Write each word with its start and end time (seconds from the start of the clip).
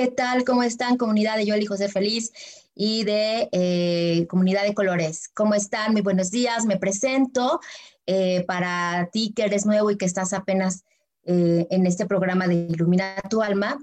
¿Qué 0.00 0.10
tal? 0.10 0.44
¿Cómo 0.44 0.62
están, 0.62 0.96
comunidad 0.96 1.36
de 1.36 1.44
Yo 1.44 1.54
elijo 1.54 1.76
ser 1.76 1.90
feliz 1.90 2.32
y 2.74 3.04
de 3.04 3.50
eh, 3.52 4.26
comunidad 4.30 4.62
de 4.62 4.72
colores? 4.72 5.28
¿Cómo 5.28 5.54
están? 5.54 5.92
Muy 5.92 6.00
buenos 6.00 6.30
días. 6.30 6.64
Me 6.64 6.78
presento 6.78 7.60
eh, 8.06 8.42
para 8.46 9.10
ti 9.12 9.34
que 9.36 9.42
eres 9.42 9.66
nuevo 9.66 9.90
y 9.90 9.98
que 9.98 10.06
estás 10.06 10.32
apenas 10.32 10.84
eh, 11.24 11.66
en 11.68 11.84
este 11.84 12.06
programa 12.06 12.48
de 12.48 12.54
Ilumina 12.70 13.14
tu 13.28 13.42
alma. 13.42 13.78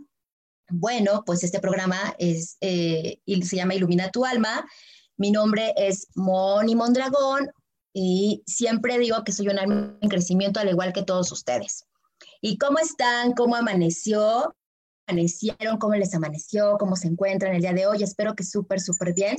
Bueno, 0.71 1.21
pues 1.23 1.43
este 1.43 1.59
programa 1.59 1.99
es, 2.17 2.57
se 2.59 3.55
llama 3.55 3.75
Ilumina 3.75 4.09
tu 4.09 4.25
alma. 4.25 4.67
Mi 5.17 5.29
nombre 5.29 5.75
es 5.77 6.07
Moni 6.15 6.73
Mondragón 6.73 7.51
y 7.93 8.41
siempre 8.47 8.97
digo 8.97 9.23
que 9.23 9.33
soy 9.33 9.49
un 9.49 9.59
alma 9.59 9.95
en 10.01 10.09
crecimiento 10.09 10.59
al 10.59 10.69
igual 10.69 10.93
que 10.93 11.03
todos 11.03 11.31
ustedes. 11.31 11.85
¿Y 12.41 12.57
cómo 12.57 12.79
están? 12.79 13.33
¿Cómo 13.33 13.55
amaneció? 13.55 14.55
Amanecieron, 15.07 15.77
cómo 15.77 15.95
les 15.95 16.13
amaneció, 16.13 16.77
cómo 16.77 16.95
se 16.95 17.07
encuentran 17.07 17.55
el 17.55 17.61
día 17.61 17.73
de 17.73 17.87
hoy. 17.87 18.03
Espero 18.03 18.35
que 18.35 18.43
súper, 18.43 18.79
súper 18.79 19.13
bien. 19.13 19.35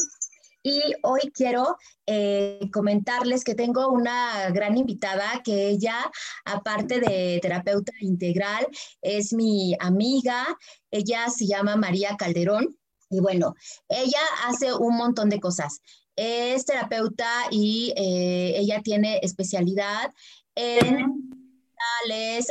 Y 0.62 0.82
hoy 1.02 1.20
quiero 1.32 1.76
eh, 2.06 2.68
comentarles 2.72 3.44
que 3.44 3.54
tengo 3.54 3.88
una 3.88 4.50
gran 4.50 4.76
invitada 4.76 5.40
que 5.44 5.68
ella, 5.68 6.10
aparte 6.44 7.00
de 7.00 7.38
terapeuta 7.40 7.92
integral, 8.00 8.66
es 9.00 9.32
mi 9.32 9.76
amiga. 9.78 10.44
Ella 10.90 11.28
se 11.30 11.46
llama 11.46 11.76
María 11.76 12.16
Calderón. 12.16 12.76
Y 13.10 13.20
bueno, 13.20 13.54
ella 13.88 14.20
hace 14.46 14.74
un 14.74 14.96
montón 14.96 15.28
de 15.28 15.40
cosas. 15.40 15.80
Es 16.16 16.64
terapeuta 16.64 17.28
y 17.50 17.92
eh, 17.96 18.54
ella 18.56 18.82
tiene 18.82 19.20
especialidad 19.22 20.12
en 20.56 21.28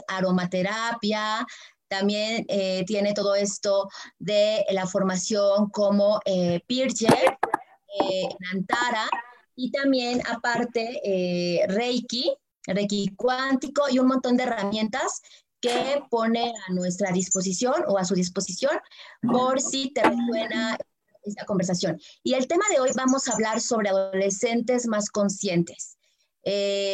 aromaterapia, 0.08 1.46
también 1.88 2.46
eh, 2.50 2.84
tiene 2.86 3.14
todo 3.14 3.36
esto 3.36 3.90
de 4.20 4.66
la 4.72 4.88
formación 4.88 5.70
como 5.70 6.20
eh, 6.26 6.62
Pirger 6.68 7.38
eh, 8.00 8.24
en 8.24 8.60
Antara 8.60 9.10
y 9.56 9.72
también 9.72 10.22
aparte 10.28 11.02
eh, 11.04 11.66
Reiki, 11.68 12.34
Reiki 12.66 13.14
cuántico 13.16 13.84
y 13.90 14.00
un 14.00 14.08
montón 14.08 14.38
de 14.38 14.44
herramientas 14.44 15.22
que 15.60 16.04
pone 16.12 16.54
a 16.68 16.74
nuestra 16.74 17.12
disposición 17.12 17.84
o 17.88 17.98
a 17.98 18.06
su 18.06 18.14
disposición 18.14 18.78
por 19.22 19.60
si 19.60 19.92
te 19.92 20.04
resuena 20.04 20.78
esta 21.24 21.46
conversación. 21.46 22.00
Y 22.22 22.36
el 22.36 22.48
tema 22.48 22.66
de 22.70 22.80
hoy 22.80 22.92
vamos 22.96 23.28
a 23.28 23.34
hablar 23.34 23.60
sobre 23.60 23.90
adolescentes 23.90 24.86
más 24.88 25.10
conscientes. 25.10 25.98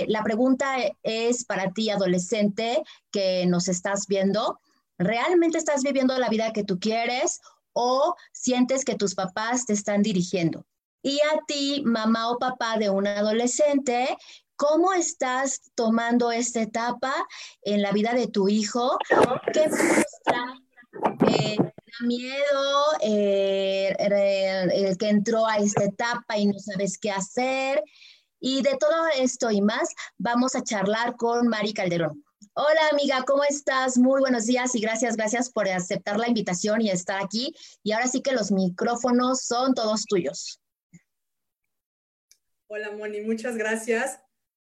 la 0.08 0.24
pregunta 0.24 0.78
es 1.04 1.44
para 1.44 1.74
ti, 1.74 1.90
adolescente, 1.90 2.82
que 3.12 3.46
nos 3.46 3.68
estás 3.68 4.08
viendo, 4.08 4.60
¿Realmente 4.98 5.58
estás 5.58 5.84
viviendo 5.84 6.18
la 6.18 6.30
vida 6.30 6.54
que 6.54 6.64
tú 6.64 6.80
quieres 6.80 7.42
o 7.74 8.16
sientes 8.32 8.86
que 8.86 8.96
tus 8.96 9.16
papás 9.16 9.66
te 9.66 9.74
están 9.74 10.02
dirigiendo? 10.02 10.66
Y 11.02 11.20
a 11.20 11.40
ti, 11.48 11.84
mamá 11.86 12.30
o 12.30 12.40
papá 12.40 12.78
de 12.78 12.90
un 12.90 13.08
adolescente, 13.08 14.18
¿cómo 14.56 14.94
estás 14.94 15.62
tomando 15.76 16.32
esta 16.32 16.62
etapa 16.62 17.14
en 17.62 17.82
la 17.82 17.92
vida 17.92 18.14
de 18.14 18.28
tu 18.28 18.48
hijo? 18.48 18.98
¿Qué 19.52 19.70
frustra? 19.70 20.54
Eh, 21.28 21.58
miedo 22.02 22.86
eh, 23.02 23.96
el 24.00 24.98
que 24.98 25.10
entró 25.10 25.46
a 25.48 25.58
esta 25.58 25.84
etapa 25.84 26.38
y 26.38 26.46
no 26.46 26.60
sabes 26.60 26.98
qué 26.98 27.12
hacer? 27.12 27.84
Y 28.40 28.62
de 28.62 28.78
todo 28.78 29.08
esto 29.18 29.52
y 29.52 29.62
más, 29.62 29.94
vamos 30.18 30.56
a 30.56 30.64
charlar 30.64 31.16
con 31.16 31.48
Mari 31.48 31.74
Calderón. 31.74 32.24
Hola 32.56 32.90
amiga, 32.92 33.24
¿cómo 33.26 33.44
estás? 33.44 33.98
Muy 33.98 34.22
buenos 34.22 34.46
días 34.46 34.76
y 34.76 34.80
gracias, 34.80 35.18
gracias 35.18 35.50
por 35.50 35.68
aceptar 35.68 36.20
la 36.20 36.28
invitación 36.28 36.82
y 36.82 36.92
estar 36.92 37.20
aquí. 37.20 37.56
Y 37.82 37.94
ahora 37.94 38.08
sí 38.08 38.22
que 38.22 38.32
los 38.32 38.52
micrófonos 38.52 39.42
son 39.42 39.74
todos 39.74 40.06
tuyos. 40.06 40.62
Hola 42.68 42.92
Moni, 42.92 43.22
muchas 43.22 43.58
gracias. 43.58 44.20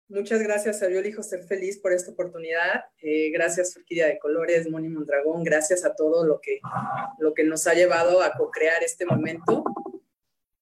Muchas 0.07 0.41
gracias 0.41 0.85
a 0.85 0.89
Yo 0.89 1.01
Elijo 1.01 1.25
Ser 1.25 1.43
Feliz 1.49 1.81
por 1.81 1.93
esta 1.93 2.13
oportunidad. 2.13 2.85
Eh, 3.03 3.33
gracias 3.33 3.77
Orquídea 3.77 4.07
de 4.07 4.21
Colores, 4.21 4.71
Moni 4.71 4.89
Mondragón. 4.89 5.43
Gracias 5.43 5.85
a 5.85 5.97
todo 5.97 6.25
lo 6.25 6.41
que, 6.41 6.61
lo 7.19 7.35
que 7.35 7.43
nos 7.43 7.67
ha 7.67 7.75
llevado 7.75 8.23
a 8.23 8.35
co-crear 8.35 8.85
este 8.85 9.05
momento. 9.05 9.65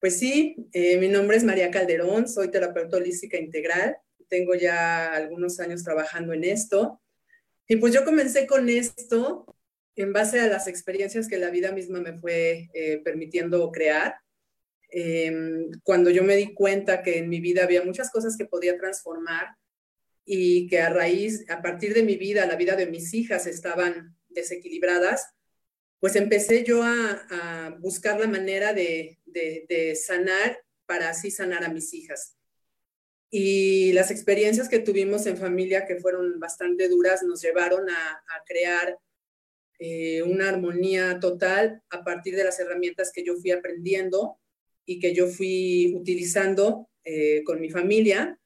Pues 0.01 0.19
sí, 0.19 0.67
eh, 0.73 0.97
mi 0.97 1.09
nombre 1.09 1.37
es 1.37 1.45
María 1.45 1.71
Calderón, 1.71 2.27
soy 2.27 2.51
terapeuta 2.51 2.97
holística 2.97 3.37
integral. 3.37 3.99
Tengo 4.29 4.55
ya 4.55 5.13
algunos 5.13 5.61
años 5.61 5.85
trabajando 5.85 6.33
en 6.33 6.45
esto. 6.45 7.02
Y 7.69 7.77
pues 7.77 7.93
yo 7.95 8.05
comencé 8.05 8.47
con 8.47 8.69
esto 8.69 9.47
en 9.97 10.13
base 10.13 10.41
a 10.41 10.47
las 10.47 10.67
experiencias 10.67 11.29
que 11.29 11.39
la 11.39 11.51
vida 11.51 11.73
misma 11.73 12.01
me 12.01 12.19
fue 12.19 12.71
eh, 12.75 13.01
permitiendo 13.05 13.71
crear. 13.71 14.17
Em, 14.89 15.71
cuando 15.83 16.11
yo 16.11 16.23
me 16.23 16.37
di 16.37 16.55
cuenta 16.55 17.03
que 17.03 17.19
en 17.19 17.29
mi 17.29 17.41
vida 17.41 17.65
había 17.65 17.85
muchas 17.85 18.11
cosas 18.11 18.37
que 18.37 18.45
podía 18.45 18.77
transformar 18.77 19.57
y 20.25 20.69
que 20.69 20.81
a 20.81 20.91
raíz, 20.91 21.45
a 21.51 21.63
partir 21.63 21.95
de 21.95 22.03
mi 22.03 22.17
vida, 22.17 22.47
la 22.47 22.57
vida 22.57 22.77
de 22.77 22.87
mis 22.87 23.13
hijas 23.15 23.47
estaban 23.47 24.17
desequilibradas, 24.29 25.27
pues 25.99 26.17
empecé 26.17 26.65
yo 26.65 26.83
a, 26.83 27.77
buscar 27.81 28.21
la 28.21 28.29
manera 28.29 28.73
de, 28.73 29.19
de 29.25 29.97
sanar 29.97 30.59
para 30.87 31.11
así 31.11 31.31
sanar 31.31 31.65
a 31.65 31.69
mis 31.69 31.95
hijas. 31.95 32.37
Y 33.35 33.93
las 33.95 34.11
experiencias 34.11 34.69
que 34.69 34.79
tuvimos 34.79 35.25
en 35.25 35.39
familia, 35.39 35.87
que 35.87 35.97
fueron 35.97 36.39
bastante 36.39 36.87
duras, 36.91 37.23
nos 37.23 37.41
llevaron 37.41 37.89
a, 37.89 38.23
crear 38.45 38.99
eh, 39.79 40.23
una 40.23 40.51
armonía 40.51 41.19
total 41.19 41.83
a 41.89 42.05
partir 42.05 42.37
de 42.37 42.45
las 42.45 42.61
herramientas 42.61 43.11
que 43.11 43.25
yo 43.25 43.35
fui 43.37 43.51
aprendiendo 43.51 44.39
y 44.85 45.01
que 45.01 45.15
yo 45.15 45.29
fui 45.29 45.95
utilizando 45.97 46.91
eh, 47.05 47.43
con 47.45 47.59
mi 47.59 47.71
familia, 47.71 48.39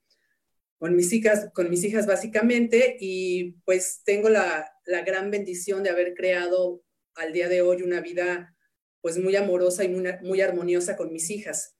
con 0.78 0.94
mis 0.94 1.12
hijas, 1.12 1.50
con 1.52 1.68
mis 1.68 1.82
hijas 1.82 2.06
básicamente, 2.06 2.96
y 3.00 3.56
pues 3.64 4.02
tengo 4.04 4.28
la, 4.28 4.72
gran 5.04 5.32
bendición 5.32 5.82
de 5.82 5.90
haber 5.90 6.14
creado 6.14 6.80
al 7.16 7.32
día 7.32 7.48
de 7.48 7.60
hoy 7.60 7.82
una 7.82 8.00
vida 8.00 8.54
pues 9.00 9.18
muy 9.18 9.34
amorosa 9.34 9.82
y 9.82 9.88
muy, 9.88 10.40
armoniosa 10.40 10.96
con 10.96 11.12
mis 11.12 11.28
hijas. 11.30 11.74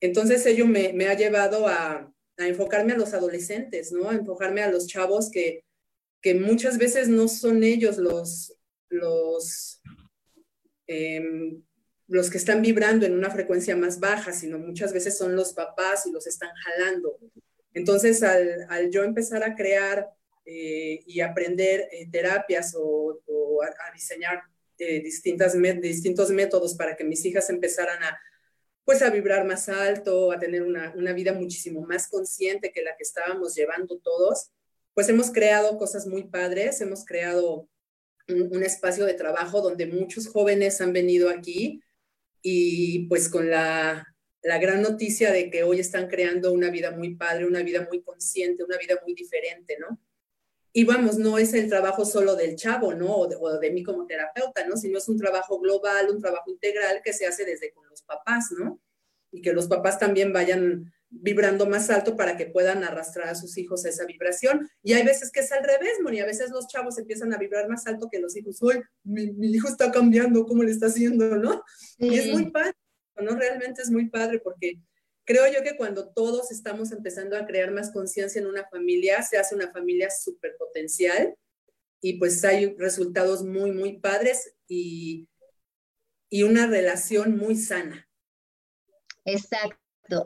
Entonces 0.00 0.44
ello 0.44 0.66
me 0.66 1.06
ha 1.06 1.14
llevado 1.14 1.68
a, 1.68 2.12
a 2.38 2.46
enfocarme 2.46 2.92
a 2.92 2.96
los 2.96 3.12
adolescentes, 3.12 3.92
¿no? 3.92 4.08
A 4.08 4.14
enfocarme 4.14 4.62
a 4.62 4.70
los 4.70 4.86
chavos 4.86 5.30
que, 5.30 5.64
que 6.22 6.34
muchas 6.34 6.78
veces 6.78 7.08
no 7.08 7.28
son 7.28 7.64
ellos 7.64 7.98
los, 7.98 8.54
los, 8.88 9.82
em, 10.86 11.62
los 12.06 12.30
que 12.30 12.38
están 12.38 12.62
vibrando 12.62 13.06
en 13.06 13.14
una 13.14 13.30
frecuencia 13.30 13.76
más 13.76 13.98
baja, 13.98 14.32
sino 14.32 14.58
muchas 14.58 14.92
veces 14.92 15.18
son 15.18 15.34
los 15.34 15.52
papás 15.52 16.06
y 16.06 16.12
los 16.12 16.26
están 16.26 16.50
jalando. 16.64 17.18
Entonces, 17.74 18.22
al, 18.22 18.90
yo 18.90 19.02
empezar 19.04 19.42
a 19.42 19.54
crear 19.54 20.08
eh, 20.44 21.00
y 21.06 21.20
aprender 21.20 21.88
eh, 21.92 22.08
terapias 22.10 22.74
o, 22.76 23.20
a, 23.62 23.92
diseñar 23.92 24.42
eh, 24.78 25.00
distintas 25.02 25.60
distintos 25.80 26.30
métodos 26.30 26.76
para 26.76 26.96
que 26.96 27.04
mis 27.04 27.24
hijas 27.24 27.50
empezaran 27.50 28.02
a, 28.02 28.18
pues 28.88 29.02
a 29.02 29.10
vibrar 29.10 29.44
más 29.44 29.68
alto, 29.68 30.32
a 30.32 30.38
tener 30.38 30.62
una, 30.62 31.12
vida 31.12 31.34
muchísimo 31.34 31.82
más 31.82 32.08
consciente 32.08 32.72
que 32.72 32.82
la 32.82 32.96
que 32.96 33.02
estábamos 33.02 33.54
llevando 33.54 33.98
todos, 33.98 34.50
pues 34.94 35.10
hemos 35.10 35.30
creado 35.30 35.76
cosas 35.76 36.06
muy 36.06 36.24
padres, 36.24 36.80
hemos 36.80 37.04
creado 37.04 37.68
un, 38.28 38.62
espacio 38.62 39.04
de 39.04 39.12
trabajo 39.12 39.60
donde 39.60 39.84
muchos 39.84 40.26
jóvenes 40.26 40.80
han 40.80 40.94
venido 40.94 41.28
aquí 41.28 41.82
y 42.40 43.06
pues 43.08 43.28
con 43.28 43.50
la, 43.50 44.06
la 44.40 44.58
gran 44.58 44.80
noticia 44.80 45.32
de 45.32 45.50
que 45.50 45.64
hoy 45.64 45.80
están 45.80 46.08
creando 46.08 46.50
una 46.54 46.70
vida 46.70 46.90
muy 46.90 47.14
padre, 47.14 47.44
una 47.44 47.62
vida 47.62 47.86
muy 47.90 48.00
consciente, 48.00 48.64
una 48.64 48.78
vida 48.78 48.98
muy 49.04 49.12
diferente, 49.12 49.76
¿no? 49.78 50.00
Y 50.78 50.84
vamos, 50.84 51.18
no 51.18 51.38
es 51.38 51.54
el 51.54 51.68
trabajo 51.68 52.04
solo 52.04 52.36
del 52.36 52.54
chavo, 52.54 52.94
¿no? 52.94 53.12
O 53.12 53.26
de, 53.26 53.34
o 53.34 53.58
de, 53.58 53.72
mí 53.72 53.82
como 53.82 54.06
terapeuta, 54.06 54.64
¿no? 54.64 54.76
Sino 54.76 54.98
es 54.98 55.08
un 55.08 55.18
trabajo 55.18 55.58
global, 55.58 56.08
un 56.08 56.20
trabajo 56.20 56.52
integral 56.52 57.00
que 57.02 57.12
se 57.12 57.26
hace 57.26 57.44
desde 57.44 57.72
con 57.72 57.88
los 57.88 58.02
papás, 58.02 58.52
¿no? 58.56 58.80
Y 59.32 59.42
que 59.42 59.52
los 59.52 59.66
papás 59.66 59.98
también 59.98 60.32
vayan 60.32 60.92
vibrando 61.10 61.66
más 61.66 61.90
alto 61.90 62.16
para 62.16 62.36
que 62.36 62.46
puedan 62.46 62.84
arrastrar 62.84 63.26
a 63.26 63.34
sus 63.34 63.58
hijos 63.58 63.84
a 63.84 63.88
esa 63.88 64.04
vibración. 64.04 64.70
Y 64.80 64.92
hay 64.92 65.04
veces 65.04 65.32
que 65.32 65.40
es 65.40 65.50
al 65.50 65.64
revés, 65.64 65.94
Moni, 66.00 66.20
a 66.20 66.26
veces 66.26 66.50
los 66.50 66.68
chavos 66.68 66.96
empiezan 66.96 67.34
a 67.34 67.38
vibrar 67.38 67.68
más 67.68 67.84
alto 67.88 68.08
que 68.08 68.20
los 68.20 68.36
hijos. 68.36 68.62
Uy, 68.62 68.80
mi, 69.02 69.32
mi 69.32 69.48
hijo 69.48 69.66
está 69.66 69.90
cambiando, 69.90 70.46
¿cómo 70.46 70.62
le 70.62 70.70
está 70.70 70.86
haciendo, 70.86 71.38
no? 71.38 71.60
Sí. 71.98 72.06
Y 72.06 72.18
es 72.20 72.32
muy 72.32 72.52
padre, 72.52 72.76
¿no? 73.16 73.34
Realmente 73.34 73.82
es 73.82 73.90
muy 73.90 74.08
padre 74.08 74.38
porque 74.38 74.78
creo 75.28 75.46
yo 75.52 75.62
que 75.62 75.76
cuando 75.76 76.08
todos 76.08 76.50
estamos 76.50 76.90
empezando 76.90 77.36
a 77.36 77.44
crear 77.44 77.70
más 77.70 77.92
conciencia 77.92 78.40
en 78.40 78.46
una 78.46 78.66
familia, 78.68 79.22
se 79.22 79.36
hace 79.36 79.54
una 79.54 79.70
familia 79.70 80.08
súper 80.10 80.56
potencial 80.58 81.36
y 82.00 82.14
pues 82.14 82.42
hay 82.44 82.74
resultados 82.76 83.44
muy, 83.44 83.72
muy 83.72 83.98
padres 83.98 84.54
y, 84.66 85.28
y 86.30 86.44
una 86.44 86.66
relación 86.66 87.36
muy 87.36 87.56
sana. 87.56 88.08
Exacto 89.26 89.76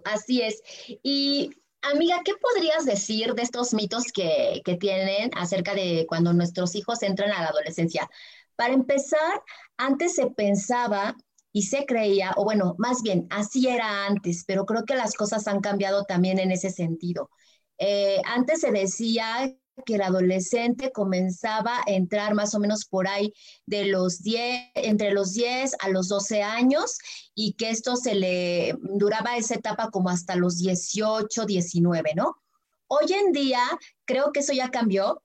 así 0.05 0.43
es. 0.43 0.63
Y 1.03 1.51
amiga, 1.83 2.21
¿qué 2.25 2.33
podrías 2.41 2.85
decir 2.85 3.35
de 3.35 3.43
estos 3.43 3.75
mitos 3.75 4.13
que, 4.13 4.63
que 4.65 4.77
tienen 4.77 5.31
acerca 5.35 5.75
de 5.75 6.07
cuando 6.09 6.33
nuestros 6.33 6.75
hijos 6.75 7.03
entran 7.03 7.33
a 7.33 7.43
la 7.43 7.49
adolescencia? 7.49 8.09
Para 8.57 8.75
empezar, 8.75 9.43
antes 9.77 10.15
se 10.15 10.27
pensaba 10.29 11.17
y 11.53 11.63
se 11.63 11.85
creía, 11.87 12.33
o 12.37 12.45
bueno, 12.45 12.75
más 12.79 13.03
bien, 13.03 13.27
así 13.31 13.69
era 13.69 14.07
antes, 14.07 14.45
pero 14.47 14.65
creo 14.67 14.85
que 14.85 14.95
las 14.95 15.15
cosas 15.15 15.47
han 15.47 15.61
cambiado 15.61 16.05
también 16.05 16.39
en 16.39 16.51
ese 16.51 16.71
sentido. 16.71 17.31
Eh, 17.79 18.21
antes 18.25 18.61
se 18.61 18.71
decía 18.71 19.55
que 19.87 19.95
el 19.95 20.03
adolescente 20.03 20.93
comenzaba 20.93 21.79
a 21.79 21.91
entrar 21.91 22.35
más 22.35 22.55
o 22.55 22.61
menos 22.61 22.85
por 22.85 23.09
ahí 23.09 23.33
de 23.67 23.87
los 23.87 24.23
10, 24.23 24.71
entre 24.75 25.13
los 25.13 25.33
10 25.33 25.77
a 25.81 25.89
los 25.89 26.09
12 26.09 26.43
años 26.43 26.99
y 27.35 27.55
que 27.55 27.71
esto 27.71 27.97
se 27.97 28.15
le 28.15 28.75
duraba 28.83 29.37
esa 29.37 29.55
etapa 29.55 29.91
como 29.91 30.11
hasta 30.11 30.37
los 30.37 30.59
18, 30.59 31.47
19, 31.47 32.13
¿no? 32.15 32.37
Hoy 32.87 33.13
en 33.13 33.33
día 33.33 33.63
creo 34.05 34.33
que 34.33 34.41
eso 34.41 34.53
ya 34.53 34.71
cambió 34.71 35.23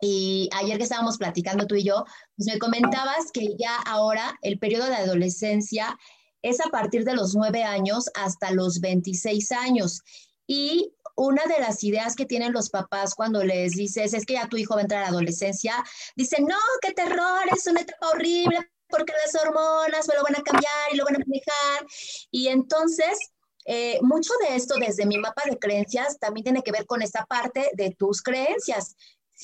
y 0.00 0.48
ayer 0.52 0.76
que 0.76 0.84
estábamos 0.84 1.18
platicando 1.18 1.66
tú 1.66 1.76
y 1.76 1.84
yo, 1.84 2.04
pues 2.36 2.48
me 2.52 2.58
comentabas 2.58 3.30
que 3.32 3.56
ya 3.58 3.76
ahora 3.86 4.38
el 4.42 4.58
periodo 4.58 4.86
de 4.86 4.96
adolescencia 4.96 5.96
es 6.42 6.60
a 6.60 6.68
partir 6.70 7.04
de 7.04 7.14
los 7.14 7.34
9 7.34 7.64
años 7.64 8.10
hasta 8.14 8.50
los 8.50 8.80
26 8.80 9.50
años. 9.52 10.02
Y 10.46 10.92
una 11.16 11.44
de 11.46 11.58
las 11.60 11.82
ideas 11.84 12.16
que 12.16 12.26
tienen 12.26 12.52
los 12.52 12.70
papás 12.70 13.14
cuando 13.14 13.42
les 13.42 13.72
dices, 13.72 14.12
es 14.12 14.26
que 14.26 14.34
ya 14.34 14.48
tu 14.48 14.56
hijo 14.56 14.74
va 14.74 14.80
a 14.80 14.82
entrar 14.82 15.00
a 15.00 15.04
la 15.04 15.10
adolescencia, 15.10 15.82
dicen, 16.16 16.44
no, 16.44 16.58
qué 16.82 16.92
terror, 16.92 17.44
es 17.50 17.66
una 17.66 17.80
etapa 17.80 18.10
horrible 18.10 18.58
porque 18.88 19.12
las 19.24 19.42
hormonas 19.42 20.06
me 20.08 20.14
lo 20.14 20.22
van 20.22 20.36
a 20.36 20.42
cambiar 20.42 20.92
y 20.92 20.96
lo 20.96 21.04
van 21.04 21.16
a 21.16 21.18
manejar. 21.18 21.86
Y 22.30 22.48
entonces, 22.48 23.18
eh, 23.66 23.98
mucho 24.02 24.32
de 24.46 24.56
esto 24.56 24.74
desde 24.78 25.06
mi 25.06 25.18
mapa 25.18 25.42
de 25.48 25.58
creencias 25.58 26.18
también 26.18 26.44
tiene 26.44 26.62
que 26.62 26.72
ver 26.72 26.86
con 26.86 27.00
esta 27.02 27.24
parte 27.24 27.70
de 27.74 27.94
tus 27.98 28.22
creencias. 28.22 28.94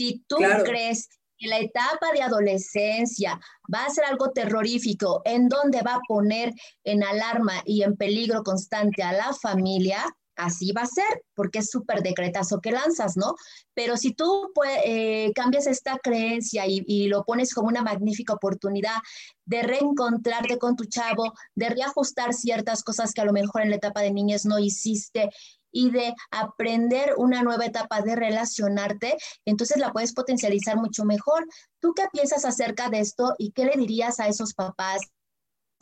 Si 0.00 0.24
tú 0.26 0.36
claro. 0.36 0.64
crees 0.64 1.10
que 1.36 1.46
la 1.46 1.58
etapa 1.58 2.10
de 2.14 2.22
adolescencia 2.22 3.38
va 3.72 3.84
a 3.84 3.90
ser 3.90 4.06
algo 4.06 4.30
terrorífico, 4.30 5.20
en 5.26 5.46
donde 5.46 5.82
va 5.82 5.96
a 5.96 6.00
poner 6.08 6.54
en 6.84 7.04
alarma 7.04 7.60
y 7.66 7.82
en 7.82 7.98
peligro 7.98 8.42
constante 8.42 9.02
a 9.02 9.12
la 9.12 9.34
familia, 9.34 10.02
así 10.36 10.72
va 10.72 10.82
a 10.82 10.86
ser, 10.86 11.22
porque 11.34 11.58
es 11.58 11.68
súper 11.68 12.02
decretazo 12.02 12.62
que 12.62 12.72
lanzas, 12.72 13.18
¿no? 13.18 13.34
Pero 13.74 13.98
si 13.98 14.14
tú 14.14 14.50
eh, 14.86 15.32
cambias 15.34 15.66
esta 15.66 15.98
creencia 15.98 16.66
y, 16.66 16.82
y, 16.86 17.08
lo 17.08 17.24
pones 17.24 17.52
como 17.52 17.68
una 17.68 17.82
magnífica 17.82 18.32
oportunidad 18.32 18.96
de 19.44 19.62
reencontrarte 19.62 20.56
con 20.56 20.76
tu 20.76 20.86
chavo, 20.86 21.34
de 21.54 21.68
reajustar 21.68 22.32
ciertas 22.32 22.82
cosas 22.82 23.12
que 23.12 23.20
a 23.20 23.26
lo 23.26 23.34
mejor 23.34 23.60
en 23.60 23.68
la 23.68 23.76
etapa 23.76 24.00
de 24.00 24.12
niñez 24.12 24.46
no 24.46 24.58
hiciste 24.58 25.28
y 25.72 25.90
de 25.90 26.14
aprender 26.30 27.14
una 27.16 27.42
nueva 27.42 27.66
etapa 27.66 28.02
de 28.02 28.16
relacionarte, 28.16 29.16
entonces 29.44 29.78
la 29.78 29.92
puedes 29.92 30.12
potencializar 30.12 30.76
mucho 30.76 31.04
mejor. 31.04 31.46
¿Tú 31.80 31.92
qué 31.94 32.04
piensas 32.12 32.44
acerca 32.44 32.88
de 32.88 33.00
esto 33.00 33.34
y 33.38 33.52
qué 33.52 33.64
le 33.64 33.76
dirías 33.76 34.20
a 34.20 34.28
esos 34.28 34.54
papás, 34.54 35.02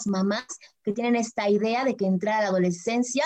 mamás 0.07 0.47
que 0.83 0.93
tienen 0.93 1.17
esta 1.17 1.49
idea 1.49 1.85
de 1.85 1.97
que 1.97 2.07
entrar 2.07 2.39
a 2.39 2.43
la 2.43 2.49
adolescencia 2.49 3.25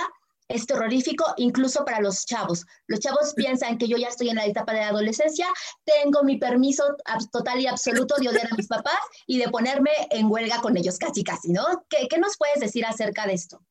es 0.49 0.67
terrorífico 0.67 1.25
incluso 1.37 1.85
para 1.85 2.01
los 2.01 2.27
chavos. 2.27 2.67
Los 2.87 3.01
chavos 3.01 3.33
piensan 3.35 3.79
que 3.79 3.89
yo 3.89 3.97
ya 3.97 4.09
estoy 4.09 4.29
en 4.29 4.37
la 4.37 4.45
etapa 4.45 4.73
de 4.73 4.81
la 4.81 4.89
adolescencia, 4.89 5.47
tengo 5.85 6.23
mi 6.25 6.37
permiso 6.37 6.85
total 7.33 7.61
y 7.61 7.67
absoluto 7.67 8.17
de 8.17 8.29
odiar 8.29 8.49
a 8.53 8.57
mis 8.57 8.67
papás 8.67 9.01
y 9.27 9.39
de 9.39 9.49
ponerme 9.49 9.91
en 10.11 10.31
huelga 10.31 10.61
con 10.61 10.77
ellos, 10.77 10.99
casi, 10.99 11.25
casi, 11.25 11.53
¿no? 11.53 11.65
¿Qué, 11.89 12.07
qué 12.09 12.19
nos 12.19 12.37
puedes 12.37 12.61
decir 12.61 12.85
acerca 12.85 13.27
de 13.27 13.35
esto? 13.35 13.63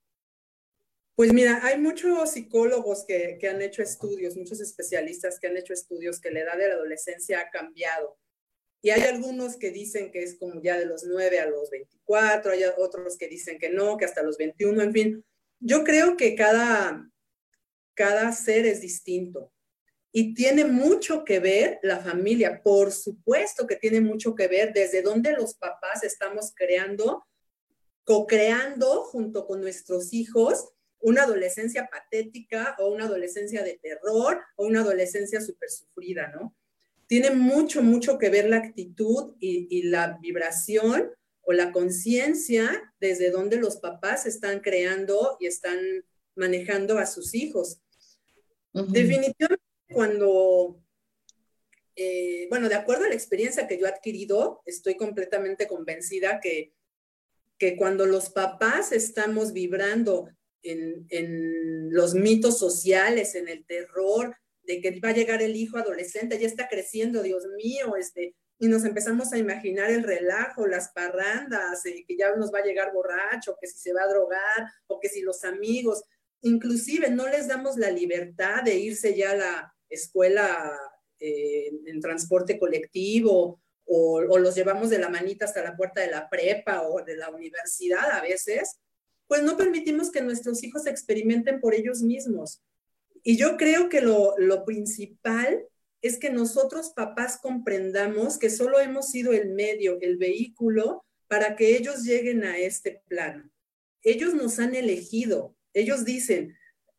Pues 1.15 1.33
mira, 1.33 1.59
hay 1.63 1.77
muchos 1.77 2.31
psicólogos 2.31 3.05
que, 3.05 3.37
que, 3.39 3.49
han 3.49 3.61
hecho 3.61 3.83
estudios, 3.83 4.35
muchos 4.37 4.59
especialistas 4.61 5.39
que 5.39 5.47
han 5.47 5.57
hecho 5.57 5.73
estudios 5.73 6.19
que 6.19 6.31
la 6.31 6.41
edad 6.41 6.57
de 6.57 6.69
la 6.69 6.75
adolescencia 6.75 7.41
ha 7.41 7.49
cambiado. 7.49 8.17
Y 8.81 8.89
hay 8.89 9.01
algunos 9.01 9.57
que 9.57 9.71
dicen 9.71 10.11
que 10.11 10.23
es 10.23 10.39
como 10.39 10.61
ya 10.61 10.77
de 10.77 10.85
los 10.85 11.03
9 11.03 11.39
a 11.39 11.47
los 11.47 11.69
24, 11.69 12.53
hay 12.53 12.63
otros 12.77 13.17
que 13.17 13.27
dicen 13.27 13.59
que 13.59 13.69
no, 13.69 13.97
que 13.97 14.05
hasta 14.05 14.23
los 14.23 14.37
21, 14.37 14.81
en 14.81 14.93
fin 14.93 15.25
yo 15.61 15.83
creo 15.83 16.17
que 16.17 16.35
cada, 16.35 17.07
cada 17.93 18.31
ser 18.31 18.65
es 18.65 18.81
distinto 18.81 19.53
y 20.11 20.33
tiene 20.33 20.65
mucho 20.65 21.23
que 21.23 21.39
ver 21.39 21.79
la 21.83 21.99
familia, 21.99 22.61
por 22.63 22.91
supuesto 22.91 23.65
que 23.67 23.77
tiene 23.77 24.01
mucho 24.01 24.35
que 24.35 24.47
ver 24.47 24.73
desde 24.73 25.01
donde 25.03 25.31
los 25.31 25.53
papás 25.53 26.03
estamos 26.03 26.51
creando, 26.53 27.23
co-creando 28.03 29.03
junto 29.03 29.45
con 29.45 29.61
nuestros 29.61 30.11
hijos 30.11 30.69
una 31.01 31.23
adolescencia 31.23 31.89
patética 31.91 32.75
o 32.79 32.89
una 32.89 33.05
adolescencia 33.05 33.63
de 33.63 33.79
terror 33.81 34.41
o 34.55 34.65
una 34.65 34.81
adolescencia 34.81 35.41
súper 35.41 35.69
sufrida, 35.69 36.27
¿no? 36.27 36.55
Tiene 37.07 37.31
mucho, 37.31 37.83
mucho 37.83 38.17
que 38.17 38.29
ver 38.29 38.47
la 38.49 38.57
actitud 38.57 39.35
y, 39.39 39.67
y 39.69 39.83
la 39.83 40.17
vibración 40.21 41.11
o 41.41 41.53
la 41.53 41.71
conciencia 41.71 42.93
desde 42.99 43.31
donde 43.31 43.57
los 43.57 43.77
papás 43.77 44.25
están 44.25 44.59
creando 44.59 45.37
y 45.39 45.47
están 45.47 45.77
manejando 46.35 46.97
a 46.97 47.05
sus 47.05 47.33
hijos. 47.33 47.81
Uh 48.73 48.81
-huh. 48.81 48.91
Definitivamente 48.91 49.65
cuando, 49.91 50.81
eh, 51.95 52.47
bueno, 52.49 52.69
de 52.69 52.75
acuerdo 52.75 53.05
a 53.05 53.09
la 53.09 53.15
experiencia 53.15 53.67
que 53.67 53.77
yo 53.77 53.85
he 53.85 53.89
adquirido, 53.89 54.61
estoy 54.65 54.95
completamente 54.95 55.67
convencida 55.67 56.39
que, 56.39 56.73
que 57.57 57.75
cuando 57.75 58.05
los 58.05 58.29
papás 58.29 58.91
estamos 58.91 59.51
vibrando 59.51 60.29
en, 60.63 61.91
los 61.93 62.13
mitos 62.13 62.57
sociales, 62.57 63.35
en 63.35 63.47
el 63.47 63.65
terror, 63.65 64.35
de 64.63 64.79
que 64.79 64.99
va 64.99 65.09
a 65.09 65.13
llegar 65.13 65.41
el 65.41 65.55
hijo 65.55 65.77
adolescente, 65.77 66.39
ya 66.39 66.47
está 66.47 66.67
creciendo, 66.67 67.23
Dios 67.23 67.45
mío, 67.57 67.95
este, 67.95 68.35
y 68.59 68.67
nos 68.67 68.85
empezamos 68.85 69.33
a 69.33 69.37
imaginar 69.37 69.89
el 69.89 70.03
relajo, 70.03 70.67
las 70.67 70.91
parrandas, 70.93 71.85
eh, 71.85 72.05
que 72.07 72.15
ya 72.15 72.35
nos 72.35 72.53
va 72.53 72.59
a 72.59 72.65
llegar 72.65 72.93
borracho, 72.93 73.57
que 73.59 73.67
si 73.67 73.79
se 73.79 73.93
va 73.93 74.03
a 74.03 74.07
drogar, 74.07 74.71
o 74.87 74.99
que 74.99 75.09
si 75.09 75.21
los 75.21 75.43
amigos, 75.43 76.03
inclusive 76.41 77.09
no 77.09 77.27
les 77.27 77.47
damos 77.47 77.77
la 77.77 77.89
libertad 77.89 78.63
de 78.63 78.75
irse 78.75 79.15
ya 79.15 79.31
a 79.31 79.35
la 79.35 79.73
escuela 79.89 80.77
eh, 81.19 81.71
en 81.85 81.99
transporte 81.99 82.59
colectivo, 82.59 83.61
o, 83.85 84.21
o 84.29 84.37
los 84.37 84.55
llevamos 84.55 84.89
de 84.89 84.99
la 84.99 85.09
manita 85.09 85.45
hasta 85.45 85.63
la 85.63 85.75
puerta 85.75 86.01
de 86.01 86.11
la 86.11 86.29
prepa 86.29 86.83
o 86.83 87.03
de 87.03 87.17
la 87.17 87.29
universidad 87.29 88.11
a 88.11 88.21
veces, 88.21 88.79
pues 89.31 89.43
no 89.43 89.55
permitimos 89.55 90.11
que 90.11 90.19
nuestros 90.19 90.61
hijos 90.61 90.85
experimenten 90.85 91.61
por 91.61 91.73
ellos 91.73 92.01
mismos. 92.01 92.61
Y 93.23 93.37
yo 93.37 93.55
creo 93.55 93.87
que 93.87 94.01
lo, 94.01 94.37
lo 94.37 94.65
principal 94.65 95.65
es 96.01 96.17
que 96.17 96.29
nosotros 96.29 96.91
papás 96.93 97.39
comprendamos 97.41 98.37
que 98.37 98.49
solo 98.49 98.81
hemos 98.81 99.09
sido 99.09 99.31
el 99.31 99.51
medio, 99.51 99.97
el 100.01 100.17
vehículo 100.17 101.05
para 101.29 101.55
que 101.55 101.77
ellos 101.77 102.03
lleguen 102.03 102.43
a 102.43 102.57
este 102.57 103.03
plano. 103.07 103.49
Ellos 104.03 104.33
nos 104.33 104.59
han 104.59 104.75
elegido, 104.75 105.55
ellos 105.73 106.03
dicen, 106.03 106.57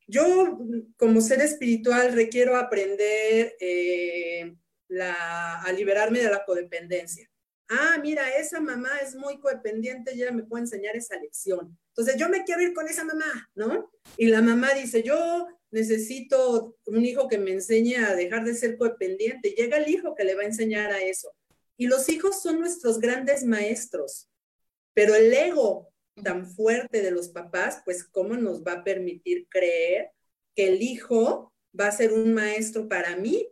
yo 0.09 0.59
como 0.97 1.21
ser 1.21 1.43
espiritual 1.43 2.15
requiero 2.15 2.57
aprender 2.57 3.57
eh, 3.61 4.57
la, 4.89 5.61
a 5.61 5.71
liberarme 5.73 6.21
de 6.21 6.31
la 6.31 6.47
codependencia. 6.47 7.31
Ah, 7.69 7.99
mira, 8.01 8.27
esa 8.39 8.59
mamá 8.59 8.89
es 9.03 9.15
muy 9.15 9.39
codependiente, 9.39 10.17
ya 10.17 10.33
me 10.33 10.45
puede 10.45 10.63
enseñar 10.63 10.97
esa 10.97 11.21
lección. 11.21 11.79
Entonces 11.95 12.17
yo 12.19 12.29
me 12.29 12.45
quiero 12.45 12.63
ir 12.63 12.73
con 12.73 12.89
esa 12.89 13.05
mamá, 13.05 13.51
¿no? 13.55 13.91
Y 14.17 14.27
la 14.27 14.41
mamá 14.41 14.73
dice, 14.75 15.03
yo 15.03 15.47
necesito 15.71 16.77
un 16.87 17.05
hijo 17.05 17.29
que 17.29 17.39
me 17.39 17.53
enseñe 17.53 17.97
a 17.97 18.15
dejar 18.15 18.45
de 18.45 18.55
ser 18.55 18.79
codependiente. 18.79 19.51
Llega 19.51 19.77
el 19.77 19.89
hijo 19.91 20.15
que 20.15 20.25
le 20.25 20.35
va 20.35 20.43
a 20.43 20.47
enseñar 20.47 20.91
a 20.91 21.03
eso. 21.03 21.35
Y 21.77 21.87
los 21.87 22.09
hijos 22.09 22.43
son 22.43 22.61
nuestros 22.61 22.99
grandes 22.99 23.45
maestros, 23.45 24.31
pero 24.95 25.15
el 25.15 25.33
ego 25.33 25.93
tan 26.23 26.47
fuerte 26.47 27.03
de 27.03 27.11
los 27.11 27.29
papás, 27.29 27.83
pues 27.85 28.05
cómo 28.05 28.37
nos 28.37 28.63
va 28.63 28.73
a 28.73 28.85
permitir 28.85 29.49
creer 29.49 30.11
que 30.55 30.69
el 30.69 30.83
hijo 30.83 31.53
va 31.79 31.89
a 31.89 31.93
ser 31.93 32.13
un 32.13 32.35
maestro 32.35 32.89
para 32.89 33.17
mí, 33.17 33.49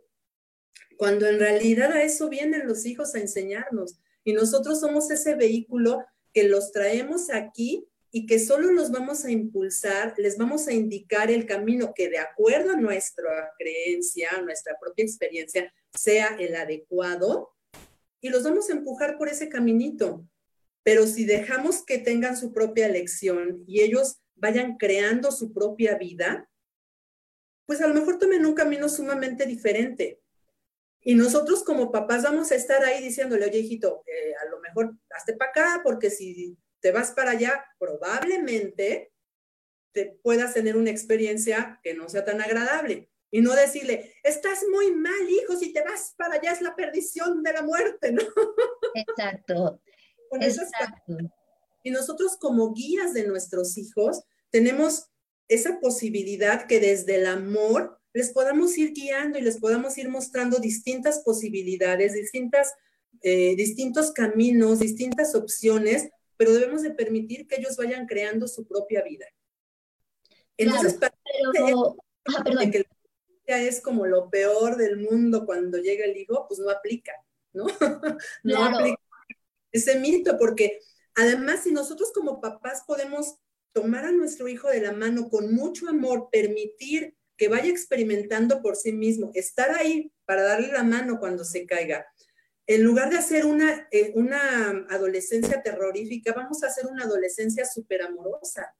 cuando 0.97 1.27
en 1.27 1.39
realidad 1.39 1.91
a 1.91 2.03
eso 2.03 2.29
vienen 2.29 2.67
los 2.67 2.85
hijos 2.85 3.15
a 3.15 3.19
enseñarnos. 3.19 3.99
Y 4.23 4.33
nosotros 4.33 4.79
somos 4.79 5.09
ese 5.09 5.35
vehículo 5.35 6.05
que 6.31 6.43
los 6.43 6.71
traemos 6.71 7.31
aquí 7.31 7.87
y 8.11 8.25
que 8.25 8.39
solo 8.39 8.71
los 8.71 8.91
vamos 8.91 9.23
a 9.23 9.31
impulsar, 9.31 10.13
les 10.17 10.37
vamos 10.37 10.67
a 10.67 10.73
indicar 10.73 11.31
el 11.31 11.45
camino 11.45 11.93
que 11.95 12.09
de 12.09 12.17
acuerdo 12.19 12.73
a 12.73 12.75
nuestra 12.77 13.53
creencia, 13.57 14.29
a 14.37 14.41
nuestra 14.41 14.77
propia 14.79 15.05
experiencia, 15.05 15.73
sea 15.93 16.35
el 16.37 16.55
adecuado 16.55 17.55
y 18.19 18.29
los 18.29 18.43
vamos 18.43 18.69
a 18.69 18.73
empujar 18.73 19.17
por 19.17 19.29
ese 19.29 19.47
caminito. 19.47 20.27
Pero 20.83 21.07
si 21.07 21.25
dejamos 21.25 21.85
que 21.85 21.99
tengan 21.99 22.35
su 22.35 22.51
propia 22.51 22.87
elección 22.87 23.63
y 23.65 23.81
ellos 23.81 24.19
vayan 24.35 24.77
creando 24.77 25.31
su 25.31 25.53
propia 25.53 25.95
vida, 25.95 26.49
pues 27.65 27.81
a 27.81 27.87
lo 27.87 27.93
mejor 27.93 28.17
tomen 28.17 28.45
un 28.45 28.55
camino 28.55 28.89
sumamente 28.89 29.45
diferente. 29.45 30.19
Y 31.01 31.15
nosotros 31.15 31.63
como 31.63 31.91
papás 31.91 32.23
vamos 32.23 32.51
a 32.51 32.55
estar 32.55 32.83
ahí 32.83 33.01
diciéndole, 33.01 33.45
oye, 33.45 33.59
hijito, 33.59 34.03
eh, 34.05 34.33
a 34.35 34.49
lo 34.49 34.59
mejor 34.59 34.95
hazte 35.11 35.33
para 35.33 35.51
acá, 35.51 35.81
porque 35.83 36.09
si 36.09 36.57
te 36.81 36.91
vas 36.91 37.11
para 37.11 37.31
allá, 37.31 37.63
probablemente 37.79 39.11
te 39.91 40.17
puedas 40.23 40.53
tener 40.53 40.77
una 40.77 40.89
experiencia 40.89 41.79
que 41.83 41.93
no 41.93 42.09
sea 42.09 42.25
tan 42.25 42.41
agradable. 42.41 43.09
Y 43.33 43.41
no 43.41 43.53
decirle, 43.55 44.13
estás 44.23 44.59
muy 44.69 44.91
mal, 44.91 45.29
hijo, 45.29 45.55
si 45.55 45.71
te 45.71 45.81
vas 45.83 46.13
para 46.17 46.35
allá 46.35 46.51
es 46.51 46.61
la 46.61 46.75
perdición 46.75 47.43
de 47.43 47.53
la 47.53 47.61
muerte, 47.61 48.11
¿no? 48.11 48.23
Exacto. 48.93 49.81
Exacto. 50.39 51.17
Y 51.83 51.91
nosotros 51.91 52.37
como 52.37 52.73
guías 52.73 53.13
de 53.13 53.25
nuestros 53.27 53.77
hijos 53.77 54.23
tenemos 54.49 55.07
esa 55.47 55.79
posibilidad 55.79 56.67
que 56.67 56.79
desde 56.79 57.15
el 57.15 57.25
amor 57.25 57.99
les 58.13 58.31
podamos 58.31 58.77
ir 58.77 58.93
guiando 58.93 59.39
y 59.39 59.41
les 59.41 59.59
podamos 59.59 59.97
ir 59.97 60.09
mostrando 60.09 60.59
distintas 60.59 61.19
posibilidades, 61.19 62.13
distintas, 62.13 62.73
eh, 63.21 63.55
distintos 63.55 64.11
caminos, 64.11 64.79
distintas 64.79 65.35
opciones, 65.35 66.09
pero 66.41 66.53
debemos 66.53 66.81
de 66.81 66.89
permitir 66.89 67.47
que 67.47 67.57
ellos 67.57 67.77
vayan 67.77 68.07
creando 68.07 68.47
su 68.47 68.65
propia 68.65 69.03
vida. 69.03 69.27
Entonces, 70.57 70.95
para 70.95 71.13
que 72.71 72.83
es 73.45 73.79
como 73.79 74.07
lo 74.07 74.27
peor 74.31 74.75
del 74.75 74.97
mundo 74.97 75.45
cuando 75.45 75.77
llega 75.77 76.03
el 76.03 76.17
hijo, 76.17 76.47
pues 76.47 76.59
no 76.59 76.71
aplica, 76.71 77.13
¿no? 77.53 77.67
no 78.43 78.63
aplica 78.63 78.99
ese 79.71 79.99
mito, 79.99 80.39
porque 80.39 80.79
además 81.13 81.61
si 81.61 81.71
nosotros 81.71 82.11
como 82.11 82.41
papás 82.41 82.85
podemos 82.87 83.35
tomar 83.71 84.05
a 84.05 84.11
nuestro 84.11 84.47
hijo 84.47 84.67
de 84.67 84.81
la 84.81 84.93
mano 84.93 85.29
con 85.29 85.53
mucho 85.53 85.87
amor, 85.89 86.29
permitir 86.31 87.15
que 87.37 87.49
vaya 87.49 87.69
experimentando 87.69 88.63
por 88.63 88.75
sí 88.77 88.93
mismo, 88.93 89.29
estar 89.35 89.69
ahí 89.77 90.11
para 90.25 90.41
darle 90.41 90.69
la 90.69 90.81
mano 90.81 91.19
cuando 91.19 91.45
se 91.45 91.67
caiga. 91.67 92.07
En 92.67 92.83
lugar 92.83 93.09
de 93.09 93.17
hacer 93.17 93.45
una, 93.45 93.87
eh, 93.91 94.11
una 94.15 94.85
adolescencia 94.89 95.61
terrorífica, 95.61 96.33
vamos 96.33 96.63
a 96.63 96.67
hacer 96.67 96.85
una 96.85 97.03
adolescencia 97.03 97.65
súper 97.65 98.03
amorosa, 98.03 98.73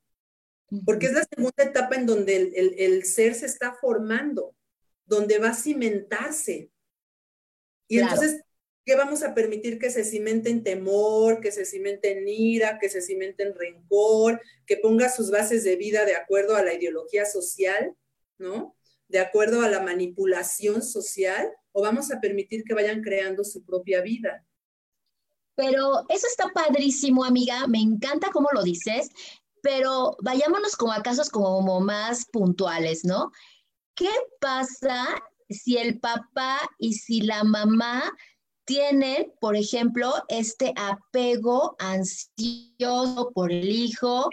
porque 0.86 1.08
es 1.08 1.14
la 1.14 1.24
segunda 1.24 1.64
etapa 1.64 1.96
en 1.96 2.06
donde 2.06 2.36
el, 2.38 2.76
el, 2.78 3.06
ser 3.06 3.36
se 3.36 3.46
está 3.46 3.74
formando, 3.74 4.56
donde 5.06 5.38
va 5.40 5.50
a 5.50 5.56
cimentarse. 5.56 6.72
Y 7.88 8.00
entonces 8.00 8.42
¿Qué 8.84 8.96
vamos 8.96 9.22
a 9.22 9.36
permitir 9.36 9.78
que 9.78 9.92
se 9.92 10.04
cimente 10.04 10.50
en 10.50 10.64
temor, 10.64 11.40
que 11.40 11.52
se 11.52 11.66
cimente 11.66 12.18
en 12.18 12.28
ira, 12.28 12.80
que 12.80 12.90
se 12.90 13.02
cimente 13.02 13.44
en 13.44 13.54
rencor, 13.54 14.42
que 14.66 14.78
ponga 14.78 15.08
sus 15.10 15.30
bases 15.30 15.64
de 15.64 15.76
vida 15.76 16.04
de 16.06 16.16
acuerdo 16.16 16.56
a 16.56 16.64
la 16.64 16.74
ideología 16.74 17.26
social, 17.26 17.96
¿no? 18.40 18.76
De 19.12 19.20
acuerdo 19.20 19.62
a 19.62 19.68
la 19.68 19.82
manipulación 19.82 20.82
social, 20.82 21.52
o 21.74 21.82
vamos 21.82 22.12
a 22.12 22.22
permitir 22.22 22.64
que 22.64 22.74
vayan 22.74 23.02
creando 23.02 23.44
su 23.44 23.62
propia 23.66 24.02
vida? 24.02 24.46
Pero 25.56 26.06
eso 26.08 26.28
está 26.28 26.48
padrísimo, 26.54 27.26
amiga, 27.26 27.68
me 27.68 27.80
encanta 27.80 28.30
cómo 28.32 28.48
lo 28.54 28.64
dices, 28.64 29.10
pero 29.62 30.16
vayámonos 30.22 30.78
como 30.78 30.94
a 30.94 31.04
casos 31.04 31.30
como 31.30 31.82
más 31.82 32.26
puntuales, 32.32 33.04
¿no? 33.04 33.32
¿Qué 33.96 34.10
pasa 34.40 35.06
si 35.50 35.78
el 35.78 36.00
papá 36.00 36.58
y 36.80 36.94
si 36.94 37.20
la 37.20 37.44
mamá 37.44 38.18
tienen, 38.64 39.34
por 39.42 39.58
ejemplo, 39.58 40.14
este 40.30 40.74
apego 40.78 41.76
ansioso 41.80 43.32
por 43.34 43.52
el 43.52 43.70
hijo 43.70 44.30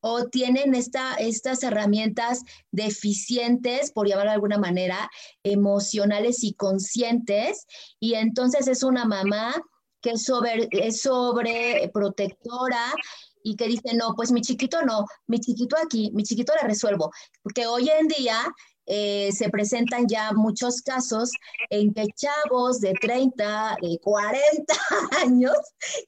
o 0.00 0.26
tienen 0.26 0.74
esta, 0.74 1.14
estas 1.14 1.62
herramientas 1.62 2.42
deficientes, 2.70 3.92
por 3.92 4.08
llamarlo 4.08 4.30
de 4.30 4.34
alguna 4.34 4.58
manera, 4.58 5.10
emocionales 5.42 6.44
y 6.44 6.54
conscientes, 6.54 7.66
y 8.00 8.14
entonces 8.14 8.68
es 8.68 8.82
una 8.82 9.04
mamá 9.04 9.54
que 10.00 10.10
es 10.10 10.24
sobre, 10.24 10.68
es 10.70 11.02
sobreprotectora 11.02 12.94
y 13.42 13.56
que 13.56 13.66
dice, 13.66 13.94
no, 13.94 14.14
pues 14.14 14.30
mi 14.30 14.40
chiquito 14.40 14.82
no, 14.82 15.06
mi 15.26 15.40
chiquito 15.40 15.76
aquí, 15.82 16.10
mi 16.14 16.22
chiquito 16.22 16.52
le 16.60 16.68
resuelvo, 16.68 17.10
porque 17.42 17.66
hoy 17.66 17.88
en 17.88 18.06
día 18.08 18.38
eh, 18.86 19.30
se 19.32 19.50
presentan 19.50 20.06
ya 20.08 20.32
muchos 20.32 20.80
casos 20.80 21.30
en 21.68 21.92
que 21.92 22.06
chavos 22.16 22.80
de 22.80 22.94
30, 22.94 23.76
de 23.82 23.98
40 24.02 24.74
años 25.20 25.56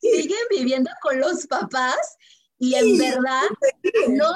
siguen 0.00 0.38
viviendo 0.50 0.90
con 1.02 1.20
los 1.20 1.46
papás 1.46 2.16
y 2.60 2.74
en 2.74 2.98
verdad 2.98 3.48
no 4.10 4.32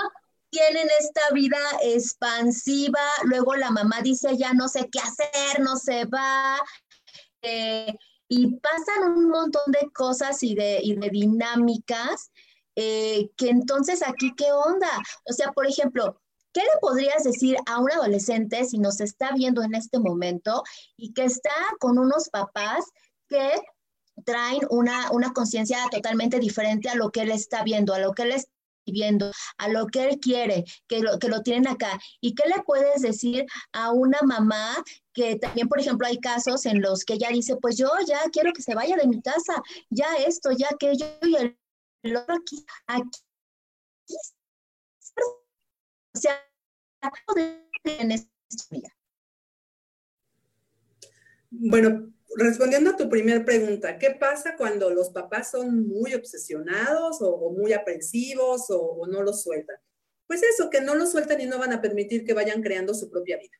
tienen 0.50 0.88
esta 0.98 1.20
vida 1.32 1.58
expansiva, 1.82 3.00
luego 3.24 3.54
la 3.54 3.70
mamá 3.70 4.00
dice 4.02 4.36
ya 4.36 4.52
no 4.52 4.66
sé 4.68 4.88
qué 4.90 4.98
hacer, 4.98 5.60
no 5.60 5.76
se 5.76 6.06
va, 6.06 6.58
eh, 7.42 7.94
y 8.28 8.56
pasan 8.56 9.12
un 9.12 9.28
montón 9.28 9.70
de 9.70 9.90
cosas 9.92 10.42
y 10.42 10.54
de, 10.54 10.80
de 10.98 11.10
dinámicas 11.10 12.32
eh, 12.74 13.30
que 13.36 13.50
entonces 13.50 14.02
aquí, 14.02 14.34
¿qué 14.34 14.50
onda? 14.52 14.90
O 15.24 15.32
sea, 15.32 15.52
por 15.52 15.66
ejemplo, 15.66 16.20
¿Qué 16.54 16.60
le 16.60 16.80
podrías 16.80 17.24
decir 17.24 17.56
a 17.66 17.80
un 17.80 17.90
adolescente 17.90 18.64
si 18.64 18.78
nos 18.78 19.00
está 19.00 19.32
viendo 19.32 19.64
en 19.64 19.74
este 19.74 19.98
momento 19.98 20.62
y 20.96 21.12
que 21.12 21.24
está 21.24 21.50
con 21.80 21.98
unos 21.98 22.28
papás 22.28 22.84
que 23.28 23.60
traen 24.24 24.60
una, 24.70 25.10
una 25.10 25.32
conciencia 25.32 25.78
totalmente 25.90 26.38
diferente 26.38 26.88
a 26.88 26.94
lo 26.94 27.10
que 27.10 27.22
él 27.22 27.30
está 27.30 27.62
viendo, 27.64 27.94
a 27.94 27.98
lo 27.98 28.12
que 28.12 28.22
él 28.22 28.32
está 28.32 28.50
viendo, 28.86 29.32
a 29.58 29.68
lo 29.68 29.86
que 29.86 30.04
él 30.04 30.20
quiere, 30.20 30.64
que 30.86 31.00
lo, 31.00 31.18
que 31.18 31.28
lo 31.28 31.42
tienen 31.42 31.68
acá. 31.68 31.98
¿Y 32.20 32.34
qué 32.34 32.48
le 32.48 32.62
puedes 32.62 33.02
decir 33.02 33.46
a 33.72 33.90
una 33.92 34.18
mamá 34.22 34.76
que 35.12 35.36
también, 35.36 35.68
por 35.68 35.80
ejemplo, 35.80 36.06
hay 36.06 36.18
casos 36.18 36.66
en 36.66 36.80
los 36.80 37.04
que 37.04 37.14
ella 37.14 37.30
dice, 37.30 37.56
pues 37.56 37.76
yo 37.76 37.90
ya 38.06 38.20
quiero 38.32 38.52
que 38.52 38.62
se 38.62 38.74
vaya 38.74 38.96
de 38.96 39.08
mi 39.08 39.20
casa, 39.22 39.62
ya 39.90 40.14
esto, 40.26 40.50
ya 40.52 40.68
aquello 40.70 41.06
y 41.22 41.36
el 42.02 42.16
otro 42.16 42.34
aquí, 42.36 42.64
aquí 42.86 43.20
o 46.14 46.18
sea, 46.18 46.40
bueno, 51.50 52.12
respondiendo 52.36 52.90
a 52.90 52.96
tu 52.96 53.08
primera 53.08 53.44
pregunta, 53.44 53.98
¿qué 53.98 54.10
pasa 54.10 54.56
cuando 54.56 54.90
los 54.90 55.10
papás 55.10 55.50
son 55.50 55.86
muy 55.86 56.14
obsesionados 56.14 57.18
o, 57.20 57.50
muy 57.50 57.72
aprensivos 57.72 58.66
o, 58.68 59.06
no 59.06 59.22
los 59.22 59.42
sueltan? 59.42 59.76
Pues 60.26 60.42
eso, 60.42 60.70
que 60.70 60.80
no 60.80 60.94
los 60.94 61.12
sueltan 61.12 61.40
y 61.40 61.46
no 61.46 61.58
van 61.58 61.72
a 61.72 61.82
permitir 61.82 62.24
que 62.24 62.32
vayan 62.32 62.62
creando 62.62 62.94
su 62.94 63.10
propia 63.10 63.38
vida. 63.38 63.56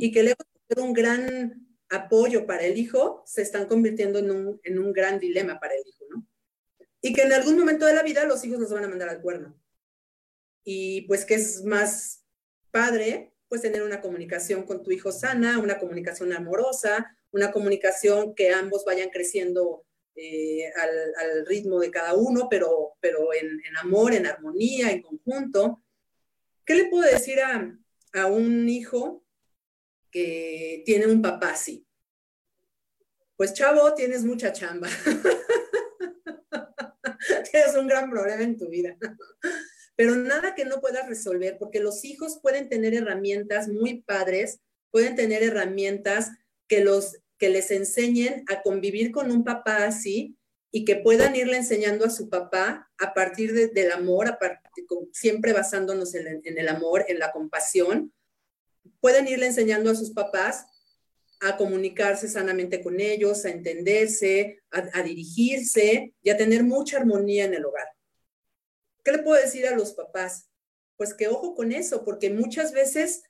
Y 0.00 0.10
que 0.12 0.22
luego 0.22 0.38
de 0.68 0.80
un 0.80 0.92
gran 0.94 1.66
apoyo 1.90 2.46
para 2.46 2.64
el 2.64 2.78
hijo, 2.78 3.22
se 3.26 3.42
están 3.42 3.66
convirtiendo 3.66 4.18
en 4.18 4.30
un, 4.30 4.60
en 4.64 4.78
un 4.78 4.92
gran 4.92 5.18
dilema 5.18 5.60
para 5.60 5.74
el 5.74 5.82
hijo, 5.86 6.04
¿no? 6.10 6.26
Y 7.00 7.12
que 7.12 7.22
en 7.22 7.32
algún 7.32 7.58
momento 7.58 7.86
de 7.86 7.94
la 7.94 8.02
vida 8.02 8.24
los 8.24 8.44
hijos 8.44 8.58
los 8.58 8.72
van 8.72 8.84
a 8.84 8.88
mandar 8.88 9.08
al 9.08 9.20
cuerno 9.20 9.58
y 10.70 11.00
pues 11.02 11.24
que 11.24 11.34
es 11.34 11.64
más 11.64 12.26
padre, 12.70 13.32
pues 13.48 13.62
tener 13.62 13.82
una 13.82 14.02
comunicación 14.02 14.64
con 14.64 14.82
tu 14.82 14.90
hijo 14.90 15.10
sana, 15.12 15.58
una 15.58 15.78
comunicación 15.78 16.30
amorosa, 16.34 17.16
una 17.32 17.50
comunicación 17.50 18.34
que 18.34 18.50
ambos 18.50 18.84
vayan 18.84 19.10
creciendo 19.10 19.84
eh, 20.14 20.70
al, 20.76 21.46
ritmo 21.46 21.80
de 21.80 21.90
cada 21.90 22.14
uno, 22.14 22.48
pero, 22.50 22.94
pero 23.00 23.32
en, 23.32 23.60
amor, 23.80 24.14
en 24.14 24.26
armonía, 24.26 24.90
en 24.90 25.02
conjunto. 25.02 25.82
¿Qué 26.64 26.74
le 26.74 26.86
puedo 26.86 27.10
decir 27.10 27.40
a, 27.40 27.78
a 28.14 28.26
un 28.26 28.68
hijo 28.68 29.24
que 30.10 30.82
tiene 30.84 31.06
un 31.06 31.22
papá 31.22 31.50
así? 31.50 31.86
Pues 33.36 33.54
chavo, 33.54 33.94
tienes 33.94 34.24
mucha 34.24 34.52
chamba. 34.52 34.88
tienes 37.50 37.74
un 37.76 37.86
gran 37.86 38.10
problema 38.10 38.42
en 38.42 38.56
tu 38.56 38.68
vida 38.68 38.98
pero 39.98 40.14
nada 40.14 40.54
que 40.54 40.64
no 40.64 40.80
puedas 40.80 41.08
resolver, 41.08 41.58
porque 41.58 41.80
los 41.80 42.04
hijos 42.04 42.38
pueden 42.40 42.68
tener 42.68 42.94
herramientas 42.94 43.66
muy 43.66 44.00
padres, 44.02 44.60
pueden 44.92 45.16
tener 45.16 45.42
herramientas 45.42 46.30
que, 46.68 46.80
los, 46.80 47.16
que 47.38 47.48
les 47.48 47.70
enseñen 47.70 48.44
a 48.48 48.62
convivir 48.62 49.10
con 49.10 49.30
un 49.30 49.44
papá 49.44 49.84
así 49.84 50.36
y 50.70 50.84
que 50.84 50.96
puedan 50.96 51.34
irle 51.34 51.56
enseñando 51.56 52.04
a 52.04 52.10
su 52.10 52.28
papá 52.28 52.90
a 52.98 53.14
partir 53.14 53.72
del 53.72 53.90
amor, 53.90 54.38
siempre 55.12 55.52
basándonos 55.52 56.14
en 56.14 56.42
el 56.44 56.68
amor, 56.68 57.06
en 57.08 57.18
la 57.18 57.32
compasión, 57.32 58.12
pueden 59.00 59.28
irle 59.28 59.46
enseñando 59.46 59.90
a 59.90 59.94
sus 59.94 60.10
papás 60.10 60.66
a 61.40 61.56
comunicarse 61.56 62.28
sanamente 62.28 62.82
con 62.82 63.00
ellos, 63.00 63.44
a 63.44 63.50
entenderse, 63.50 64.62
a, 64.70 65.02
dirigirse 65.02 66.14
y 66.22 66.30
a 66.30 66.36
tener 66.36 66.64
mucha 66.64 66.98
armonía 66.98 67.44
en 67.44 67.54
el 67.54 67.64
hogar. 67.64 67.86
¿Qué 69.04 69.12
le 69.12 69.18
puedo 69.18 69.40
decir 69.40 69.66
a 69.66 69.76
los 69.76 69.92
papás? 69.92 70.48
Pues 70.96 71.14
que 71.14 71.28
ojo 71.28 71.54
con 71.54 71.72
eso, 71.72 72.04
porque 72.04 72.30
muchas 72.30 72.72
veces 72.72 73.22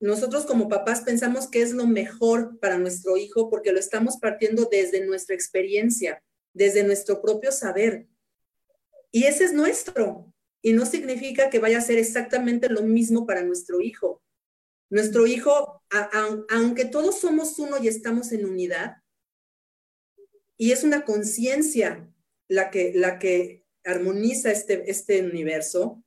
nosotros 0.00 0.44
como 0.44 0.68
papás 0.68 1.00
pensamos 1.00 1.48
que 1.48 1.62
es 1.62 1.72
lo 1.72 1.86
mejor 1.86 2.58
para 2.60 2.78
nuestro 2.78 3.16
hijo 3.16 3.48
porque 3.48 3.72
lo 3.72 3.78
estamos 3.78 4.18
partiendo 4.18 4.68
desde 4.70 5.04
nuestra 5.06 5.34
experiencia, 5.34 6.22
desde 6.52 6.82
nuestro 6.82 7.22
propio 7.22 7.50
saber. 7.50 8.06
Y 9.10 9.24
ese 9.24 9.44
es 9.44 9.52
nuestro. 9.52 10.32
Y 10.60 10.72
no 10.72 10.84
significa 10.84 11.48
que 11.48 11.60
vaya 11.60 11.78
a 11.78 11.82
ser 11.82 11.98
exactamente 11.98 12.68
lo 12.68 12.82
mismo 12.82 13.26
para 13.26 13.42
nuestro 13.42 13.80
hijo. 13.80 14.22
Nuestro 14.90 15.26
hijo, 15.26 15.82
aunque 16.50 16.84
todos 16.84 17.18
somos 17.20 17.58
uno 17.58 17.78
y 17.82 17.88
estamos 17.88 18.32
en 18.32 18.44
unidad, 18.44 18.98
y 20.58 20.72
es 20.72 20.84
una 20.84 21.04
conciencia 21.04 22.08
la 22.48 22.70
que, 22.70 22.92
la 22.94 23.18
que 23.18 23.64
armoniza 23.84 24.50
este, 24.50 24.90
este 24.90 25.22
universo, 25.22 26.02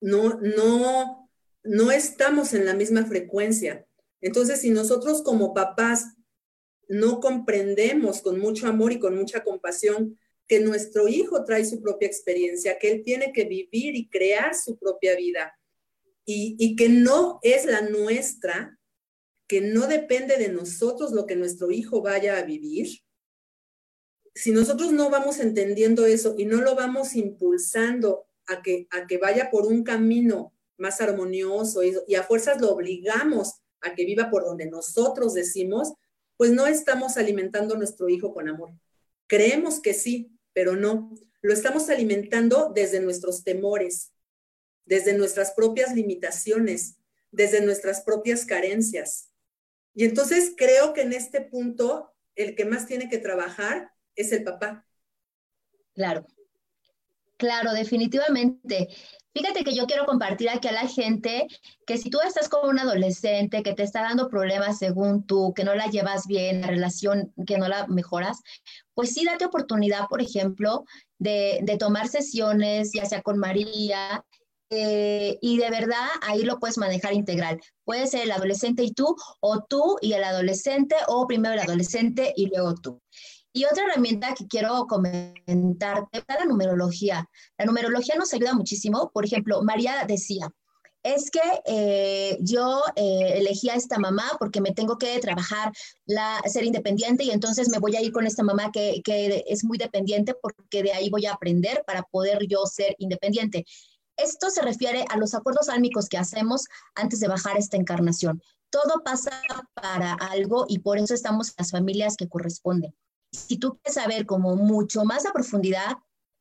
no, 0.00 0.34
no, 0.40 1.23
no 1.64 1.90
estamos 1.90 2.52
en 2.52 2.66
la 2.66 2.74
misma 2.74 3.06
frecuencia. 3.06 3.86
Entonces, 4.20 4.60
si 4.60 4.70
nosotros 4.70 5.22
como 5.22 5.54
papás 5.54 6.14
no 6.88 7.20
comprendemos 7.20 8.20
con 8.20 8.38
mucho 8.38 8.66
amor 8.66 8.92
y 8.92 8.98
con 8.98 9.16
mucha 9.16 9.42
compasión 9.42 10.18
que 10.46 10.60
nuestro 10.60 11.08
hijo 11.08 11.44
trae 11.44 11.64
su 11.64 11.80
propia 11.80 12.06
experiencia, 12.06 12.78
que 12.78 12.92
él 12.92 13.02
tiene 13.02 13.32
que 13.32 13.44
vivir 13.44 13.96
y 13.96 14.08
crear 14.08 14.54
su 14.54 14.78
propia 14.78 15.16
vida, 15.16 15.58
y, 16.26 16.74
que 16.76 16.88
no 16.88 17.38
es 17.42 17.66
la 17.66 17.82
nuestra, 17.82 18.78
que 19.46 19.60
no 19.60 19.86
depende 19.86 20.38
de 20.38 20.48
nosotros 20.48 21.12
lo 21.12 21.26
que 21.26 21.36
nuestro 21.36 21.70
hijo 21.70 22.00
vaya 22.00 22.38
a 22.38 22.44
vivir, 22.44 22.88
si 24.34 24.50
nosotros 24.50 24.92
no 24.92 25.10
vamos 25.10 25.38
entendiendo 25.38 26.06
eso 26.06 26.34
y 26.36 26.46
no 26.46 26.60
lo 26.62 26.74
vamos 26.74 27.14
impulsando 27.14 28.26
a 28.46 28.62
que, 28.62 28.88
a 28.90 29.06
que 29.06 29.18
vaya 29.18 29.50
por 29.50 29.66
un 29.66 29.84
camino 29.84 30.54
más 30.76 31.00
armonioso 31.00 31.82
y, 31.82 32.14
a 32.14 32.22
fuerzas 32.22 32.60
lo 32.60 32.70
obligamos 32.72 33.60
a 33.80 33.94
que 33.94 34.04
viva 34.04 34.30
por 34.30 34.44
donde 34.44 34.66
nosotros 34.66 35.34
decimos, 35.34 35.92
pues 36.36 36.50
no 36.50 36.66
estamos 36.66 37.16
alimentando 37.16 37.74
a 37.74 37.78
nuestro 37.78 38.08
hijo 38.08 38.32
con 38.32 38.48
amor. 38.48 38.70
Creemos 39.26 39.80
que 39.80 39.94
sí, 39.94 40.32
pero 40.52 40.76
no. 40.76 41.14
Lo 41.42 41.52
estamos 41.52 41.90
alimentando 41.90 42.72
desde 42.74 43.00
nuestros 43.00 43.44
temores, 43.44 44.12
desde 44.84 45.14
nuestras 45.14 45.52
propias 45.52 45.94
limitaciones, 45.94 46.96
desde 47.30 47.60
nuestras 47.60 48.02
propias 48.02 48.46
carencias. 48.46 49.30
Y 49.94 50.04
entonces 50.04 50.54
creo 50.56 50.92
que 50.92 51.02
en 51.02 51.12
este 51.12 51.40
punto 51.40 52.12
el 52.34 52.54
que 52.56 52.64
más 52.64 52.86
tiene 52.86 53.08
que 53.08 53.18
trabajar 53.18 53.92
es 54.16 54.32
el 54.32 54.42
papá. 54.42 54.86
Claro, 55.94 56.26
claro, 57.36 57.72
definitivamente. 57.72 58.88
Fíjate 59.34 59.64
que 59.64 59.74
yo 59.74 59.86
quiero 59.86 60.06
compartir 60.06 60.48
aquí 60.48 60.68
a 60.68 60.72
la 60.72 60.86
gente 60.86 61.48
que 61.86 61.98
si 61.98 62.08
tú 62.08 62.20
estás 62.24 62.48
con 62.48 62.68
un 62.68 62.78
adolescente 62.78 63.64
que 63.64 63.74
te 63.74 63.82
está 63.82 64.02
dando 64.02 64.28
problemas 64.28 64.78
según 64.78 65.26
tú, 65.26 65.52
que 65.54 65.64
no 65.64 65.74
la 65.74 65.86
llevas 65.86 66.26
bien, 66.28 66.60
la 66.60 66.68
relación, 66.68 67.32
que 67.44 67.58
no 67.58 67.66
la 67.66 67.88
mejoras, 67.88 68.38
pues 68.94 69.12
sí 69.12 69.24
date 69.24 69.44
oportunidad, 69.44 70.06
por 70.08 70.22
ejemplo, 70.22 70.84
de, 71.18 71.58
de 71.62 71.76
tomar 71.76 72.06
sesiones, 72.06 72.92
ya 72.94 73.06
sea 73.06 73.22
con 73.22 73.38
María, 73.38 74.24
eh, 74.70 75.38
y 75.40 75.58
de 75.58 75.70
verdad 75.70 76.06
ahí 76.22 76.42
lo 76.42 76.58
puedes 76.58 76.78
manejar 76.78 77.12
integral. 77.12 77.60
Puede 77.84 78.06
ser 78.06 78.22
el 78.22 78.32
adolescente 78.32 78.82
y 78.82 78.92
tú, 78.92 79.14
o 79.40 79.62
tú 79.62 79.98
y 80.00 80.14
el 80.14 80.24
adolescente, 80.24 80.96
o 81.06 81.26
primero 81.26 81.54
el 81.54 81.60
adolescente 81.60 82.32
y 82.36 82.46
luego 82.46 82.74
tú. 82.74 83.00
Y 83.56 83.66
otra 83.66 83.84
herramienta 83.84 84.34
que 84.34 84.48
quiero 84.48 84.84
comentarte 84.88 86.18
es 86.18 86.24
la 86.26 86.44
numerología. 86.44 87.30
La 87.56 87.64
numerología 87.64 88.16
nos 88.16 88.34
ayuda 88.34 88.52
muchísimo. 88.52 89.12
Por 89.14 89.24
ejemplo, 89.24 89.62
María 89.62 90.04
decía, 90.08 90.50
es 91.04 91.30
que 91.30 91.40
eh, 91.66 92.36
yo 92.40 92.82
eh, 92.96 93.34
elegí 93.36 93.70
a 93.70 93.76
esta 93.76 93.96
mamá 94.00 94.24
porque 94.40 94.60
me 94.60 94.72
tengo 94.72 94.98
que 94.98 95.16
trabajar, 95.20 95.70
la, 96.04 96.42
ser 96.46 96.64
independiente 96.64 97.22
y 97.22 97.30
entonces 97.30 97.68
me 97.68 97.78
voy 97.78 97.94
a 97.94 98.02
ir 98.02 98.10
con 98.10 98.26
esta 98.26 98.42
mamá 98.42 98.72
que, 98.72 99.00
que 99.04 99.44
es 99.46 99.62
muy 99.62 99.78
dependiente 99.78 100.34
porque 100.34 100.82
de 100.82 100.92
ahí 100.92 101.08
voy 101.08 101.26
a 101.26 101.34
aprender 101.34 101.84
para 101.86 102.02
poder 102.02 102.48
yo 102.48 102.66
ser 102.66 102.96
independiente. 102.98 103.64
Esto 104.16 104.50
se 104.50 104.62
refiere 104.62 105.04
a 105.10 105.16
los 105.16 105.32
acuerdos 105.32 105.68
álmicos 105.68 106.08
que 106.08 106.18
hacemos 106.18 106.64
antes 106.96 107.20
de 107.20 107.28
bajar 107.28 107.56
esta 107.56 107.76
encarnación. 107.76 108.42
Todo 108.70 109.04
pasa 109.04 109.30
para 109.74 110.14
algo 110.14 110.64
y 110.68 110.80
por 110.80 110.98
eso 110.98 111.14
estamos 111.14 111.52
las 111.56 111.70
familias 111.70 112.16
que 112.16 112.28
corresponden. 112.28 112.92
Si 113.34 113.58
tú 113.58 113.74
quieres 113.76 113.94
saber 113.94 114.26
como 114.26 114.56
mucho 114.56 115.04
más 115.04 115.26
a 115.26 115.32
profundidad, 115.32 115.96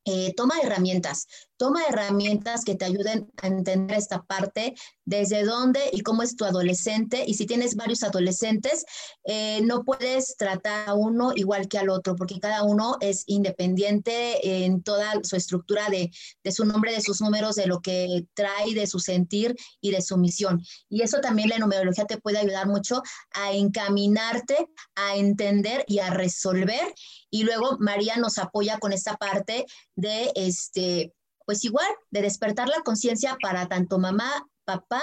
eh, 0.05 0.33
toma 0.35 0.59
herramientas, 0.61 1.27
toma 1.57 1.83
herramientas 1.87 2.63
que 2.63 2.75
te 2.75 2.85
ayuden 2.85 3.31
a 3.41 3.47
entender 3.47 3.97
esta 3.97 4.23
parte, 4.23 4.73
desde 5.05 5.43
dónde 5.43 5.81
y 5.91 6.01
cómo 6.01 6.23
es 6.23 6.35
tu 6.35 6.45
adolescente. 6.45 7.23
Y 7.27 7.33
si 7.35 7.45
tienes 7.45 7.75
varios 7.75 8.03
adolescentes, 8.03 8.85
eh, 9.25 9.61
no 9.63 9.83
puedes 9.83 10.35
tratar 10.37 10.89
a 10.89 10.93
uno 10.93 11.31
igual 11.35 11.67
que 11.67 11.77
al 11.77 11.89
otro, 11.89 12.15
porque 12.15 12.39
cada 12.39 12.63
uno 12.63 12.97
es 13.01 13.23
independiente 13.27 14.63
en 14.65 14.81
toda 14.83 15.13
su 15.23 15.35
estructura 15.35 15.89
de, 15.89 16.11
de 16.43 16.51
su 16.51 16.65
nombre, 16.65 16.93
de 16.93 17.01
sus 17.01 17.21
números, 17.21 17.55
de 17.55 17.67
lo 17.67 17.81
que 17.81 18.25
trae, 18.33 18.73
de 18.73 18.87
su 18.87 18.99
sentir 18.99 19.55
y 19.81 19.91
de 19.91 20.01
su 20.01 20.17
misión. 20.17 20.61
Y 20.89 21.01
eso 21.01 21.19
también 21.19 21.49
la 21.49 21.59
numerología 21.59 22.05
te 22.05 22.17
puede 22.17 22.39
ayudar 22.39 22.67
mucho 22.67 23.01
a 23.31 23.51
encaminarte, 23.53 24.67
a 24.95 25.15
entender 25.15 25.83
y 25.87 25.99
a 25.99 26.09
resolver. 26.09 26.93
Y 27.29 27.43
luego 27.43 27.77
María 27.79 28.17
nos 28.17 28.37
apoya 28.37 28.77
con 28.79 28.93
esta 28.93 29.15
parte 29.15 29.65
de 29.95 30.31
este 30.35 31.13
pues 31.45 31.63
igual, 31.65 31.87
de 32.11 32.21
despertar 32.21 32.67
la 32.67 32.81
conciencia 32.81 33.37
para 33.41 33.67
tanto 33.67 33.99
mamá, 33.99 34.47
papá, 34.65 35.01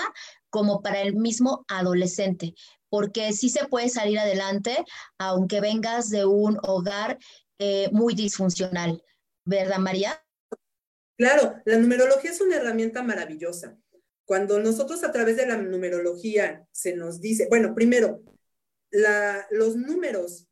como 0.48 0.82
para 0.82 1.00
el 1.02 1.14
mismo 1.14 1.64
adolescente, 1.68 2.54
porque 2.88 3.32
sí 3.32 3.50
se 3.50 3.66
puede 3.66 3.88
salir 3.88 4.18
adelante 4.18 4.84
aunque 5.18 5.60
vengas 5.60 6.10
de 6.10 6.24
un 6.24 6.58
hogar 6.62 7.18
eh, 7.58 7.88
muy 7.92 8.14
disfuncional, 8.14 9.02
¿verdad, 9.44 9.78
María? 9.78 10.24
Claro, 11.16 11.56
la 11.66 11.76
numerología 11.76 12.30
es 12.30 12.40
una 12.40 12.56
herramienta 12.56 13.02
maravillosa. 13.02 13.76
Cuando 14.24 14.58
nosotros 14.60 15.04
a 15.04 15.12
través 15.12 15.36
de 15.36 15.46
la 15.46 15.56
numerología 15.56 16.66
se 16.72 16.94
nos 16.94 17.20
dice, 17.20 17.46
bueno, 17.50 17.74
primero, 17.74 18.22
los 19.50 19.76
números, 19.76 20.46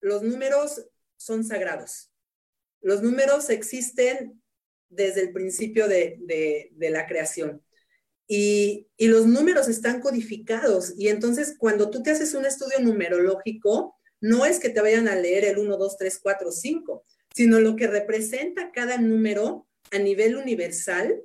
los 0.00 0.22
números 0.22 0.86
son 1.16 1.42
sagrados. 1.42 2.12
Los 2.80 3.02
números 3.02 3.50
existen 3.50 4.43
desde 4.94 5.22
el 5.22 5.32
principio 5.32 5.88
de, 5.88 6.70
la 6.78 7.06
creación. 7.06 7.62
Y, 8.26 8.88
los 8.98 9.26
números 9.26 9.68
están 9.68 10.00
codificados. 10.00 10.94
Y 10.96 11.08
entonces, 11.08 11.54
cuando 11.58 11.90
tú 11.90 12.02
te 12.02 12.10
haces 12.10 12.34
un 12.34 12.46
estudio 12.46 12.80
numerológico, 12.80 13.96
no 14.20 14.46
es 14.46 14.58
que 14.58 14.70
te 14.70 14.80
vayan 14.80 15.08
a 15.08 15.16
leer 15.16 15.44
el 15.44 15.58
1, 15.58 15.76
2, 15.76 15.96
3, 15.98 16.20
4, 16.22 16.50
5, 16.50 17.04
sino 17.34 17.60
lo 17.60 17.76
que 17.76 17.86
representa 17.86 18.72
cada 18.72 18.96
número 18.96 19.66
a 19.90 19.98
nivel 19.98 20.36
universal, 20.36 21.20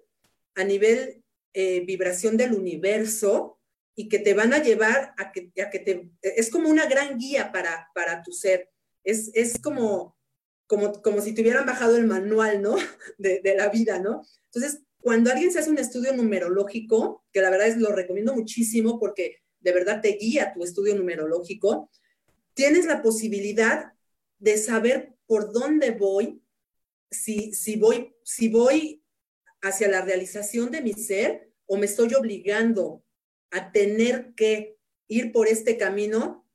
a 0.56 0.64
nivel 0.64 1.24
eh, 1.54 1.82
vibración 1.86 2.36
del 2.36 2.54
universo, 2.54 3.60
y 3.96 4.08
que 4.08 4.20
te 4.20 4.34
van 4.34 4.54
a 4.54 4.64
llevar 4.64 5.14
a 5.18 5.32
que, 5.32 5.52
que 5.52 5.80
te... 5.80 6.10
Es 6.22 6.50
como 6.50 6.70
una 6.70 6.86
gran 6.86 7.18
guía 7.18 7.52
para, 7.52 7.90
para 7.94 8.24
tu 8.24 8.32
ser. 8.32 8.70
Es, 9.04 9.30
es 9.34 9.60
como 9.60 10.16
como, 10.70 11.22
si 11.22 11.34
te 11.34 11.42
hubieran 11.42 11.66
bajado 11.66 11.98
el 11.98 12.06
manual, 12.06 12.62
¿no? 12.62 12.76
De, 13.18 13.42
la 13.58 13.70
vida, 13.70 14.00
¿no? 14.00 14.24
Entonces, 14.46 14.82
cuando 15.02 15.32
alguien 15.32 15.52
se 15.52 15.60
hace 15.60 15.72
un 15.72 15.80
estudio 15.80 16.16
numerológico, 16.16 17.26
que 17.34 17.42
la 17.42 17.50
verdad 17.50 17.68
es 17.68 17.78
lo 17.78 17.92
recomiendo 17.92 18.36
muchísimo 18.36 19.00
porque 19.00 19.38
de 19.60 19.72
verdad 19.72 20.00
te 20.02 20.10
guía 20.10 20.54
tu 20.54 20.64
estudio 20.64 20.96
numerológico, 20.96 21.90
tienes 22.54 22.86
la 22.86 23.02
posibilidad 23.02 23.94
de 24.38 24.58
saber 24.58 25.16
por 25.26 25.52
dónde 25.52 25.92
voy, 25.92 26.42
si, 27.10 27.52
si, 27.54 27.76
voy, 27.76 28.14
si 28.24 28.50
voy 28.50 29.04
hacia 29.62 29.88
la 29.88 30.02
realización 30.02 30.70
de 30.70 30.82
mi 30.82 30.94
ser 30.94 31.52
o 31.66 31.78
me 31.78 31.88
estoy 31.88 32.14
obligando 32.14 33.04
a 33.50 33.72
tener 33.72 34.34
que 34.36 34.78
ir 35.08 35.32
por 35.32 35.48
este 35.48 35.78
camino 35.78 36.46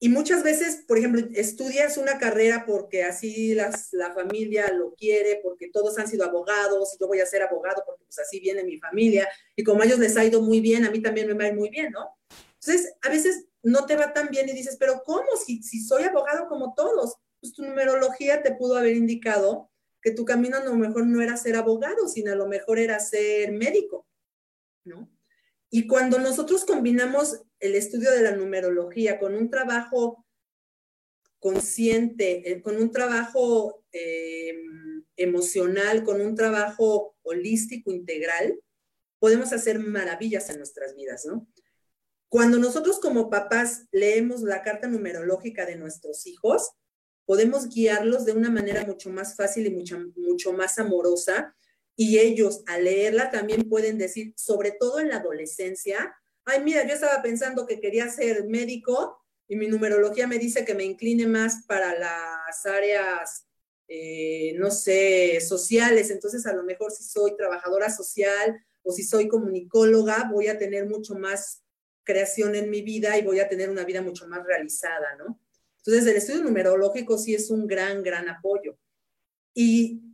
y 0.00 0.08
muchas 0.08 0.44
veces, 0.44 0.84
por 0.86 0.98
ejemplo, 0.98 1.22
estudias 1.34 1.96
una 1.96 2.18
carrera 2.18 2.64
porque 2.66 3.02
así 3.02 3.54
la 3.54 4.14
familia 4.14 4.72
lo 4.72 4.94
quiere, 4.94 5.40
porque 5.42 5.70
todos 5.70 5.98
han 5.98 6.06
sido 6.06 6.24
abogados, 6.24 6.96
yo 7.00 7.08
voy 7.08 7.20
a 7.20 7.26
ser 7.26 7.42
abogado 7.42 7.82
porque 7.84 8.04
pues 8.04 8.18
así 8.20 8.38
viene 8.38 8.62
mi 8.62 8.78
familia, 8.78 9.28
y 9.56 9.64
como 9.64 9.82
a 9.82 9.86
ellos 9.86 9.98
les 9.98 10.16
ha 10.16 10.24
ido 10.24 10.40
muy 10.40 10.60
bien, 10.60 10.84
a 10.84 10.90
mí 10.90 11.02
también 11.02 11.26
me 11.26 11.34
va 11.34 11.44
a 11.44 11.48
ir 11.48 11.54
muy 11.54 11.68
bien, 11.68 11.90
¿no? 11.90 12.16
Entonces, 12.60 12.94
a 13.02 13.08
veces 13.08 13.46
no 13.62 13.86
te 13.86 13.96
va 13.96 14.12
tan 14.12 14.28
bien 14.28 14.48
y 14.48 14.52
dices, 14.52 14.76
pero 14.78 15.02
¿cómo? 15.04 15.28
Si, 15.44 15.62
si 15.62 15.80
soy 15.80 16.04
abogado 16.04 16.46
como 16.48 16.74
todos, 16.74 17.16
pues 17.40 17.52
tu 17.52 17.64
numerología 17.64 18.42
te 18.42 18.54
pudo 18.54 18.76
haber 18.76 18.96
indicado 18.96 19.70
que 20.00 20.12
tu 20.12 20.24
camino 20.24 20.58
a 20.58 20.64
lo 20.64 20.74
mejor 20.74 21.06
no 21.06 21.20
era 21.20 21.36
ser 21.36 21.56
abogado, 21.56 22.08
sino 22.08 22.32
a 22.32 22.36
lo 22.36 22.46
mejor 22.46 22.78
era 22.78 23.00
ser 23.00 23.52
médico, 23.52 24.06
¿no? 24.84 25.10
Y 25.70 25.86
cuando 25.86 26.18
nosotros 26.18 26.64
combinamos 26.64 27.42
el 27.60 27.74
estudio 27.74 28.10
de 28.10 28.22
la 28.22 28.32
numerología 28.32 29.18
con 29.18 29.34
un 29.34 29.50
trabajo 29.50 30.24
consciente, 31.38 32.50
eh, 32.50 32.62
con 32.62 32.76
un 32.76 32.90
trabajo 32.90 33.84
eh, 33.92 34.54
emocional, 35.16 36.04
con 36.04 36.20
un 36.20 36.34
trabajo 36.34 37.16
holístico, 37.22 37.90
integral, 37.90 38.58
podemos 39.18 39.52
hacer 39.52 39.78
maravillas 39.78 40.48
en 40.50 40.58
nuestras 40.58 40.94
vidas, 40.94 41.26
¿no? 41.26 41.48
Cuando 42.28 42.58
nosotros 42.58 43.00
como 43.00 43.30
papás 43.30 43.86
leemos 43.90 44.42
la 44.42 44.62
carta 44.62 44.86
numerológica 44.86 45.64
de 45.64 45.76
nuestros 45.76 46.26
hijos, 46.26 46.72
podemos 47.24 47.68
guiarlos 47.68 48.24
de 48.26 48.32
una 48.32 48.50
manera 48.50 48.84
mucho 48.84 49.10
más 49.10 49.34
fácil 49.34 49.66
y 49.66 49.70
mucho, 49.70 49.98
mucho 50.16 50.52
más 50.52 50.78
amorosa. 50.78 51.54
Y 52.00 52.20
ellos 52.20 52.62
al 52.66 52.84
leerla 52.84 53.32
también 53.32 53.68
pueden 53.68 53.98
decir, 53.98 54.32
sobre 54.36 54.70
todo 54.70 55.00
en 55.00 55.08
la 55.08 55.16
adolescencia, 55.16 56.14
ay, 56.44 56.62
mira, 56.62 56.86
yo 56.86 56.94
estaba 56.94 57.20
pensando 57.22 57.66
que 57.66 57.80
quería 57.80 58.08
ser 58.08 58.46
médico 58.46 59.18
y 59.48 59.56
mi 59.56 59.66
numerología 59.66 60.28
me 60.28 60.38
dice 60.38 60.64
que 60.64 60.76
me 60.76 60.84
incline 60.84 61.26
más 61.26 61.64
para 61.66 61.98
las 61.98 62.64
áreas, 62.66 63.48
eh, 63.88 64.54
no 64.58 64.70
sé, 64.70 65.40
sociales. 65.40 66.12
Entonces, 66.12 66.46
a 66.46 66.52
lo 66.52 66.62
mejor 66.62 66.92
si 66.92 67.02
soy 67.02 67.36
trabajadora 67.36 67.90
social 67.90 68.64
o 68.84 68.92
si 68.92 69.02
soy 69.02 69.26
comunicóloga, 69.26 70.30
voy 70.32 70.46
a 70.46 70.56
tener 70.56 70.86
mucho 70.86 71.16
más 71.16 71.64
creación 72.04 72.54
en 72.54 72.70
mi 72.70 72.80
vida 72.80 73.18
y 73.18 73.24
voy 73.24 73.40
a 73.40 73.48
tener 73.48 73.70
una 73.70 73.84
vida 73.84 74.02
mucho 74.02 74.28
más 74.28 74.46
realizada, 74.46 75.16
¿no? 75.18 75.40
Entonces, 75.78 76.06
el 76.06 76.16
estudio 76.16 76.44
numerológico 76.44 77.18
sí 77.18 77.34
es 77.34 77.50
un 77.50 77.66
gran, 77.66 78.04
gran 78.04 78.28
apoyo. 78.28 78.78
Y 79.52 80.07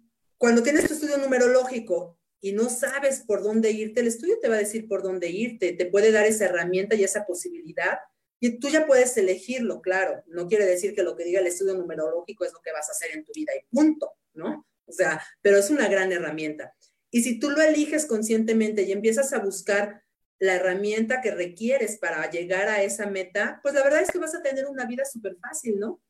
cuando 0.45 0.63
tienes 0.63 0.87
tu 0.87 0.93
estudio 0.93 1.17
numerológico 1.17 2.19
y 2.39 2.53
no 2.53 2.69
sabes 2.69 3.25
por 3.27 3.43
dónde 3.43 3.71
irte, 3.71 4.01
el 4.01 4.09
estudio 4.09 4.39
te 4.43 4.51
va 4.51 4.57
a 4.57 4.59
decir 4.59 4.87
por 4.87 5.03
dónde 5.03 5.31
irte, 5.31 5.73
te 5.73 5.87
puede 5.87 6.13
dar 6.13 6.27
esa 6.27 6.45
herramienta 6.45 6.95
y 6.97 7.03
esa 7.03 7.25
posibilidad. 7.25 7.97
Y 8.41 8.59
tú 8.59 8.69
ya 8.69 8.85
puedes 8.85 9.17
elegirlo, 9.17 9.81
claro. 9.81 10.23
No 10.27 10.47
quiere 10.47 10.67
decir 10.67 10.95
que 10.95 11.03
lo 11.03 11.17
que 11.17 11.25
diga 11.25 11.41
el 11.41 11.47
estudio 11.47 11.73
numerológico 11.73 12.45
es 12.45 12.53
lo 12.53 12.61
que 12.61 12.73
vas 12.73 12.91
a 12.91 12.93
hacer 12.93 13.17
en 13.17 13.25
tu 13.25 13.33
vida 13.35 13.53
y 13.57 13.65
punto, 13.75 14.13
¿no? 14.35 14.67
O 14.85 14.93
sea, 14.93 15.25
pero 15.41 15.57
es 15.57 15.71
una 15.71 15.89
gran 15.89 16.13
herramienta. 16.13 16.75
Y 17.11 17.23
si 17.23 17.39
tú 17.39 17.49
lo 17.49 17.63
eliges 17.63 18.05
conscientemente 18.05 18.83
y 18.83 18.93
empiezas 18.93 19.33
a 19.33 19.39
buscar 19.39 20.03
la 20.39 20.57
herramienta 20.57 21.23
que 21.23 21.31
requieres 21.31 21.97
para 21.97 22.31
llegar 22.31 22.69
a 22.69 22.83
esa 22.83 23.07
meta, 23.07 23.61
pues 23.63 23.75
la 23.75 23.83
verdad 23.83 24.03
es 24.03 24.11
que 24.11 24.19
vas 24.19 24.35
a 24.35 24.43
tener 24.43 24.67
una 24.67 24.85
vida 24.85 25.07
súper 25.07 25.39
fácil, 25.41 25.79
¿no? 25.79 26.03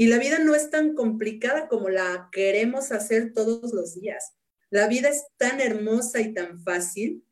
Y 0.00 0.06
la 0.06 0.18
vida 0.18 0.38
no 0.38 0.54
es 0.54 0.70
tan 0.70 0.94
complicada 0.94 1.66
como 1.66 1.88
la 1.88 2.28
queremos 2.30 2.92
hacer 2.92 3.32
todos 3.32 3.72
los 3.72 4.00
días. 4.00 4.32
La 4.70 4.86
vida 4.86 5.08
es 5.08 5.26
tan 5.38 5.60
hermosa 5.60 6.20
y 6.20 6.32
tan 6.32 6.60
fácil 6.60 7.24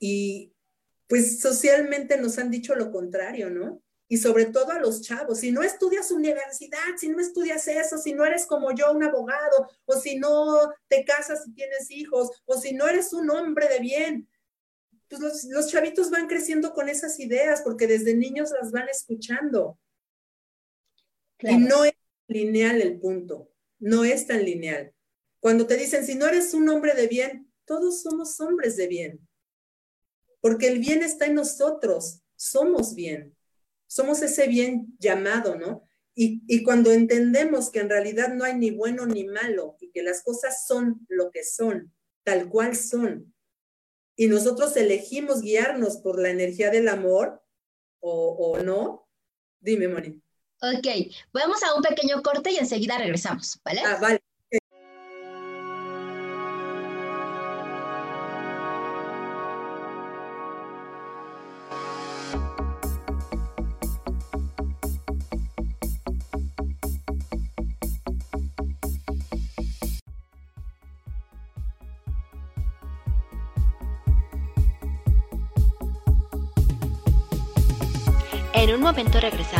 y 0.00 0.52
pues 1.06 1.38
socialmente 1.38 2.16
nos 2.20 2.36
han 2.38 2.50
dicho 2.50 2.74
lo 2.74 2.90
contrario, 2.90 3.48
¿no? 3.48 3.80
Y 4.08 4.16
sobre 4.16 4.46
todo 4.46 4.72
a 4.72 4.80
los 4.80 5.02
chavos, 5.02 5.38
si 5.38 5.52
no 5.52 5.62
estudias 5.62 6.10
universidad, 6.10 6.96
si 6.96 7.08
no 7.10 7.20
estudias 7.20 7.68
eso, 7.68 7.96
si 7.96 8.12
no 8.12 8.24
eres 8.24 8.44
como 8.44 8.74
yo 8.74 8.90
un 8.90 9.04
abogado, 9.04 9.70
o 9.84 9.94
si 9.94 10.18
no 10.18 10.72
te 10.88 11.04
casas 11.04 11.46
y 11.46 11.52
tienes 11.52 11.92
hijos, 11.92 12.42
o 12.44 12.60
si 12.60 12.72
no 12.72 12.88
eres 12.88 13.12
un 13.12 13.30
hombre 13.30 13.68
de 13.68 13.78
bien, 13.78 14.28
pues 15.08 15.44
los, 15.44 15.70
chavitos 15.70 16.10
van 16.10 16.26
creciendo 16.26 16.72
con 16.74 16.88
esas 16.88 17.20
ideas 17.20 17.62
porque 17.62 17.86
desde 17.86 18.14
niños 18.16 18.50
las 18.50 18.72
van 18.72 18.88
escuchando. 18.88 19.78
Y 21.38 21.56
no 21.56 21.84
es 21.84 21.92
lineal 22.30 22.80
el 22.80 22.98
punto, 22.98 23.52
no 23.78 24.04
es 24.04 24.26
tan 24.26 24.44
lineal. 24.44 24.94
Cuando 25.40 25.66
te 25.66 25.76
dicen, 25.76 26.04
si 26.04 26.14
no 26.14 26.26
eres 26.26 26.54
un 26.54 26.68
hombre 26.68 26.94
de 26.94 27.06
bien, 27.06 27.52
todos 27.64 28.02
somos 28.02 28.40
hombres 28.40 28.76
de 28.76 28.86
bien, 28.86 29.28
porque 30.40 30.68
el 30.68 30.78
bien 30.78 31.02
está 31.02 31.26
en 31.26 31.34
nosotros, 31.34 32.22
somos 32.36 32.94
bien, 32.94 33.36
somos 33.86 34.22
ese 34.22 34.46
bien 34.46 34.96
llamado, 34.98 35.56
¿no? 35.56 35.86
Y, 36.14 36.42
y, 36.48 36.64
cuando 36.64 36.90
entendemos 36.92 37.70
que 37.70 37.80
en 37.80 37.88
realidad 37.88 38.34
no 38.34 38.44
hay 38.44 38.54
ni 38.54 38.70
bueno 38.72 39.06
ni 39.06 39.24
malo 39.24 39.76
y 39.80 39.90
que 39.90 40.02
las 40.02 40.22
cosas 40.22 40.66
son 40.66 41.06
lo 41.08 41.30
que 41.30 41.44
son, 41.44 41.94
tal 42.24 42.48
cual 42.48 42.76
son, 42.76 43.32
y 44.20 44.26
nosotros 44.26 44.76
elegimos 44.76 45.40
guiarnos 45.40 45.96
por 45.96 46.20
la 46.20 46.28
energía 46.28 46.70
del 46.70 46.88
amor 46.88 47.42
o, 48.00 48.58
no. 48.62 49.08
Dime, 49.60 49.88
Moni. 49.88 50.20
Ok, 50.62 50.86
vamos 51.32 51.62
a 51.62 51.74
un 51.74 51.80
pequeño 51.80 52.22
corte 52.22 52.50
y 52.52 52.58
enseguida 52.58 52.98
regresamos, 52.98 53.58
¿vale? 53.64 53.80
Ah, 53.82 53.96
vale. 53.98 54.20
En 78.52 78.74
un 78.74 78.82
momento 78.82 79.18
regresamos 79.18 79.59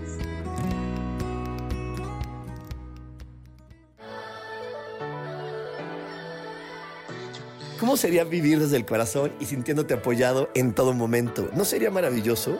¿Cómo 7.81 7.97
sería 7.97 8.25
vivir 8.25 8.59
desde 8.59 8.77
el 8.77 8.85
corazón 8.85 9.31
y 9.39 9.45
sintiéndote 9.45 9.95
apoyado 9.95 10.51
en 10.53 10.75
todo 10.75 10.93
momento? 10.93 11.49
¿No 11.55 11.65
sería 11.65 11.89
maravilloso? 11.89 12.59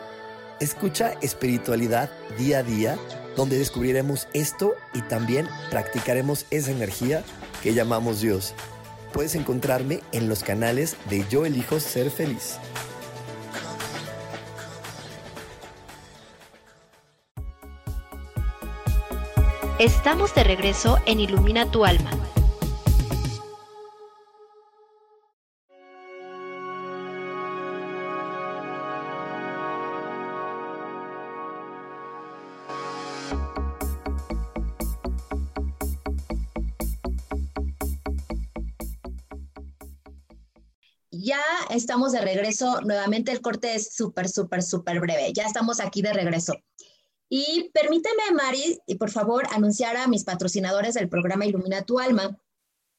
Escucha 0.58 1.12
espiritualidad 1.20 2.10
día 2.36 2.58
a 2.58 2.62
día 2.64 2.98
donde 3.36 3.56
descubriremos 3.56 4.26
esto 4.32 4.74
y 4.92 5.00
también 5.02 5.46
practicaremos 5.70 6.46
esa 6.50 6.72
energía 6.72 7.22
que 7.62 7.72
llamamos 7.72 8.20
Dios. 8.20 8.52
Puedes 9.12 9.36
encontrarme 9.36 10.00
en 10.10 10.28
los 10.28 10.42
canales 10.42 10.96
de 11.08 11.24
Yo 11.30 11.46
elijo 11.46 11.78
ser 11.78 12.10
feliz. 12.10 12.56
Estamos 19.78 20.34
de 20.34 20.42
regreso 20.42 20.98
en 21.06 21.20
Ilumina 21.20 21.70
tu 21.70 21.84
alma. 21.84 22.10
Estamos 41.70 42.12
de 42.12 42.20
regreso. 42.20 42.80
Nuevamente 42.82 43.32
el 43.32 43.40
corte 43.40 43.74
es 43.74 43.94
súper, 43.94 44.28
súper, 44.28 44.62
súper 44.62 45.00
breve. 45.00 45.32
Ya 45.32 45.44
estamos 45.44 45.80
aquí 45.80 46.02
de 46.02 46.12
regreso. 46.12 46.54
Y 47.28 47.70
permíteme, 47.72 48.30
Mari, 48.34 48.78
y 48.86 48.96
por 48.96 49.10
favor, 49.10 49.46
anunciar 49.52 49.96
a 49.96 50.06
mis 50.06 50.24
patrocinadores 50.24 50.94
del 50.94 51.08
programa 51.08 51.46
Ilumina 51.46 51.82
tu 51.82 51.98
Alma. 51.98 52.36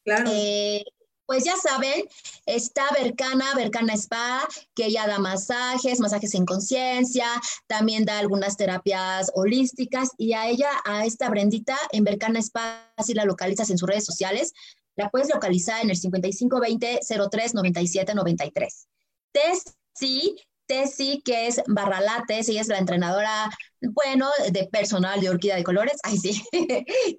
Claro. 0.03 0.29
Eh, 0.33 0.83
pues 1.25 1.45
ya 1.45 1.55
saben, 1.55 2.03
está 2.45 2.83
Bercana, 2.99 3.53
Bercana 3.55 3.93
Spa, 3.93 4.47
que 4.75 4.87
ella 4.87 5.07
da 5.07 5.19
masajes, 5.19 5.99
masajes 5.99 6.33
en 6.35 6.45
conciencia, 6.45 7.27
también 7.67 8.05
da 8.05 8.19
algunas 8.19 8.57
terapias 8.57 9.31
holísticas 9.33 10.09
y 10.17 10.33
a 10.33 10.47
ella, 10.49 10.69
a 10.83 11.05
esta 11.05 11.29
Brendita, 11.29 11.77
en 11.91 12.03
Bercana 12.03 12.39
Spa, 12.39 12.93
si 13.03 13.13
la 13.13 13.25
localizas 13.25 13.69
en 13.69 13.77
sus 13.77 13.87
redes 13.87 14.05
sociales, 14.05 14.53
la 14.95 15.09
puedes 15.09 15.29
localizar 15.33 15.81
en 15.83 15.89
el 15.89 15.97
5520 15.97 16.99
03 17.31 17.53
97 17.53 18.13
93. 18.13 18.87
Tess, 19.31 19.63
sí, 19.93 20.35
Tessy, 20.65 21.21
que 21.23 21.47
es 21.47 21.61
Barralates, 21.67 22.47
ella 22.47 22.61
es 22.61 22.67
la 22.67 22.77
entrenadora, 22.77 23.49
bueno, 23.81 24.29
de 24.51 24.65
personal 24.65 25.19
de 25.19 25.29
Orquídea 25.29 25.57
de 25.57 25.63
Colores, 25.63 25.97
ay 26.03 26.17
sí, 26.17 26.41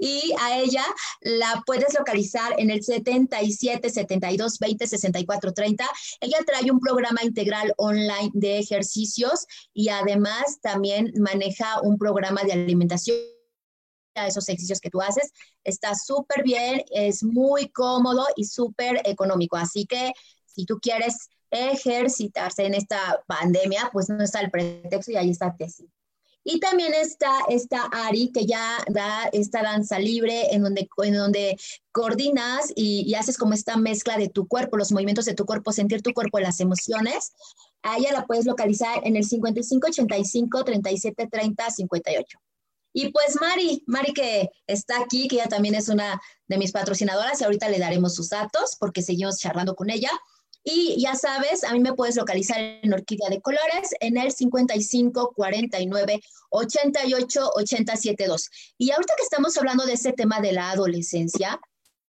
y 0.00 0.32
a 0.40 0.58
ella 0.58 0.84
la 1.20 1.62
puedes 1.66 1.94
localizar 1.98 2.54
en 2.58 2.70
el 2.70 2.82
77 2.82 3.90
72 3.90 4.58
20 4.58 4.86
64 4.86 5.52
30. 5.52 5.88
Ella 6.20 6.38
trae 6.46 6.70
un 6.70 6.80
programa 6.80 7.22
integral 7.22 7.74
online 7.76 8.30
de 8.32 8.58
ejercicios 8.58 9.46
y 9.72 9.90
además 9.90 10.60
también 10.62 11.12
maneja 11.18 11.80
un 11.82 11.98
programa 11.98 12.42
de 12.44 12.52
alimentación 12.52 13.33
esos 14.14 14.48
ejercicios 14.48 14.80
que 14.80 14.90
tú 14.90 15.00
haces. 15.00 15.32
Está 15.64 15.94
súper 15.94 16.42
bien, 16.42 16.82
es 16.90 17.22
muy 17.22 17.68
cómodo 17.70 18.26
y 18.36 18.44
súper 18.44 19.02
económico. 19.04 19.56
Así 19.56 19.86
que 19.86 20.12
si 20.46 20.64
tú 20.64 20.78
quieres 20.80 21.28
ejercitarse 21.50 22.64
en 22.64 22.74
esta 22.74 23.22
pandemia, 23.26 23.90
pues 23.92 24.08
no 24.08 24.22
está 24.22 24.40
el 24.40 24.50
pretexto 24.50 25.12
y 25.12 25.16
ahí 25.16 25.30
está 25.30 25.54
Tessy. 25.56 25.88
Y 26.46 26.60
también 26.60 26.92
está 26.92 27.38
esta 27.48 27.84
Ari, 27.84 28.30
que 28.30 28.44
ya 28.44 28.76
da 28.90 29.30
esta 29.32 29.62
danza 29.62 29.98
libre 29.98 30.54
en 30.54 30.62
donde, 30.62 30.86
en 31.02 31.14
donde 31.14 31.56
coordinas 31.90 32.70
y, 32.76 33.14
haces 33.14 33.38
como 33.38 33.54
esta 33.54 33.78
mezcla 33.78 34.18
de 34.18 34.28
tu 34.28 34.46
cuerpo, 34.46 34.76
los 34.76 34.92
movimientos 34.92 35.24
de 35.24 35.34
tu 35.34 35.46
cuerpo, 35.46 35.72
sentir 35.72 36.02
tu 36.02 36.12
cuerpo, 36.12 36.38
las 36.40 36.60
emociones. 36.60 37.32
A 37.82 37.96
ella 37.96 38.12
la 38.12 38.26
puedes 38.26 38.44
localizar 38.44 39.00
en 39.04 39.16
el 39.16 39.24
55 39.24 39.88
85 39.88 40.64
37 40.64 41.28
30 41.28 41.70
58. 41.70 42.38
Y 42.96 43.10
pues 43.10 43.38
Mari, 43.40 43.82
Mari 43.86 44.12
que 44.14 44.50
está 44.68 45.00
aquí, 45.00 45.26
que 45.26 45.36
ella 45.36 45.48
también 45.48 45.74
es 45.74 45.88
una 45.88 46.20
de 46.46 46.58
mis 46.58 46.70
patrocinadoras 46.70 47.40
y 47.40 47.44
ahorita 47.44 47.68
le 47.68 47.80
daremos 47.80 48.14
sus 48.14 48.30
datos 48.30 48.76
porque 48.78 49.02
seguimos 49.02 49.38
charlando 49.38 49.74
con 49.74 49.90
ella. 49.90 50.10
Y 50.62 50.98
ya 51.02 51.16
sabes, 51.16 51.64
a 51.64 51.72
mí 51.72 51.80
me 51.80 51.92
puedes 51.92 52.16
localizar 52.16 52.58
en 52.58 52.94
Orquídea 52.94 53.28
de 53.28 53.42
Colores 53.42 53.90
en 54.00 54.16
el 54.16 54.32
55 54.32 55.32
49 55.34 56.20
88 56.50 57.50
872. 57.56 58.50
Y 58.78 58.92
ahorita 58.92 59.14
que 59.16 59.24
estamos 59.24 59.56
hablando 59.58 59.84
de 59.84 59.92
este 59.94 60.12
tema 60.12 60.40
de 60.40 60.52
la 60.52 60.70
adolescencia, 60.70 61.60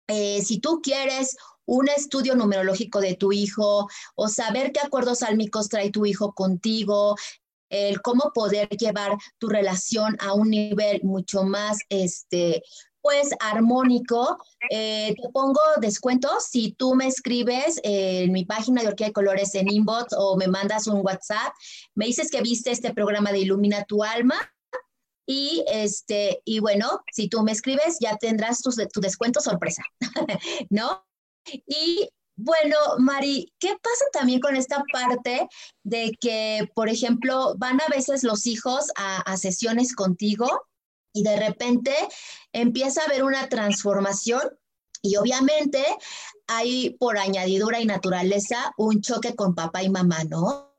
eh, 0.08 0.42
si 0.44 0.58
tú 0.58 0.80
quieres 0.82 1.36
un 1.64 1.88
estudio 1.88 2.34
numerológico 2.34 3.00
de 3.00 3.14
tu 3.14 3.32
hijo 3.32 3.88
o 4.16 4.28
saber 4.28 4.72
qué 4.72 4.80
acuerdos 4.80 5.22
álmicos 5.22 5.68
trae 5.68 5.90
tu 5.90 6.04
hijo 6.04 6.34
contigo, 6.34 7.16
el 7.72 8.00
cómo 8.02 8.30
poder 8.35 8.68
llevar 8.68 9.16
tu 9.38 9.48
relación 9.48 10.16
a 10.20 10.35
un 10.35 10.50
nivel 10.50 11.00
mucho 11.02 11.42
más 11.42 11.78
este, 11.88 12.62
pues 13.02 13.30
armónico. 13.40 14.38
Eh, 14.70 15.14
te 15.20 15.28
pongo 15.30 15.61
descuentos 15.80 16.44
si 16.50 16.72
tú 16.72 16.94
me 16.94 17.08
escribes 17.08 17.80
en 17.82 18.32
mi 18.32 18.44
página 18.44 18.82
de 18.82 18.88
Orquídea 18.88 19.08
de 19.08 19.14
Colores 19.14 19.54
en 19.54 19.70
inbox 19.70 20.14
o 20.16 20.37
me 20.37 20.46
mandas 20.46 20.87
un 20.87 21.04
WhatsApp, 21.04 21.52
me 21.94 22.06
dices 22.06 22.30
que 22.30 22.40
viste 22.40 22.70
este 22.70 22.94
programa 22.94 23.32
de 23.32 23.40
Ilumina 23.40 23.85
tu 23.85 24.04
alma 24.04 24.37
y 25.26 25.64
este 25.66 26.42
y 26.44 26.61
bueno, 26.61 27.02
si 27.12 27.28
tú 27.28 27.42
me 27.42 27.52
escribes 27.52 27.98
ya 28.00 28.16
tendrás 28.16 28.61
tu, 28.61 28.70
tu 28.92 29.00
descuento 29.00 29.40
sorpresa, 29.40 29.82
¿no? 30.70 31.04
Y 31.66 32.08
bueno, 32.44 32.76
Mari, 32.98 33.52
¿qué 33.61 33.68
pasa 33.68 34.05
también 34.12 34.40
con 34.40 34.57
esta 34.57 34.83
parte 34.92 35.48
de 35.85 36.16
que, 36.20 36.68
por 36.74 36.88
ejemplo, 36.88 37.55
van 37.57 37.81
a 37.81 37.88
veces 37.88 38.24
los 38.24 38.46
hijos 38.46 38.90
a, 38.96 39.37
sesiones 39.37 39.94
contigo 39.94 40.46
y 41.12 41.22
de 41.22 41.37
repente 41.37 41.94
empieza 42.52 43.02
a 43.02 43.05
haber 43.07 43.22
una 43.22 43.48
transformación 43.48 44.42
y 45.02 45.16
obviamente 45.16 45.85
hay 46.46 46.90
por 46.90 47.18
añadidura 47.18 47.81
y 47.81 47.87
naturaleza 47.87 48.72
un 48.76 49.00
choque 49.02 49.35
con 49.35 49.55
papá 49.55 49.83
y 49.83 49.90
mamá, 49.90 50.24
¿no? 50.24 50.74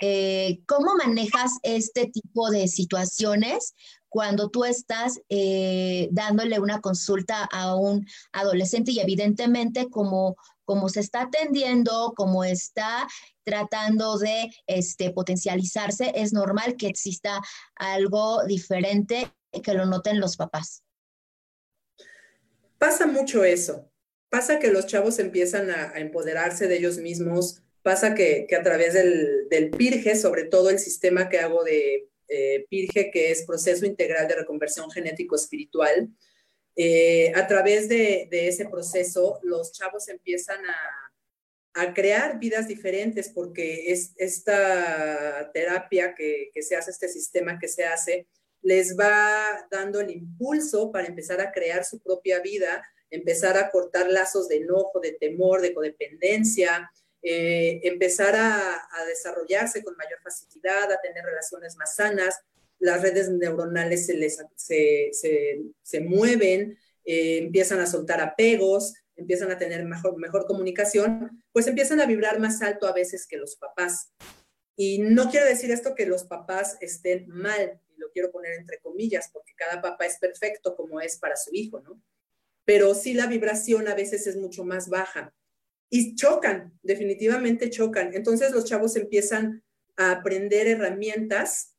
Eh, 0.00 0.60
¿Cómo 0.66 0.94
manejas 0.96 1.52
este 1.62 2.06
tipo 2.06 2.50
de 2.50 2.68
situaciones 2.68 3.74
cuando 4.08 4.50
tú 4.50 4.64
estás 4.64 5.20
eh, 5.28 6.08
dándole 6.12 6.58
una 6.60 6.80
consulta 6.80 7.44
a 7.44 7.74
un 7.74 8.06
adolescente 8.32 8.92
y 8.92 9.00
evidentemente 9.00 9.88
como, 9.88 10.36
como 10.68 10.90
se 10.90 11.00
está 11.00 11.22
atendiendo, 11.22 12.12
como 12.14 12.44
está 12.44 13.08
tratando 13.42 14.18
de 14.18 14.50
este, 14.66 15.10
potencializarse, 15.12 16.12
es 16.14 16.34
normal 16.34 16.76
que 16.76 16.88
exista 16.88 17.40
algo 17.74 18.44
diferente 18.44 19.32
que 19.64 19.72
lo 19.72 19.86
noten 19.86 20.20
los 20.20 20.36
papás. 20.36 20.84
Pasa 22.76 23.06
mucho 23.06 23.44
eso. 23.44 23.90
Pasa 24.28 24.58
que 24.58 24.70
los 24.70 24.86
chavos 24.86 25.18
empiezan 25.18 25.70
a, 25.70 25.98
empoderarse 25.98 26.68
de 26.68 26.76
ellos 26.76 26.98
mismos. 26.98 27.62
Pasa 27.80 28.14
que, 28.14 28.46
a 28.54 28.62
través 28.62 28.92
del, 28.92 29.70
PIRGE, 29.74 30.16
sobre 30.16 30.44
todo 30.44 30.68
el 30.68 30.78
sistema 30.78 31.30
que 31.30 31.38
hago 31.38 31.64
de 31.64 32.10
eh, 32.28 32.66
PIRGE, 32.68 33.10
que 33.10 33.30
es 33.30 33.46
Proceso 33.46 33.86
Integral 33.86 34.28
de 34.28 34.36
Reconversión 34.36 34.90
Genético 34.90 35.34
Espiritual, 35.34 36.10
eh, 36.80 37.32
a 37.34 37.46
través 37.48 37.88
de, 37.88 38.28
ese 38.30 38.66
proceso, 38.66 39.40
los 39.42 39.72
chavos 39.72 40.08
empiezan 40.08 40.60
a, 40.64 41.94
crear 41.94 42.40
vidas 42.40 42.66
diferentes 42.66 43.28
porque 43.28 43.92
es 43.92 44.12
esta 44.16 45.48
terapia 45.54 46.12
que, 46.12 46.50
que, 46.52 46.60
se 46.60 46.74
hace, 46.74 46.90
este 46.90 47.08
sistema 47.08 47.56
que 47.60 47.68
se 47.68 47.84
hace, 47.84 48.26
les 48.62 48.98
va 48.98 49.68
dando 49.70 50.00
el 50.00 50.10
impulso 50.10 50.90
para 50.90 51.06
empezar 51.06 51.40
a 51.40 51.52
crear 51.52 51.84
su 51.84 52.00
propia 52.00 52.40
vida, 52.40 52.84
empezar 53.10 53.56
a 53.56 53.70
cortar 53.70 54.10
lazos 54.10 54.48
de 54.48 54.56
enojo, 54.56 54.98
de 54.98 55.12
temor, 55.12 55.60
de 55.60 55.72
codependencia, 55.72 56.90
eh, 57.22 57.80
empezar 57.82 58.36
a, 58.36 59.04
desarrollarse 59.06 59.82
con 59.82 59.96
mayor 59.96 60.20
facilidad, 60.22 60.92
a 60.92 61.00
tener 61.00 61.24
relaciones 61.24 61.76
más 61.76 61.96
sanas, 61.96 62.40
las 62.78 63.02
redes 63.02 63.30
neuronales 63.30 64.06
se, 64.06 64.14
les, 64.14 64.38
se, 64.56 66.00
mueven, 66.00 66.78
eh, 67.04 67.38
empiezan 67.38 67.80
a 67.80 67.86
soltar 67.86 68.20
apegos, 68.20 68.94
empiezan 69.16 69.50
a 69.50 69.58
tener 69.58 69.84
mejor, 69.84 70.16
mejor 70.18 70.46
comunicación, 70.46 71.42
pues 71.52 71.66
empiezan 71.66 72.00
a 72.00 72.06
vibrar 72.06 72.38
más 72.38 72.62
alto 72.62 72.86
a 72.86 72.92
veces 72.92 73.26
que 73.26 73.36
los 73.36 73.56
papás. 73.56 74.12
Y 74.76 75.00
no 75.00 75.28
quiero 75.28 75.46
decir 75.46 75.72
esto 75.72 75.94
que 75.94 76.06
los 76.06 76.24
papás 76.24 76.76
estén 76.80 77.28
mal, 77.28 77.80
lo 77.96 78.10
quiero 78.12 78.30
poner 78.30 78.52
entre 78.54 78.78
comillas, 78.78 79.28
porque 79.32 79.52
cada 79.56 79.82
papá 79.82 80.06
es 80.06 80.18
perfecto 80.18 80.76
como 80.76 81.00
es 81.00 81.18
para 81.18 81.36
su 81.36 81.50
hijo, 81.52 81.80
¿no? 81.80 82.00
Pero 82.64 82.94
sí 82.94 83.12
la 83.12 83.26
vibración 83.26 83.88
a 83.88 83.94
veces 83.94 84.26
es 84.26 84.36
mucho 84.36 84.64
más 84.64 84.88
baja. 84.88 85.34
Y 85.90 86.14
chocan, 86.14 86.78
definitivamente 86.82 87.70
chocan. 87.70 88.14
Entonces 88.14 88.52
los 88.52 88.66
chavos 88.66 88.94
empiezan 88.94 89.64
a 89.96 90.12
aprender 90.12 90.68
herramientas 90.68 91.74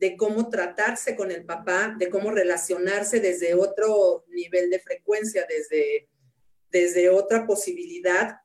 de 0.00 0.16
cómo 0.16 0.48
tratarse 0.48 1.14
con 1.14 1.30
el 1.30 1.44
papá, 1.44 1.94
de 1.98 2.10
cómo 2.10 2.30
relacionarse 2.30 3.20
desde 3.20 3.54
otro 3.54 4.24
nivel 4.28 4.70
de 4.70 4.80
frecuencia, 4.80 5.46
desde, 5.48 6.08
desde 6.70 7.10
otra 7.10 7.46
posibilidad 7.46 8.38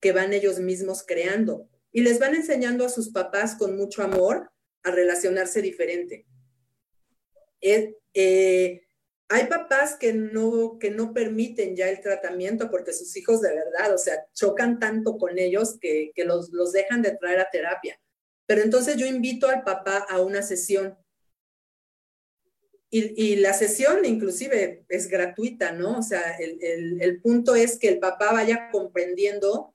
que 0.00 0.12
van 0.12 0.32
ellos 0.32 0.58
mismos 0.58 1.04
creando. 1.06 1.68
Y 1.92 2.00
les 2.00 2.18
van 2.18 2.34
enseñando 2.34 2.84
a 2.84 2.88
sus 2.88 3.10
papás 3.10 3.54
con 3.54 3.76
mucho 3.76 4.02
amor 4.02 4.50
a 4.82 4.90
relacionarse 4.90 5.62
diferente. 5.62 6.26
Eh, 7.60 8.82
hay 9.28 9.46
papás 9.46 9.96
que 9.96 10.12
no, 10.12 10.78
que 10.78 10.90
no 10.90 11.14
permiten 11.14 11.74
ya 11.76 11.88
el 11.88 12.00
tratamiento 12.00 12.70
porque 12.70 12.92
sus 12.92 13.16
hijos 13.16 13.40
de 13.40 13.54
verdad, 13.54 13.94
o 13.94 13.98
sea, 13.98 14.26
chocan 14.34 14.78
tanto 14.78 15.16
con 15.16 15.38
ellos 15.38 15.78
que, 15.80 16.12
los, 16.24 16.50
dejan 16.72 17.00
de 17.00 17.16
traer 17.16 17.40
a 17.40 17.48
terapia. 17.50 17.98
Pero 18.44 18.62
entonces 18.62 18.96
yo 18.96 19.06
invito 19.06 19.48
al 19.48 19.62
papá 19.62 20.04
a 20.08 20.20
una 20.20 20.42
sesión. 20.42 20.98
Y, 22.94 23.36
la 23.36 23.54
sesión 23.54 24.04
inclusive 24.04 24.84
es 24.90 25.08
gratuita, 25.08 25.72
¿no? 25.72 26.00
O 26.00 26.02
sea, 26.02 26.36
el, 26.36 27.00
el 27.00 27.22
punto 27.22 27.54
es 27.54 27.78
que 27.78 27.88
el 27.88 27.98
papá 27.98 28.32
vaya 28.32 28.68
comprendiendo 28.70 29.74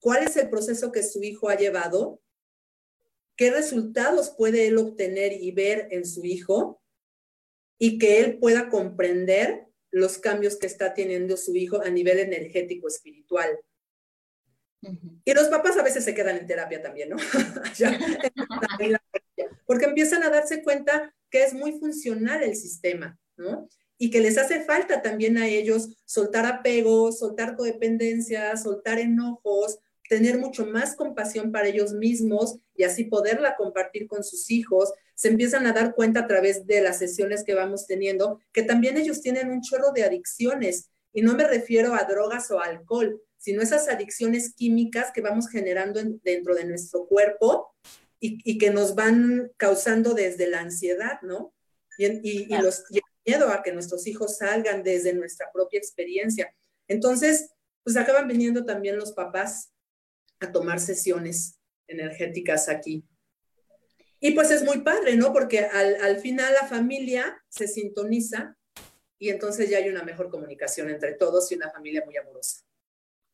cuál 0.00 0.24
es 0.24 0.36
el 0.36 0.50
proceso 0.50 0.90
que 0.90 1.04
su 1.04 1.22
hijo 1.22 1.48
ha 1.48 1.56
llevado, 1.56 2.20
qué 3.36 3.52
resultados 3.52 4.30
puede 4.30 4.66
él 4.66 4.78
obtener 4.78 5.32
y 5.32 5.52
ver 5.52 5.86
en 5.92 6.04
su 6.04 6.24
hijo 6.24 6.82
y 7.78 7.98
que 7.98 8.18
él 8.18 8.38
pueda 8.38 8.68
comprender 8.68 9.68
los 9.92 10.18
cambios 10.18 10.56
que 10.56 10.66
está 10.66 10.92
teniendo 10.92 11.36
su 11.36 11.54
hijo 11.54 11.80
a 11.80 11.88
nivel 11.88 12.18
energético 12.18 12.88
espiritual. 12.88 13.60
Y 15.24 15.34
los 15.34 15.46
papás 15.48 15.76
a 15.76 15.84
veces 15.84 16.04
se 16.04 16.14
quedan 16.14 16.36
en 16.36 16.48
terapia 16.48 16.82
también, 16.82 17.10
¿no? 17.10 17.16
Porque 19.66 19.84
empiezan 19.84 20.24
a 20.24 20.30
darse 20.30 20.64
cuenta 20.64 21.14
que 21.30 21.44
es 21.44 21.54
muy 21.54 21.72
funcional 21.78 22.42
el 22.42 22.56
sistema, 22.56 23.18
¿no? 23.36 23.68
Y 23.98 24.10
que 24.10 24.20
les 24.20 24.38
hace 24.38 24.62
falta 24.62 25.02
también 25.02 25.38
a 25.38 25.46
ellos 25.46 25.88
soltar 26.04 26.46
apegos, 26.46 27.18
soltar 27.18 27.56
codependencia, 27.56 28.56
soltar 28.56 28.98
enojos, 28.98 29.78
tener 30.08 30.38
mucho 30.38 30.66
más 30.66 30.96
compasión 30.96 31.52
para 31.52 31.68
ellos 31.68 31.92
mismos 31.92 32.58
y 32.74 32.82
así 32.82 33.04
poderla 33.04 33.54
compartir 33.56 34.08
con 34.08 34.24
sus 34.24 34.50
hijos. 34.50 34.92
Se 35.14 35.28
empiezan 35.28 35.66
a 35.66 35.72
dar 35.72 35.94
cuenta 35.94 36.20
a 36.20 36.26
través 36.26 36.66
de 36.66 36.80
las 36.80 36.98
sesiones 36.98 37.44
que 37.44 37.54
vamos 37.54 37.86
teniendo 37.86 38.40
que 38.52 38.64
también 38.64 38.96
ellos 38.96 39.20
tienen 39.20 39.50
un 39.50 39.60
chorro 39.60 39.92
de 39.92 40.02
adicciones 40.02 40.90
y 41.12 41.22
no 41.22 41.34
me 41.34 41.46
refiero 41.46 41.94
a 41.94 42.04
drogas 42.04 42.50
o 42.50 42.60
alcohol, 42.60 43.22
sino 43.36 43.62
esas 43.62 43.88
adicciones 43.88 44.54
químicas 44.54 45.12
que 45.12 45.20
vamos 45.20 45.48
generando 45.48 46.00
dentro 46.24 46.56
de 46.56 46.64
nuestro 46.64 47.06
cuerpo 47.06 47.72
y, 48.20 48.58
que 48.58 48.70
nos 48.70 48.94
van 48.94 49.50
causando 49.56 50.12
desde 50.12 50.46
la 50.46 50.60
ansiedad, 50.60 51.20
¿no? 51.22 51.54
Y, 51.96 52.46
los, 52.56 52.84
y 52.90 52.98
el 52.98 53.02
miedo 53.26 53.48
a 53.50 53.62
que 53.62 53.72
nuestros 53.72 54.06
hijos 54.06 54.38
salgan 54.38 54.82
desde 54.82 55.12
nuestra 55.12 55.50
propia 55.52 55.78
experiencia. 55.78 56.54
Entonces, 56.86 57.50
pues 57.82 57.96
acaban 57.96 58.28
viniendo 58.28 58.64
también 58.64 58.96
los 58.96 59.12
papás 59.12 59.72
a 60.38 60.52
tomar 60.52 60.80
sesiones 60.80 61.58
energéticas 61.88 62.68
aquí. 62.68 63.04
Y 64.20 64.32
pues 64.32 64.50
es 64.50 64.62
muy 64.62 64.82
padre, 64.82 65.16
¿no? 65.16 65.32
Porque 65.32 65.60
al, 65.60 65.96
al 66.02 66.20
final 66.20 66.52
la 66.52 66.68
familia 66.68 67.42
se 67.48 67.68
sintoniza 67.68 68.56
y 69.18 69.30
entonces 69.30 69.70
ya 69.70 69.78
hay 69.78 69.88
una 69.88 70.02
mejor 70.02 70.30
comunicación 70.30 70.90
entre 70.90 71.14
todos 71.14 71.50
y 71.52 71.54
una 71.54 71.70
familia 71.70 72.02
muy 72.04 72.16
amorosa 72.16 72.64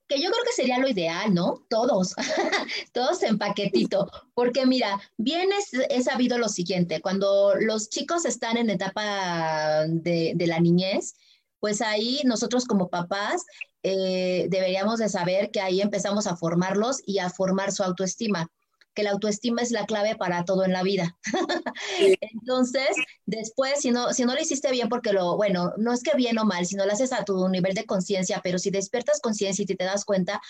que 0.09 0.21
yo 0.21 0.31
creo 0.31 0.45
que 0.45 0.53
sería 0.53 0.79
lo 0.79 0.89
ideal, 0.89 1.35
¿no? 1.35 1.65
Todos, 1.69 2.15
todos 2.93 3.23
en 3.23 3.39
paquetito, 3.39 4.11
porque 4.35 4.67
mira, 4.67 5.01
bien 5.17 5.51
es, 5.53 6.05
sabido 6.05 6.39
lo 6.39 6.49
siguiente, 6.49 7.01
cuando 7.01 7.55
los 7.57 7.89
chicos 7.89 8.25
están 8.25 8.57
en 8.57 8.71
etapa 8.71 9.87
de, 9.89 10.35
la 10.47 10.61
niñez, 10.61 11.15
pues 11.59 11.81
ahí 11.83 12.21
nosotros 12.25 12.67
como 12.67 12.89
papás 12.89 13.45
eh, 13.83 14.47
deberíamos 14.49 14.99
de 14.99 15.09
saber 15.09 15.51
que 15.51 15.61
ahí 15.61 15.81
empezamos 15.81 16.27
a 16.27 16.37
formarlos 16.37 17.03
y 17.05 17.19
a 17.19 17.31
formar 17.31 17.73
su 17.73 17.83
autoestima 17.83 18.51
que 18.97 19.03
la 19.05 19.11
autoestima 19.11 19.63
es 19.63 19.71
la 19.71 19.85
clave 19.85 20.17
para 20.17 20.45
todo 20.45 20.65
en 20.65 20.73
la 20.73 20.83
vida. 20.83 21.17
Entonces, 22.21 22.89
después, 23.27 23.81
si 23.81 23.91
no, 23.91 24.13
si 24.13 24.25
no 24.25 24.35
lo 24.35 24.41
hiciste 24.41 24.71
bien, 24.73 24.89
porque 24.89 25.13
lo, 25.13 25.37
bueno, 25.37 25.75
no 25.77 25.93
es 25.93 26.03
que 26.03 26.17
bien 26.17 26.39
o 26.39 26.45
mal, 26.45 26.67
si 26.67 26.75
no 26.75 26.87
lo 26.87 26.93
haces 26.93 27.13
a 27.13 27.25
tu 27.25 27.49
nivel 27.49 27.75
de 27.75 27.85
conciencia, 27.85 28.41
pero 28.43 28.59
si 28.59 28.71
despiertas 28.71 29.21
conciencia 29.21 29.63
y 29.63 29.67
te, 29.67 29.85
das 29.85 30.05
cuenta, 30.05 30.41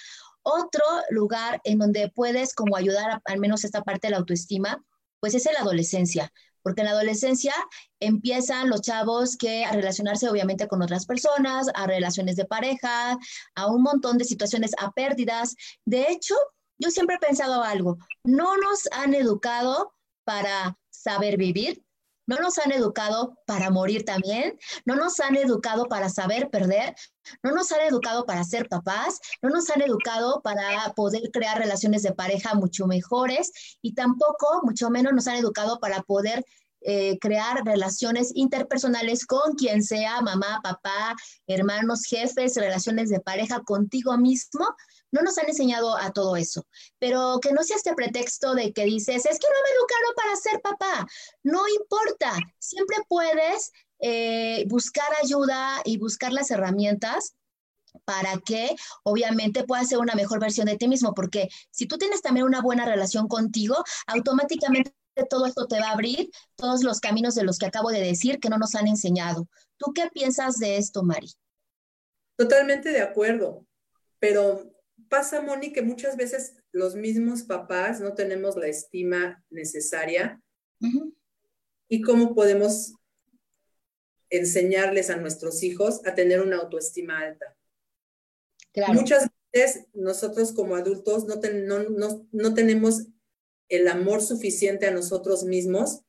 otro 0.42 0.84
lugar 1.10 1.60
en 1.64 1.78
donde 1.78 2.10
puedes 2.14 2.54
como 2.54 2.76
ayudar 2.76 3.20
al 3.24 3.40
menos 3.40 3.64
esta 3.64 3.82
parte 3.82 4.06
de 4.06 4.12
la 4.12 4.18
autoestima, 4.18 4.82
pues 5.18 5.34
es 5.34 5.44
en 5.46 5.54
la 5.54 5.60
adolescencia, 5.60 6.32
porque 6.62 6.82
en 6.82 6.86
la 6.86 6.92
adolescencia 6.92 7.52
empiezan 7.98 8.70
los 8.70 8.80
chavos 8.80 9.36
que 9.36 9.64
a 9.64 9.72
relacionarse 9.72 10.28
obviamente 10.28 10.68
con 10.68 10.82
otras 10.82 11.04
personas, 11.04 11.66
a 11.74 11.88
relaciones 11.88 12.36
de 12.36 12.44
pareja, 12.44 13.18
a 13.56 13.66
un 13.66 13.82
montón 13.82 14.18
de 14.18 14.24
situaciones, 14.24 14.70
a 14.78 14.92
pérdidas. 14.92 15.56
De 15.84 16.06
hecho, 16.10 16.36
yo 16.78 16.90
siempre 16.90 17.16
he 17.16 17.26
pensado 17.26 17.62
algo, 17.62 17.98
no 18.24 18.56
nos 18.56 18.88
han 18.92 19.14
educado 19.14 19.94
para 20.24 20.78
saber 20.90 21.36
vivir, 21.36 21.84
no 22.26 22.36
nos 22.38 22.58
han 22.58 22.72
educado 22.72 23.38
para 23.46 23.70
morir 23.70 24.04
también, 24.04 24.58
no 24.84 24.96
nos 24.96 25.20
han 25.20 25.36
educado 25.36 25.86
para 25.86 26.08
saber 26.08 26.50
perder, 26.50 26.94
no 27.42 27.52
nos 27.52 27.70
han 27.70 27.82
educado 27.82 28.26
para 28.26 28.42
ser 28.44 28.68
papás, 28.68 29.20
no 29.42 29.50
nos 29.50 29.70
han 29.70 29.82
educado 29.82 30.42
para 30.42 30.92
poder 30.94 31.30
crear 31.32 31.58
relaciones 31.58 32.02
de 32.02 32.12
pareja 32.12 32.54
mucho 32.54 32.86
mejores 32.86 33.78
y 33.80 33.94
tampoco, 33.94 34.60
mucho 34.64 34.90
menos, 34.90 35.12
nos 35.12 35.28
han 35.28 35.36
educado 35.36 35.78
para 35.78 36.02
poder 36.02 36.44
eh, 36.82 37.18
crear 37.20 37.64
relaciones 37.64 38.30
interpersonales 38.34 39.24
con 39.24 39.54
quien 39.54 39.82
sea, 39.82 40.20
mamá, 40.20 40.60
papá, 40.62 41.16
hermanos, 41.46 42.04
jefes, 42.08 42.56
relaciones 42.56 43.08
de 43.08 43.20
pareja 43.20 43.60
contigo 43.60 44.16
mismo 44.18 44.66
no 45.12 45.22
nos 45.22 45.38
han 45.38 45.48
enseñado 45.48 45.96
a 45.96 46.12
todo 46.12 46.36
eso, 46.36 46.66
pero 46.98 47.38
que 47.40 47.52
no 47.52 47.62
sea 47.62 47.76
este 47.76 47.94
pretexto 47.94 48.54
de 48.54 48.72
que 48.72 48.84
dices, 48.84 49.24
es 49.26 49.38
que 49.38 49.46
no 49.48 49.62
me 49.62 49.76
educaron 49.76 50.14
para 50.16 50.36
ser 50.36 50.60
papá. 50.60 51.06
No 51.42 51.62
importa, 51.68 52.38
siempre 52.58 52.98
puedes 53.08 53.72
eh, 54.00 54.64
buscar 54.68 55.08
ayuda 55.22 55.80
y 55.84 55.98
buscar 55.98 56.32
las 56.32 56.50
herramientas 56.50 57.34
para 58.04 58.38
que 58.44 58.76
obviamente 59.04 59.64
puedas 59.64 59.88
ser 59.88 59.98
una 59.98 60.14
mejor 60.14 60.40
versión 60.40 60.66
de 60.66 60.76
ti 60.76 60.86
mismo, 60.88 61.14
porque 61.14 61.48
si 61.70 61.86
tú 61.86 61.96
tienes 61.96 62.20
también 62.20 62.46
una 62.46 62.60
buena 62.60 62.84
relación 62.84 63.26
contigo, 63.28 63.82
automáticamente 64.06 64.92
todo 65.30 65.46
esto 65.46 65.66
te 65.66 65.80
va 65.80 65.88
a 65.88 65.92
abrir 65.92 66.28
todos 66.56 66.82
los 66.82 67.00
caminos 67.00 67.34
de 67.34 67.44
los 67.44 67.58
que 67.58 67.66
acabo 67.66 67.90
de 67.90 68.00
decir 68.00 68.38
que 68.38 68.50
no 68.50 68.58
nos 68.58 68.74
han 68.74 68.86
enseñado. 68.86 69.48
¿Tú 69.78 69.92
qué 69.94 70.10
piensas 70.12 70.58
de 70.58 70.76
esto, 70.76 71.02
Mari? 71.02 71.32
Totalmente 72.36 72.90
de 72.90 73.00
acuerdo, 73.00 73.66
pero 74.18 74.75
pasa, 75.08 75.40
Moni, 75.40 75.72
que 75.72 75.82
muchas 75.82 76.16
veces 76.16 76.54
los 76.72 76.94
mismos 76.94 77.42
papás 77.42 78.00
no 78.00 78.14
tenemos 78.14 78.56
la 78.56 78.66
estima 78.66 79.44
necesaria. 79.50 80.40
¿Y 81.88 82.00
cómo 82.02 82.34
podemos 82.34 82.94
enseñarles 84.30 85.10
a 85.10 85.16
nuestros 85.16 85.62
hijos 85.62 86.00
a 86.04 86.14
tener 86.14 86.40
una 86.40 86.56
autoestima 86.56 87.20
alta? 87.20 87.56
Muchas 88.88 89.28
veces 89.52 89.86
nosotros 89.94 90.52
como 90.52 90.76
adultos 90.76 91.26
no, 91.26 92.26
no 92.30 92.54
tenemos 92.54 93.06
el 93.68 93.88
amor 93.88 94.22
suficiente 94.22 94.86
a 94.86 94.90
nosotros 94.90 95.44
mismos 95.44 96.02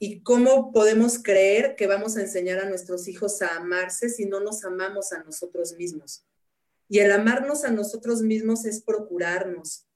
¿Y 0.00 0.22
cómo 0.22 0.70
podemos 0.70 1.20
creer 1.20 1.74
que 1.74 1.88
vamos 1.88 2.16
a 2.16 2.20
enseñar 2.20 2.60
a 2.60 2.68
nuestros 2.68 3.08
hijos 3.08 3.42
a 3.42 3.56
amarse 3.56 4.08
si 4.08 4.26
no 4.26 4.38
nos 4.38 4.64
amamos 4.64 5.12
a 5.12 5.24
nosotros 5.24 5.74
mismos? 5.76 6.24
Y 6.88 7.00
el 7.00 7.12
amarnos 7.12 7.64
a 7.64 7.70
nosotros 7.70 8.22
mismos 8.22 8.64
es 8.64 8.82
procurarnos, 8.82 9.86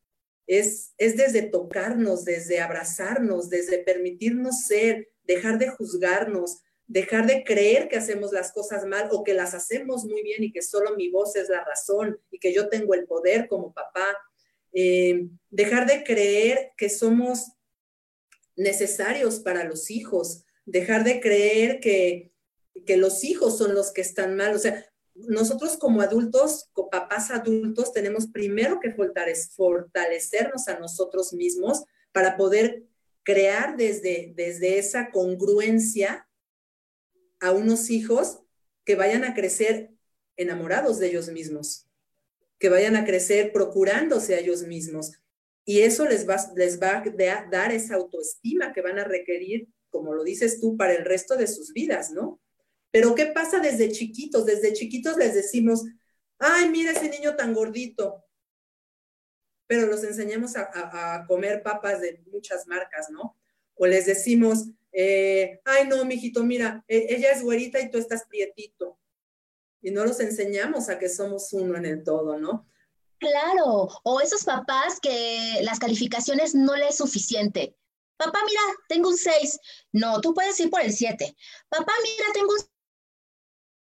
es, 0.46 0.92
es 0.98 1.16
desde 1.16 1.42
tocarnos, 1.42 2.24
desde 2.24 2.60
abrazarnos, 2.60 3.48
desde 3.48 3.78
permitirnos 3.78 4.66
ser, 4.66 5.08
dejar 5.24 5.58
de 5.58 5.68
juzgarnos, 5.68 6.62
dejar 6.86 7.26
de 7.26 7.44
creer 7.44 7.88
que 7.88 7.96
hacemos 7.96 8.32
las 8.32 8.52
cosas 8.52 8.84
mal 8.84 9.08
o 9.12 9.24
que 9.24 9.34
las 9.34 9.54
hacemos 9.54 10.04
muy 10.04 10.22
bien 10.22 10.44
y 10.44 10.52
que 10.52 10.62
solo 10.62 10.94
mi 10.96 11.08
voz 11.08 11.36
es 11.36 11.48
la 11.48 11.64
razón 11.64 12.20
y 12.30 12.38
que 12.38 12.52
yo 12.52 12.68
tengo 12.68 12.92
el 12.94 13.06
poder 13.06 13.48
como 13.48 13.72
papá. 13.72 14.06
Eh, 14.74 15.28
dejar 15.50 15.86
de 15.86 16.04
creer 16.04 16.72
que 16.76 16.90
somos 16.90 17.52
necesarios 18.56 19.40
para 19.40 19.64
los 19.64 19.90
hijos, 19.90 20.44
dejar 20.66 21.04
de 21.04 21.20
creer 21.20 21.80
que, 21.80 22.32
que 22.84 22.96
los 22.96 23.24
hijos 23.24 23.56
son 23.56 23.74
los 23.74 23.92
que 23.92 24.02
están 24.02 24.36
mal. 24.36 24.54
O 24.54 24.58
sea, 24.58 24.91
nosotros 25.28 25.76
como 25.76 26.00
adultos, 26.00 26.68
como 26.72 26.90
papás 26.90 27.30
adultos, 27.30 27.92
tenemos 27.92 28.26
primero 28.26 28.80
que 28.80 28.92
fortalecernos 28.92 30.68
a 30.68 30.78
nosotros 30.78 31.32
mismos 31.32 31.84
para 32.12 32.36
poder 32.36 32.84
crear 33.22 33.76
desde, 33.76 34.32
desde 34.36 34.78
esa 34.78 35.10
congruencia 35.10 36.28
a 37.40 37.52
unos 37.52 37.90
hijos 37.90 38.40
que 38.84 38.94
vayan 38.94 39.24
a 39.24 39.34
crecer 39.34 39.90
enamorados 40.36 40.98
de 40.98 41.08
ellos 41.08 41.28
mismos, 41.28 41.86
que 42.58 42.68
vayan 42.68 42.96
a 42.96 43.04
crecer 43.04 43.52
procurándose 43.52 44.34
a 44.34 44.40
ellos 44.40 44.62
mismos. 44.62 45.12
Y 45.64 45.80
eso 45.80 46.06
les 46.06 46.28
va, 46.28 46.36
les 46.56 46.80
va 46.80 46.98
a 46.98 47.48
dar 47.50 47.72
esa 47.72 47.94
autoestima 47.94 48.72
que 48.72 48.82
van 48.82 48.98
a 48.98 49.04
requerir, 49.04 49.68
como 49.90 50.14
lo 50.14 50.24
dices 50.24 50.60
tú, 50.60 50.76
para 50.76 50.94
el 50.94 51.04
resto 51.04 51.36
de 51.36 51.46
sus 51.46 51.72
vidas, 51.72 52.10
¿no? 52.10 52.41
Pero 52.92 53.14
¿qué 53.14 53.26
pasa 53.26 53.58
desde 53.58 53.90
chiquitos? 53.90 54.44
Desde 54.44 54.74
chiquitos 54.74 55.16
les 55.16 55.34
decimos, 55.34 55.82
ay, 56.38 56.68
mira 56.68 56.92
ese 56.92 57.08
niño 57.08 57.34
tan 57.34 57.54
gordito. 57.54 58.22
Pero 59.66 59.86
los 59.86 60.04
enseñamos 60.04 60.52
a, 60.56 61.24
comer 61.26 61.62
papas 61.62 62.02
de 62.02 62.22
muchas 62.30 62.66
marcas, 62.66 63.08
¿no? 63.10 63.38
O 63.74 63.86
les 63.86 64.04
decimos, 64.04 64.68
eh, 64.92 65.62
ay, 65.64 65.88
no, 65.88 66.04
mijito, 66.04 66.44
mira, 66.44 66.84
e, 66.86 67.06
ella 67.08 67.32
es 67.32 67.42
güerita 67.42 67.80
y 67.80 67.90
tú 67.90 67.96
estás 67.96 68.26
prietito. 68.28 69.00
Y 69.80 69.90
no 69.90 70.04
los 70.04 70.20
enseñamos 70.20 70.90
a 70.90 70.98
que 70.98 71.08
somos 71.08 71.50
uno 71.54 71.78
en 71.78 71.86
el 71.86 72.04
todo, 72.04 72.38
¿no? 72.38 72.68
Claro, 73.18 73.88
o 74.02 74.20
esos 74.20 74.44
papás 74.44 75.00
que 75.00 75.60
las 75.62 75.78
calificaciones 75.78 76.54
no 76.54 76.76
les 76.76 76.90
es 76.90 76.96
suficiente. 76.96 77.74
Papá, 78.18 78.38
mira, 78.46 78.60
tengo 78.88 79.08
un 79.08 79.16
6. 79.16 79.58
No, 79.92 80.20
tú 80.20 80.34
puedes 80.34 80.58
ir 80.60 80.70
por 80.70 80.82
el 80.82 80.92
7. 80.92 81.34
Papá, 81.68 81.92
mira, 82.02 82.26
tengo 82.34 82.52
un 82.52 82.71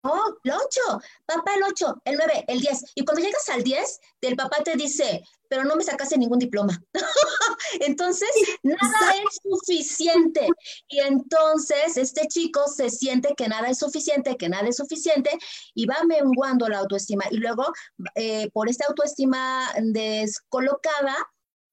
Oh, 0.03 0.35
el 0.45 0.53
8, 0.53 1.01
papá 1.27 1.55
el 1.57 1.63
8, 1.63 2.03
el 2.05 2.17
9, 2.17 2.45
el 2.49 2.61
10. 2.61 2.85
Y 2.95 3.05
cuando 3.05 3.23
llegas 3.23 3.49
al 3.51 3.63
10, 3.63 4.01
el 4.23 4.37
papá 4.37 4.63
te 4.65 4.75
dice, 4.75 5.23
pero 5.49 5.65
no 5.65 5.77
me 5.77 5.85
sacaste 5.85 6.17
ningún 6.17 6.39
diploma. 6.39 6.81
entonces, 7.81 8.31
nada 8.63 9.13
es 9.23 9.41
suficiente. 9.43 10.49
Y 10.89 11.01
entonces 11.01 11.99
este 11.99 12.27
chico 12.29 12.67
se 12.69 12.89
siente 12.89 13.35
que 13.37 13.49
nada 13.49 13.69
es 13.69 13.79
suficiente, 13.79 14.37
que 14.37 14.49
nada 14.49 14.69
es 14.69 14.77
suficiente 14.77 15.31
y 15.75 15.85
va 15.85 16.03
menguando 16.05 16.69
la 16.69 16.79
autoestima. 16.79 17.25
Y 17.31 17.37
luego, 17.37 17.67
eh, 18.15 18.49
por 18.53 18.71
esta 18.71 18.87
autoestima 18.87 19.71
descolocada, 19.83 21.17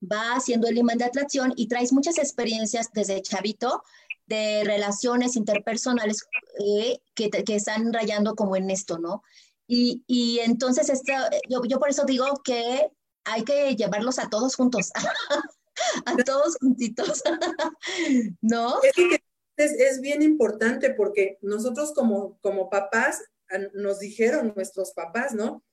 va 0.01 0.35
haciendo 0.35 0.67
el 0.67 0.77
imán 0.77 0.97
de 0.97 1.05
atracción 1.05 1.53
y 1.55 1.67
traes 1.67 1.91
muchas 1.91 2.17
experiencias 2.17 2.89
desde 2.93 3.21
chavito 3.21 3.83
de 4.27 4.63
relaciones 4.65 5.35
interpersonales 5.35 6.25
eh, 6.59 6.99
que, 7.15 7.29
que, 7.29 7.55
están 7.55 7.91
rayando 7.93 8.35
como 8.35 8.55
en 8.55 8.69
esto, 8.69 8.99
¿no? 8.99 9.23
Y, 9.67 10.03
y 10.07 10.39
entonces 10.39 10.91
yo, 11.49 11.61
yo 11.65 11.79
por 11.79 11.89
eso 11.89 12.05
digo 12.05 12.25
que 12.43 12.89
hay 13.23 13.43
que 13.43 13.75
llevarlos 13.75 14.19
a 14.19 14.29
todos 14.29 14.55
juntos, 14.55 14.91
a 16.05 16.15
todos 16.23 16.57
juntitos, 16.59 17.23
¿no? 18.41 18.79
Es, 19.57 19.71
es, 19.71 20.01
bien 20.01 20.21
importante 20.21 20.93
porque 20.93 21.37
nosotros 21.41 21.93
como, 21.93 22.37
como 22.41 22.69
papás, 22.69 23.23
nos 23.73 23.99
dijeron 23.99 24.53
nuestros 24.55 24.91
papás, 24.91 25.33
¿no? 25.33 25.63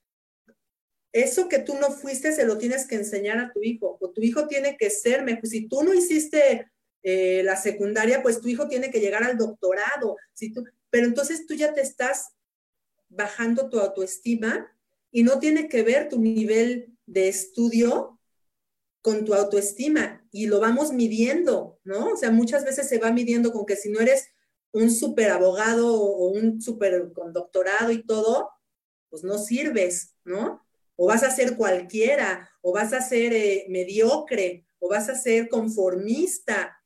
Eso 1.13 1.49
que 1.49 1.59
tú 1.59 1.75
no 1.75 1.91
fuiste 1.91 2.33
se 2.33 2.45
lo 2.45 2.57
tienes 2.59 2.87
que 2.87 2.97
enseñar 2.97 3.39
a 3.39 3.53
tu 3.53 3.63
hijo, 3.63 3.99
o 4.01 4.11
tu 4.11 4.23
hijo 4.23 4.47
tiene 4.47 4.77
que 4.77 4.91
ser 4.91 5.23
mejor. 5.23 5.47
Si 5.47 5.69
tú 5.69 5.83
no 5.83 5.93
hiciste 5.93 6.71
eh, 7.05 7.43
la 7.45 7.55
secundaria, 7.57 8.23
pues 8.23 8.41
tu 8.41 8.49
hijo 8.49 8.67
tiene 8.67 8.91
que 8.91 8.99
llegar 8.99 9.23
al 9.23 9.39
doctorado. 9.39 10.17
Si 10.33 10.53
tú, 10.53 10.65
pero 10.91 11.07
entonces 11.07 11.47
tú 11.47 11.55
ya 11.55 11.73
te 11.75 11.83
estás 11.83 12.33
bajando 13.09 13.69
tu 13.69 13.79
autoestima 13.79 14.75
y 15.13 15.23
no 15.23 15.39
tiene 15.39 15.69
que 15.69 15.83
ver 15.83 16.09
tu 16.09 16.19
nivel 16.19 16.97
de 17.07 17.29
estudio 17.29 18.19
con 19.03 19.25
tu 19.27 19.35
autoestima 19.35 20.27
y 20.33 20.47
lo 20.47 20.61
vamos 20.61 20.93
midiendo, 20.93 21.79
¿no? 21.85 22.09
O 22.13 22.17
sea, 22.17 22.31
muchas 22.31 22.65
veces 22.65 22.89
se 22.89 22.99
va 22.99 23.13
midiendo 23.13 23.53
con 23.53 23.67
que 23.67 23.77
si 23.77 23.91
no 23.91 24.01
eres 24.01 24.29
un 24.73 24.91
super 24.91 25.31
abogado 25.31 25.95
o 25.95 26.29
un 26.29 26.61
super 26.61 27.13
con 27.13 27.33
doctorado 27.33 27.93
y 27.93 28.03
todo, 28.05 28.49
pues 29.11 29.23
no 29.23 29.39
sirves, 29.39 30.17
¿no? 30.25 30.67
O 30.97 31.07
vas 31.07 31.23
a 31.23 31.31
ser 31.31 31.57
cualquiera, 31.57 32.51
o 32.63 32.73
vas 32.73 32.93
a 32.93 33.03
ser 33.03 33.35
eh, 33.35 33.67
mediocre, 33.69 34.67
o 34.79 34.89
vas 34.89 35.09
a 35.11 35.15
ser 35.15 35.49
conformista. 35.49 36.77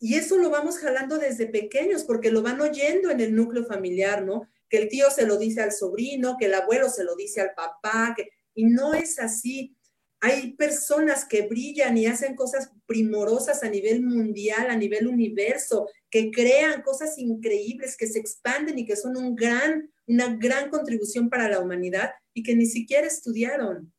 Y 0.00 0.14
eso 0.14 0.38
lo 0.38 0.50
vamos 0.50 0.78
jalando 0.78 1.18
desde 1.18 1.46
pequeños, 1.46 2.04
porque 2.04 2.30
lo 2.30 2.42
van 2.42 2.60
oyendo 2.60 3.10
en 3.10 3.20
el 3.20 3.34
núcleo 3.34 3.64
familiar, 3.66 4.24
¿no? 4.24 4.48
Que 4.68 4.78
el 4.78 4.88
tío 4.88 5.10
se 5.10 5.26
lo 5.26 5.36
dice 5.36 5.60
al 5.60 5.72
sobrino, 5.72 6.36
que 6.38 6.46
el 6.46 6.54
abuelo 6.54 6.88
se 6.88 7.04
lo 7.04 7.14
dice 7.14 7.42
al 7.42 7.52
papá, 7.54 8.14
que 8.16 8.30
y 8.54 8.64
no 8.64 8.94
es 8.94 9.18
así. 9.18 9.76
Hay 10.20 10.52
personas 10.54 11.24
que 11.24 11.46
brillan 11.46 11.96
y 11.96 12.06
hacen 12.06 12.34
cosas 12.34 12.70
primorosas 12.86 13.62
a 13.62 13.70
nivel 13.70 14.02
mundial, 14.02 14.68
a 14.68 14.76
nivel 14.76 15.06
universo, 15.06 15.88
que 16.10 16.30
crean 16.30 16.82
cosas 16.82 17.16
increíbles, 17.16 17.96
que 17.96 18.06
se 18.06 18.18
expanden 18.18 18.78
y 18.78 18.84
que 18.84 18.96
son 18.96 19.16
un 19.16 19.34
gran, 19.34 19.90
una 20.06 20.36
gran 20.36 20.68
contribución 20.68 21.30
para 21.30 21.48
la 21.48 21.60
humanidad 21.60 22.10
y 22.34 22.42
que 22.42 22.54
ni 22.54 22.66
siquiera 22.66 23.06
estudiaron. 23.06 23.92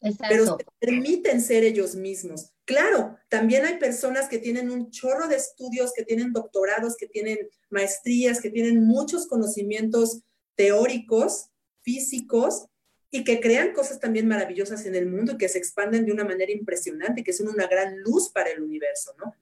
Pero 0.00 0.58
se 0.58 0.64
permiten 0.78 1.40
ser 1.40 1.64
ellos 1.64 1.94
mismos. 1.94 2.52
Claro, 2.64 3.16
también 3.28 3.64
hay 3.64 3.78
personas 3.78 4.28
que 4.28 4.38
tienen 4.38 4.70
un 4.70 4.90
chorro 4.90 5.28
de 5.28 5.36
estudios, 5.36 5.92
que 5.94 6.04
tienen 6.04 6.32
doctorados, 6.32 6.96
que 6.96 7.06
tienen 7.06 7.38
maestrías, 7.70 8.40
que 8.40 8.50
tienen 8.50 8.84
muchos 8.84 9.26
conocimientos 9.26 10.22
teóricos, 10.54 11.50
físicos, 11.82 12.66
y 13.10 13.24
que 13.24 13.40
crean 13.40 13.72
cosas 13.72 14.00
también 14.00 14.26
maravillosas 14.26 14.84
en 14.84 14.94
el 14.94 15.06
mundo 15.06 15.32
y 15.32 15.38
que 15.38 15.48
se 15.48 15.58
expanden 15.58 16.04
de 16.04 16.12
una 16.12 16.24
manera 16.24 16.52
impresionante 16.52 17.20
y 17.20 17.24
que 17.24 17.32
son 17.32 17.48
una 17.48 17.66
gran 17.66 18.00
luz 18.00 18.30
para 18.30 18.50
el 18.50 18.62
universo, 18.62 19.14
¿no? 19.18 19.34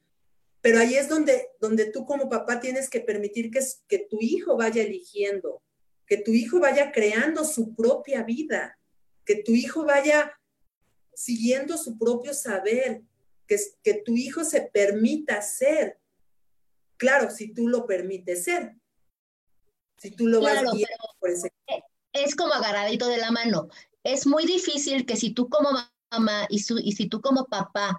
Pero 0.61 0.79
ahí 0.79 0.95
es 0.95 1.09
donde, 1.09 1.49
donde 1.61 1.87
tú 1.87 2.07
como 2.07 2.29
papá 2.29 2.61
tienes 2.61 2.89
que 2.89 3.01
permitir 3.01 3.51
que, 3.51 3.61
que 3.89 3.99
tu 3.99 4.19
hijo 4.21 4.57
vaya 4.57 4.83
eligiendo, 4.83 5.63
que 6.07 6.19
tu 6.19 6.31
hijo 6.31 6.61
vaya 6.61 6.93
creando 6.93 7.45
su 7.45 7.75
propia 7.75 8.23
vida, 8.23 8.79
que 9.25 9.37
tu 9.37 9.53
hijo 9.53 9.85
vaya 9.85 10.39
siguiendo 11.17 11.77
su 11.77 11.99
propio 11.99 12.35
saber, 12.35 13.03
que, 13.47 13.57
que 13.83 13.95
tu 14.05 14.17
hijo 14.17 14.45
se 14.45 14.63
permita 14.63 15.41
ser. 15.43 15.99
Claro, 16.97 17.31
si 17.31 17.53
tú 17.53 17.69
lo 17.69 17.87
permites 17.87 18.45
ser. 18.45 18.77
Si 19.99 20.11
tú 20.11 20.27
lo 20.27 20.41
vas 20.41 20.63
guiando 20.63 21.09
por 21.19 21.31
ese 21.31 21.51
es 22.15 22.37
como 22.37 22.55
agarradito 22.55 23.09
de 23.09 23.19
la 23.19 23.31
mano. 23.31 23.69
Es 24.03 24.27
muy 24.27 24.47
difícil 24.47 25.05
que 25.05 25.17
si 25.17 25.35
tú 25.35 25.49
como 25.49 25.71
mamá 26.11 26.47
y, 26.49 26.57
y 26.57 26.93
si 26.93 27.09
tú 27.09 27.21
como 27.21 27.47
papá, 27.47 27.99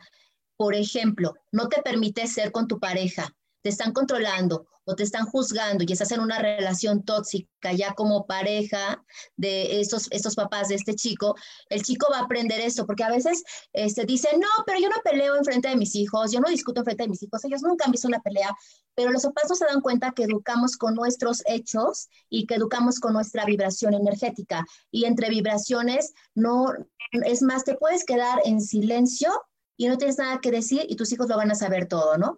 por 0.57 0.73
ejemplo, 0.73 1.35
no 1.51 1.67
te 1.67 1.81
permites 1.81 2.33
ser 2.33 2.51
con 2.51 2.67
tu 2.67 2.79
pareja, 2.79 3.35
te 3.65 3.69
están 3.69 3.93
controlando 3.93 4.67
o 4.83 4.93
te 4.93 5.01
están 5.01 5.25
juzgando 5.25 5.83
y 5.83 5.91
estás 5.91 6.11
en 6.11 6.19
una 6.19 6.37
relación 6.37 7.03
tóxica 7.03 7.73
ya 7.73 7.95
como 7.95 8.27
pareja 8.27 9.03
de 9.37 9.81
estos, 9.81 10.07
estos 10.11 10.35
papás 10.35 10.67
de 10.67 10.75
este 10.75 10.93
chico, 10.93 11.33
el 11.69 11.81
chico 11.81 12.05
va 12.11 12.19
a 12.19 12.23
aprender 12.25 12.59
esto, 12.59 12.85
porque 12.85 13.03
a 13.03 13.09
veces 13.09 13.43
este, 13.73 14.05
dice, 14.05 14.29
no, 14.37 14.47
pero 14.67 14.79
yo 14.79 14.87
no 14.87 14.97
peleo 15.03 15.35
en 15.35 15.43
frente 15.43 15.67
de 15.67 15.77
mis 15.77 15.95
hijos, 15.95 16.31
yo 16.31 16.41
no 16.41 16.47
discuto 16.47 16.81
en 16.81 16.85
frente 16.85 17.03
de 17.05 17.09
mis 17.09 17.23
hijos, 17.23 17.43
ellos 17.43 17.63
nunca 17.63 17.85
han 17.85 17.91
visto 17.91 18.07
una 18.07 18.21
pelea, 18.21 18.55
pero 18.93 19.09
los 19.09 19.23
papás 19.23 19.49
no 19.49 19.55
se 19.55 19.65
dan 19.65 19.81
cuenta 19.81 20.11
que 20.11 20.25
educamos 20.25 20.77
con 20.77 20.93
nuestros 20.93 21.41
hechos 21.47 22.07
y 22.29 22.45
que 22.45 22.53
educamos 22.53 22.99
con 22.99 23.13
nuestra 23.13 23.45
vibración 23.45 23.95
energética. 23.95 24.63
Y 24.91 25.05
entre 25.05 25.31
vibraciones, 25.31 26.13
no, 26.35 26.67
es 27.11 27.41
más, 27.41 27.63
te 27.63 27.73
puedes 27.73 28.05
quedar 28.05 28.41
en 28.45 28.61
silencio 28.61 29.31
y 29.77 29.87
no 29.87 29.97
tienes 29.97 30.17
nada 30.17 30.39
que 30.39 30.51
decir 30.51 30.85
y 30.87 30.95
tus 30.95 31.11
hijos 31.11 31.27
lo 31.27 31.37
van 31.37 31.51
a 31.51 31.55
saber 31.55 31.87
todo, 31.87 32.17
¿no? 32.17 32.37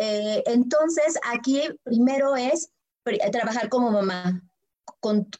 Eh, 0.00 0.44
entonces, 0.46 1.18
aquí 1.24 1.60
primero 1.82 2.36
es 2.36 2.70
trabajar 3.32 3.68
como 3.68 3.90
mamá 3.90 4.42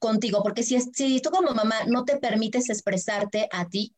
contigo, 0.01 0.43
porque 0.43 0.63
si, 0.65 0.81
si 0.81 1.21
tú 1.21 1.31
como 1.31 1.53
mamá 1.53 1.85
no 1.87 2.05
te 2.05 2.17
permites 2.17 2.69
expresarte 2.69 3.49
a 3.53 3.69
ti, 3.69 3.95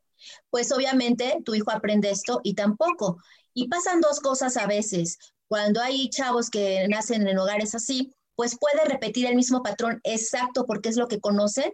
pues 0.50 0.70
obviamente 0.70 1.38
tu 1.44 1.54
hijo 1.54 1.70
aprende 1.70 2.10
esto 2.10 2.40
y 2.44 2.54
tampoco. 2.54 3.16
Y 3.54 3.68
pasan 3.68 4.00
dos 4.00 4.20
cosas 4.20 4.56
a 4.58 4.66
veces. 4.66 5.18
Cuando 5.48 5.80
hay 5.80 6.10
chavos 6.10 6.50
que 6.50 6.86
nacen 6.88 7.26
en 7.26 7.38
hogares 7.38 7.74
así, 7.74 8.12
pues 8.36 8.56
puede 8.58 8.84
repetir 8.84 9.26
el 9.26 9.36
mismo 9.36 9.62
patrón 9.62 10.00
exacto 10.04 10.66
porque 10.66 10.90
es 10.90 10.96
lo 10.96 11.08
que 11.08 11.20
conocen, 11.20 11.72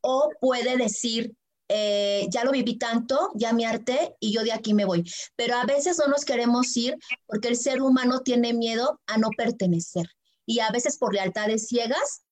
o 0.00 0.30
puede 0.40 0.76
decir, 0.76 1.34
eh, 1.74 2.26
ya 2.28 2.44
lo 2.44 2.52
viví 2.52 2.76
tanto, 2.76 3.30
ya 3.34 3.54
me 3.54 3.64
harté 3.64 4.14
y 4.20 4.30
yo 4.30 4.42
de 4.42 4.52
aquí 4.52 4.74
me 4.74 4.84
voy. 4.84 5.10
Pero 5.36 5.56
a 5.56 5.64
veces 5.64 5.98
no 5.98 6.06
nos 6.06 6.26
queremos 6.26 6.76
ir 6.76 6.98
porque 7.26 7.48
el 7.48 7.56
ser 7.56 7.80
humano 7.80 8.20
tiene 8.20 8.52
miedo 8.52 9.00
a 9.06 9.16
no 9.16 9.30
pertenecer 9.30 10.06
y 10.44 10.60
a 10.60 10.70
veces 10.70 10.98
por 10.98 11.14
lealtades 11.14 11.68
ciegas 11.68 12.24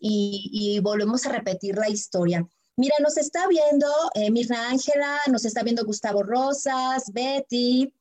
y, 0.00 0.80
volvemos 0.82 1.26
a 1.26 1.32
repetir 1.32 1.76
la 1.76 1.90
historia. 1.90 2.46
Mira, 2.76 2.94
nos 3.00 3.18
está 3.18 3.46
viendo 3.46 3.86
eh, 4.14 4.30
Mirna 4.30 4.70
Ángela, 4.70 5.18
nos 5.26 5.44
está 5.44 5.62
viendo 5.62 5.84
Gustavo 5.84 6.22
Rosas, 6.22 7.12
Betty, 7.12 7.92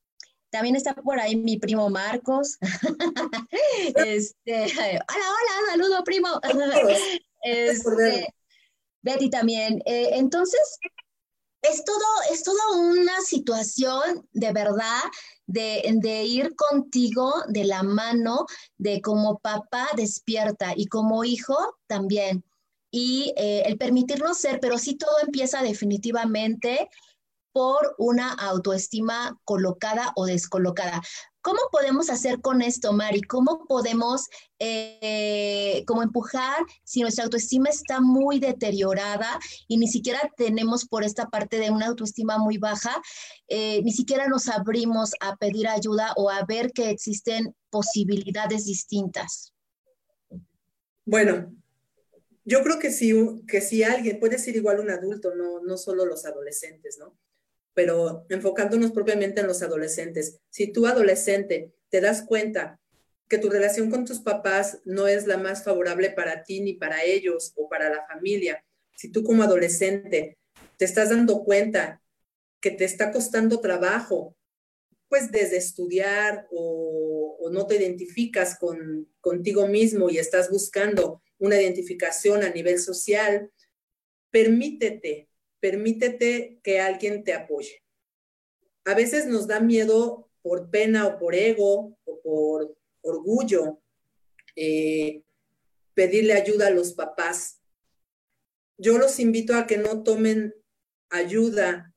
también 0.52 0.76
está 0.76 0.96
por 0.96 1.20
ahí 1.20 1.36
mi 1.36 1.58
primo 1.58 1.90
Marcos. 1.90 2.58
este, 3.96 4.64
hola, 4.74 5.02
hola, 5.10 5.72
saludo 5.72 6.04
primo. 6.04 6.40
este, 7.44 8.34
Betty 9.02 9.30
también. 9.30 9.82
Eh, 9.86 10.12
entonces, 10.14 10.80
es 11.62 11.84
todo, 11.84 11.98
es 12.32 12.44
toda 12.44 12.78
una 12.78 13.22
situación 13.22 14.28
de 14.32 14.54
verdad 14.54 15.02
de, 15.46 15.84
de, 15.96 16.24
ir 16.24 16.56
contigo 16.56 17.34
de 17.48 17.66
la 17.66 17.84
mano, 17.84 18.46
de 18.78 19.02
como 19.02 19.40
papá 19.40 19.90
despierta 19.96 20.74
y 20.76 20.86
como 20.88 21.24
hijo 21.24 21.78
también. 21.88 22.44
Y 22.92 23.34
eh, 23.36 23.64
el 23.66 23.78
permitirnos 23.78 24.38
ser, 24.38 24.60
pero 24.60 24.78
sí 24.78 24.96
todo 24.96 25.20
empieza 25.22 25.62
definitivamente 25.62 26.90
por 27.52 27.96
una 27.98 28.32
autoestima 28.32 29.40
colocada 29.44 30.14
o 30.16 30.26
descolocada. 30.26 31.02
¿Cómo 31.42 31.60
podemos 31.72 32.10
hacer 32.10 32.42
con 32.42 32.62
esto, 32.62 32.92
Mari? 32.92 33.22
¿Cómo 33.22 33.66
podemos 33.66 34.28
eh, 34.60 35.86
empujar 35.88 36.66
si 36.84 37.02
nuestra 37.02 37.24
autoestima 37.24 37.70
está 37.70 38.02
muy 38.02 38.40
deteriorada 38.40 39.40
y 39.68 39.78
ni 39.78 39.88
siquiera 39.88 40.20
tenemos 40.36 40.86
por 40.86 41.04
esta 41.04 41.28
parte 41.28 41.58
de 41.58 41.72
una 41.72 41.88
autoestima 41.88 42.38
muy 42.38 42.58
baja, 42.58 43.02
eh, 43.48 43.82
ni 43.84 43.92
siquiera 43.94 44.28
nos 44.28 44.50
abrimos 44.50 45.14
a 45.22 45.38
pedir 45.38 45.68
ayuda 45.68 46.14
o 46.18 46.30
a 46.30 46.44
ver 46.46 46.72
que 46.74 46.90
existen 46.90 47.56
posibilidades 47.70 48.66
distintas? 48.66 49.54
Bueno, 51.06 51.54
yo 52.44 52.64
creo 52.64 52.80
que 52.80 52.92
si, 52.92 53.14
que 53.48 53.62
si 53.62 53.84
alguien, 53.84 54.20
puede 54.20 54.40
ser 54.40 54.56
igual 54.56 54.80
un 54.80 54.90
adulto, 54.90 55.34
no, 55.36 55.62
no 55.62 55.78
solo 55.78 56.06
los 56.06 56.26
adolescentes, 56.26 56.98
¿no? 57.00 57.18
Pero 57.80 58.26
enfocándonos 58.28 58.92
propiamente 58.92 59.40
en 59.40 59.48
los 59.48 59.62
adolescentes. 59.62 60.42
Si 60.50 60.68
tú 60.68 60.86
adolescente 60.86 61.72
te 61.88 62.02
das 62.02 62.24
cuenta 62.24 62.78
que 63.30 63.38
tu 63.38 63.50
relación 63.50 63.90
con 63.90 64.04
tus 64.04 64.20
papás 64.20 64.80
no 64.84 65.08
es 65.08 65.28
la 65.28 65.38
más 65.38 65.64
favorable 65.64 66.10
para 66.10 66.44
ti 66.44 66.60
ni 66.60 66.74
para 66.74 67.06
ellos 67.06 67.54
o 67.56 67.70
para 67.70 67.88
la 67.90 68.06
familia, 68.06 68.66
si 68.98 69.10
tú 69.10 69.24
como 69.24 69.44
adolescente 69.44 70.38
te 70.76 70.84
estás 70.84 71.12
dando 71.12 71.46
cuenta 71.46 72.02
que 72.60 72.72
te 72.72 72.84
está 72.84 73.14
costando 73.14 73.62
trabajo, 73.62 74.36
pues 75.08 75.32
desde 75.32 75.56
estudiar 75.56 76.48
o, 76.52 77.38
o 77.40 77.50
no 77.50 77.66
te 77.66 77.78
identificas 77.78 78.60
con, 78.60 79.08
contigo 79.22 79.70
mismo 79.70 80.10
y 80.10 80.18
estás 80.18 80.50
buscando 80.50 81.24
una 81.38 81.56
identificación 81.56 82.44
a 82.44 82.50
nivel 82.50 82.78
social, 82.78 83.50
permítete 84.32 85.29
permítete 85.60 86.60
que 86.64 86.80
alguien 86.80 87.24
te 87.24 87.34
apoye. 87.34 87.84
A 88.86 88.94
veces 88.94 89.26
nos 89.26 89.48
da 89.48 89.60
miedo 89.60 90.30
por 90.42 90.70
pena 90.70 91.08
o 91.08 91.20
por 91.20 91.36
ego 91.36 91.98
o 92.06 92.22
por 92.22 92.78
orgullo 93.02 93.82
eh, 94.56 95.24
pedirle 95.94 96.34
ayuda 96.34 96.68
a 96.68 96.72
los 96.72 96.94
papás. 96.94 97.62
Yo 98.78 98.98
los 98.98 99.20
invito 99.20 99.56
a 99.56 99.68
que 99.68 99.78
no 99.78 100.04
tomen 100.04 100.56
ayuda 101.10 101.94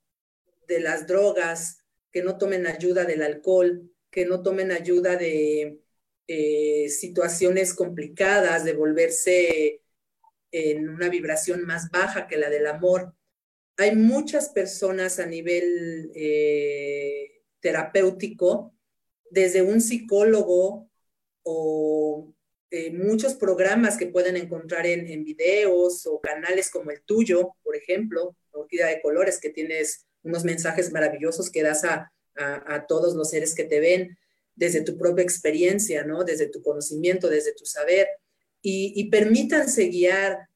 de 0.67 0.81
las 0.81 1.07
drogas, 1.07 1.85
que 2.11 2.23
no 2.23 2.39
tomen 2.39 2.67
ayuda 2.67 3.05
del 3.05 3.23
alcohol, 3.23 3.91
que 4.11 4.27
no 4.27 4.43
tomen 4.43 4.73
ayuda 4.73 5.17
de 5.17 5.81
eh, 6.29 6.89
situaciones 6.89 7.75
complicadas, 7.75 8.65
de 8.65 8.75
volverse 8.75 9.83
en 10.51 10.89
una 10.89 11.09
vibración 11.09 11.65
más 11.65 11.91
baja 11.91 12.27
que 12.27 12.37
la 12.37 12.51
del 12.51 12.67
amor. 12.67 13.15
Hay 13.77 13.97
muchas 13.97 14.51
personas 14.51 15.19
a 15.19 15.27
nivel 15.27 16.13
eh, 16.15 17.43
terapéutico, 17.61 18.75
desde 19.31 19.63
un 19.63 19.81
psicólogo 19.81 20.91
o 21.43 22.35
eh, 22.71 22.91
muchos 22.91 23.35
programas 23.35 23.97
que 23.97 24.07
pueden 24.07 24.37
encontrar 24.37 24.87
en, 24.87 25.25
videos 25.25 26.07
o 26.07 26.21
canales 26.21 26.71
como 26.71 26.91
el 26.91 27.03
tuyo, 27.03 27.55
por 27.63 27.77
ejemplo, 27.77 28.37
Orquídea 28.51 28.89
de 28.89 29.01
Colores, 29.01 29.39
que 29.41 29.51
tienes 29.51 30.07
unos 30.23 30.45
mensajes 30.45 30.93
maravillosos 30.93 31.51
que 31.51 31.63
das 31.63 31.85
a, 31.85 32.11
todos 32.89 33.15
los 33.15 33.29
seres 33.29 33.55
que 33.55 33.65
te 33.65 33.79
ven 33.79 34.17
desde 34.55 34.81
tu 34.81 34.97
propia 34.97 35.23
experiencia, 35.23 36.03
¿no? 36.05 36.25
Desde 36.25 36.47
tu 36.47 36.63
conocimiento, 36.63 37.29
desde 37.29 37.55
tu 37.55 37.67
saber. 37.67 38.09
Y, 38.63 38.95
y 38.97 39.11
permítanse 39.11 39.89
guiar. 39.89 40.49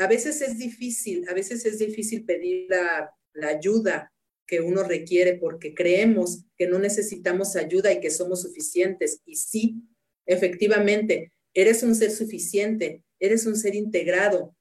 A 0.00 0.06
veces 0.06 0.40
es 0.40 0.56
difícil, 0.56 1.28
a 1.28 1.34
veces 1.34 1.66
es 1.66 1.78
difícil 1.78 2.24
pedir 2.24 2.66
la, 2.70 3.14
ayuda 3.46 4.10
que 4.46 4.62
uno 4.62 4.82
requiere 4.82 5.34
porque 5.34 5.74
creemos 5.74 6.46
que 6.56 6.66
no 6.66 6.78
necesitamos 6.78 7.54
ayuda 7.54 7.92
y 7.92 8.00
que 8.00 8.10
somos 8.10 8.40
suficientes. 8.40 9.20
Y 9.26 9.36
sí, 9.36 9.82
efectivamente, 10.24 11.34
eres 11.52 11.82
un 11.82 11.94
ser 11.94 12.12
suficiente, 12.12 13.04
eres 13.18 13.44
un 13.44 13.56
ser 13.56 13.74
integrado, 13.74 14.56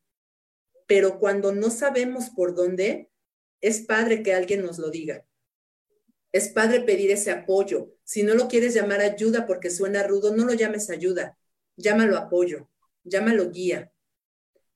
pero 0.88 1.20
cuando 1.20 1.54
no 1.54 1.70
sabemos 1.70 2.30
por 2.32 2.54
dónde, 2.54 3.10
es 3.62 3.80
padre 3.80 4.24
que 4.24 4.34
alguien 4.34 4.62
nos 4.62 4.78
lo 4.78 4.90
diga. 4.90 5.26
Es 6.34 6.50
padre 6.50 6.82
pedir 6.82 7.12
ese 7.12 7.32
apoyo. 7.32 7.96
Si 8.04 8.24
no 8.24 8.36
lo 8.36 8.50
quieres 8.50 8.74
llamar 8.74 9.00
ayuda 9.00 9.48
porque 9.48 9.70
suena 9.70 10.04
rudo, 10.04 10.36
no 10.36 10.44
lo 10.44 10.54
llames 10.54 10.90
ayuda, 10.90 11.38
llámalo 11.78 12.18
apoyo, 12.18 12.70
llámalo 13.06 13.50
guía. 13.52 13.90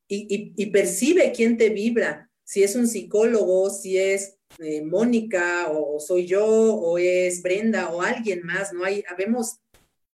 Y, 0.07 0.65
percibe 0.67 1.31
quién 1.35 1.57
te 1.57 1.69
vibra, 1.69 2.29
si 2.43 2.63
es 2.63 2.75
un 2.75 2.87
psicólogo, 2.87 3.69
si 3.69 3.97
es 3.97 4.37
eh, 4.59 4.83
Mónica 4.83 5.71
o 5.71 5.99
soy 5.99 6.27
yo 6.27 6.45
o 6.45 6.97
es 6.97 7.41
Brenda 7.41 7.89
o 7.89 8.01
alguien 8.01 8.45
más, 8.45 8.73
¿no? 8.73 8.83
Hay, 8.83 9.03
habemos 9.09 9.59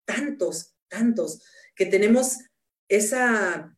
tantos, 0.05 0.75
tantos 0.89 1.43
que 1.77 1.87
tenemos 1.87 2.39
esa, 2.89 3.77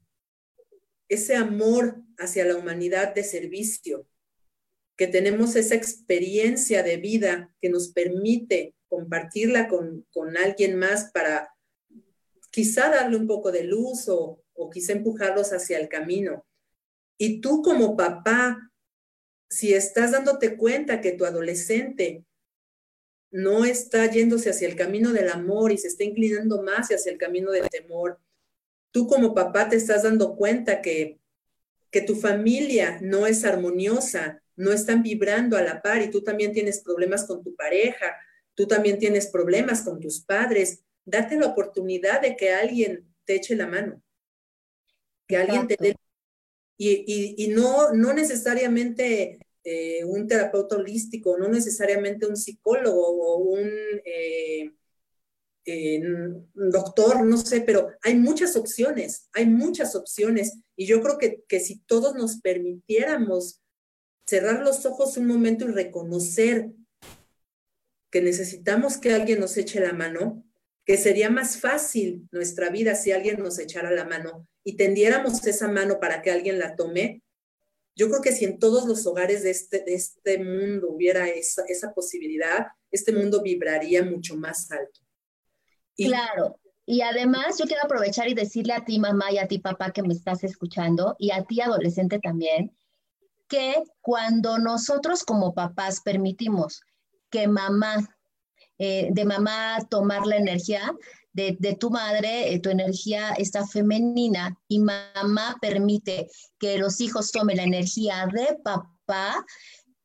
ese 1.09 1.37
amor 1.37 2.03
hacia 2.19 2.45
la 2.45 2.57
humanidad 2.57 3.15
de 3.15 3.25
servicio, 3.25 4.09
que 4.97 5.07
tenemos 5.07 5.57
esa 5.57 5.75
experiencia 5.75 6.83
de 6.83 6.97
vida 6.97 7.55
que 7.61 7.69
nos 7.69 7.89
permite 7.89 8.75
compartirla 8.89 9.69
con, 9.69 10.07
alguien 10.37 10.79
más 10.79 11.11
para 11.13 11.51
quizá 12.51 12.89
darle 12.89 13.17
un 13.17 13.27
poco 13.27 13.53
de 13.53 13.65
luz 13.65 14.09
o, 14.09 14.43
o 14.57 14.71
quizá 14.71 14.93
empujarlos 14.93 15.53
hacia 15.53 15.79
el 15.79 15.89
camino. 15.89 16.45
Y 17.19 17.41
tú 17.41 17.63
como 17.63 17.97
papá, 17.97 18.71
si 19.49 19.75
estás 19.75 20.13
dándote 20.13 20.57
cuenta 20.57 21.01
que 21.01 21.13
tu 21.13 21.25
adolescente 21.25 22.25
no 23.31 23.65
está 23.65 24.07
yéndose 24.11 24.51
hacia 24.51 24.69
el 24.69 24.77
camino 24.77 25.13
del 25.13 25.29
amor 25.29 25.73
y 25.73 25.79
se 25.79 25.89
está 25.89 26.05
inclinando 26.05 26.63
más 26.63 26.89
hacia 26.89 27.13
el 27.13 27.19
camino 27.19 27.51
del 27.51 27.69
temor, 27.69 28.21
tú 28.91 29.07
como 29.07 29.35
papá 29.35 29.69
te 29.69 29.77
estás 29.77 30.05
dando 30.05 30.37
cuenta 30.37 30.81
que, 30.81 31.21
que 31.91 32.01
tu 32.01 32.17
familia 32.17 32.99
no 33.03 33.27
es 33.27 33.45
armoniosa, 33.45 34.43
no 34.57 34.73
están 34.73 35.03
vibrando 35.03 35.57
a 35.57 35.63
la 35.63 35.83
par 35.83 36.03
y 36.03 36.11
tú 36.11 36.23
también 36.23 36.53
tienes 36.53 36.81
problemas 36.81 37.25
con 37.25 37.43
tu 37.43 37.55
pareja, 37.55 38.17
tú 38.55 38.67
también 38.67 38.99
tienes 38.99 39.27
problemas 39.27 39.83
con 39.83 40.01
tus 40.01 40.21
padres, 40.21 40.83
date 41.05 41.37
la 41.37 41.47
oportunidad 41.47 42.23
de 42.23 42.37
que 42.37 42.53
alguien 42.53 43.07
te 43.25 43.35
eche 43.35 43.55
la 43.55 43.67
mano, 43.67 44.03
que 45.27 45.37
alguien 45.37 45.66
te 45.66 45.77
dé... 45.79 45.97
Y, 46.79 47.35
y, 47.43 47.49
no, 47.49 47.93
no 47.95 48.12
necesariamente 48.12 49.39
eh, 49.64 50.05
un 50.05 50.29
terapeuta 50.29 50.77
holístico, 50.77 51.39
no 51.39 51.49
necesariamente 51.49 52.27
un 52.27 52.37
psicólogo 52.37 53.09
o 53.09 53.39
un 53.39 53.70
eh, 54.05 54.70
doctor, 56.55 57.24
no 57.24 57.39
sé, 57.39 57.62
pero 57.62 57.89
hay 58.03 58.14
muchas 58.14 58.57
opciones, 58.57 59.29
hay 59.33 59.47
muchas 59.47 59.97
opciones. 59.97 60.59
Y 60.77 60.87
yo 60.87 61.01
creo 61.01 61.16
que, 61.16 61.43
que 61.49 61.61
si 61.61 61.79
todos 61.81 62.14
nos 62.14 62.41
permitiéramos 62.41 63.62
cerrar 64.27 64.62
los 64.62 64.85
ojos 64.85 65.16
un 65.16 65.27
momento 65.27 65.64
y 65.64 65.72
reconocer 65.72 66.70
que 68.11 68.20
necesitamos 68.20 68.99
que 68.99 69.12
alguien 69.12 69.41
nos 69.41 69.57
eche 69.57 69.81
la 69.81 69.93
mano, 69.93 70.45
que 70.87 70.97
sería 70.97 71.28
más 71.28 71.61
fácil 71.61 72.28
nuestra 72.30 72.70
vida 72.70 72.95
si 72.95 73.11
alguien 73.11 73.43
nos 73.43 73.59
echara 73.59 73.91
la 73.91 74.05
mano 74.05 74.49
y 74.64 74.76
tendiéramos 74.76 75.45
esa 75.45 75.68
mano 75.68 75.99
para 76.01 76.22
que 76.22 76.30
alguien 76.30 76.61
la 76.61 76.76
tome, 76.76 77.22
yo 77.97 78.09
creo 78.09 78.22
que 78.22 78.32
si 78.32 78.45
en 78.45 78.59
todos 78.59 78.87
los 78.87 79.05
hogares 79.07 79.43
de 79.43 79.51
este, 79.51 79.80
de 79.80 79.95
este 79.95 80.39
mundo 80.39 80.89
hubiera 80.91 81.28
esa, 81.28 81.64
esa 81.66 81.93
posibilidad, 81.93 82.68
este 82.91 83.12
mundo 83.12 83.43
vibraría 83.43 84.05
mucho 84.05 84.37
más 84.37 84.70
alto. 84.70 85.01
claro. 85.97 86.59
Y 86.89 87.01
además 87.01 87.59
yo 87.59 87.64
quiero 87.64 87.82
aprovechar 87.82 88.28
y 88.28 88.34
decirle 88.34 88.72
a 88.72 88.84
ti 88.84 89.01
mamá 89.01 89.32
y 89.32 89.39
a 89.39 89.49
ti 89.49 89.59
papá 89.59 89.91
que 89.91 90.05
me 90.05 90.14
estás 90.14 90.45
escuchando 90.45 91.16
y 91.18 91.32
a 91.32 91.43
ti 91.43 91.61
adolescente 91.61 92.20
también, 92.20 92.76
que 93.49 93.82
cuando 94.01 94.59
nosotros 94.59 95.24
como 95.24 95.53
papás 95.53 96.01
permitimos 96.01 96.82
que 97.28 97.49
mamá, 97.49 98.16
eh, 98.79 99.09
de 99.11 99.24
mamá 99.24 99.79
tomar 99.89 100.27
la 100.27 100.37
energía, 100.37 100.93
de, 101.33 101.77
tu 101.79 101.91
madre, 101.91 102.55
eh, 102.55 102.61
tu 102.61 102.70
energía 102.70 103.33
está 103.37 103.66
femenina 103.66 104.59
y 104.68 104.79
mamá 104.79 105.57
permite 105.61 106.31
que 106.59 106.79
los 106.79 107.01
hijos 107.01 107.31
tomen 107.31 107.59
la 107.59 107.64
energía 107.64 108.27
de 108.33 108.57
papá, 108.64 109.45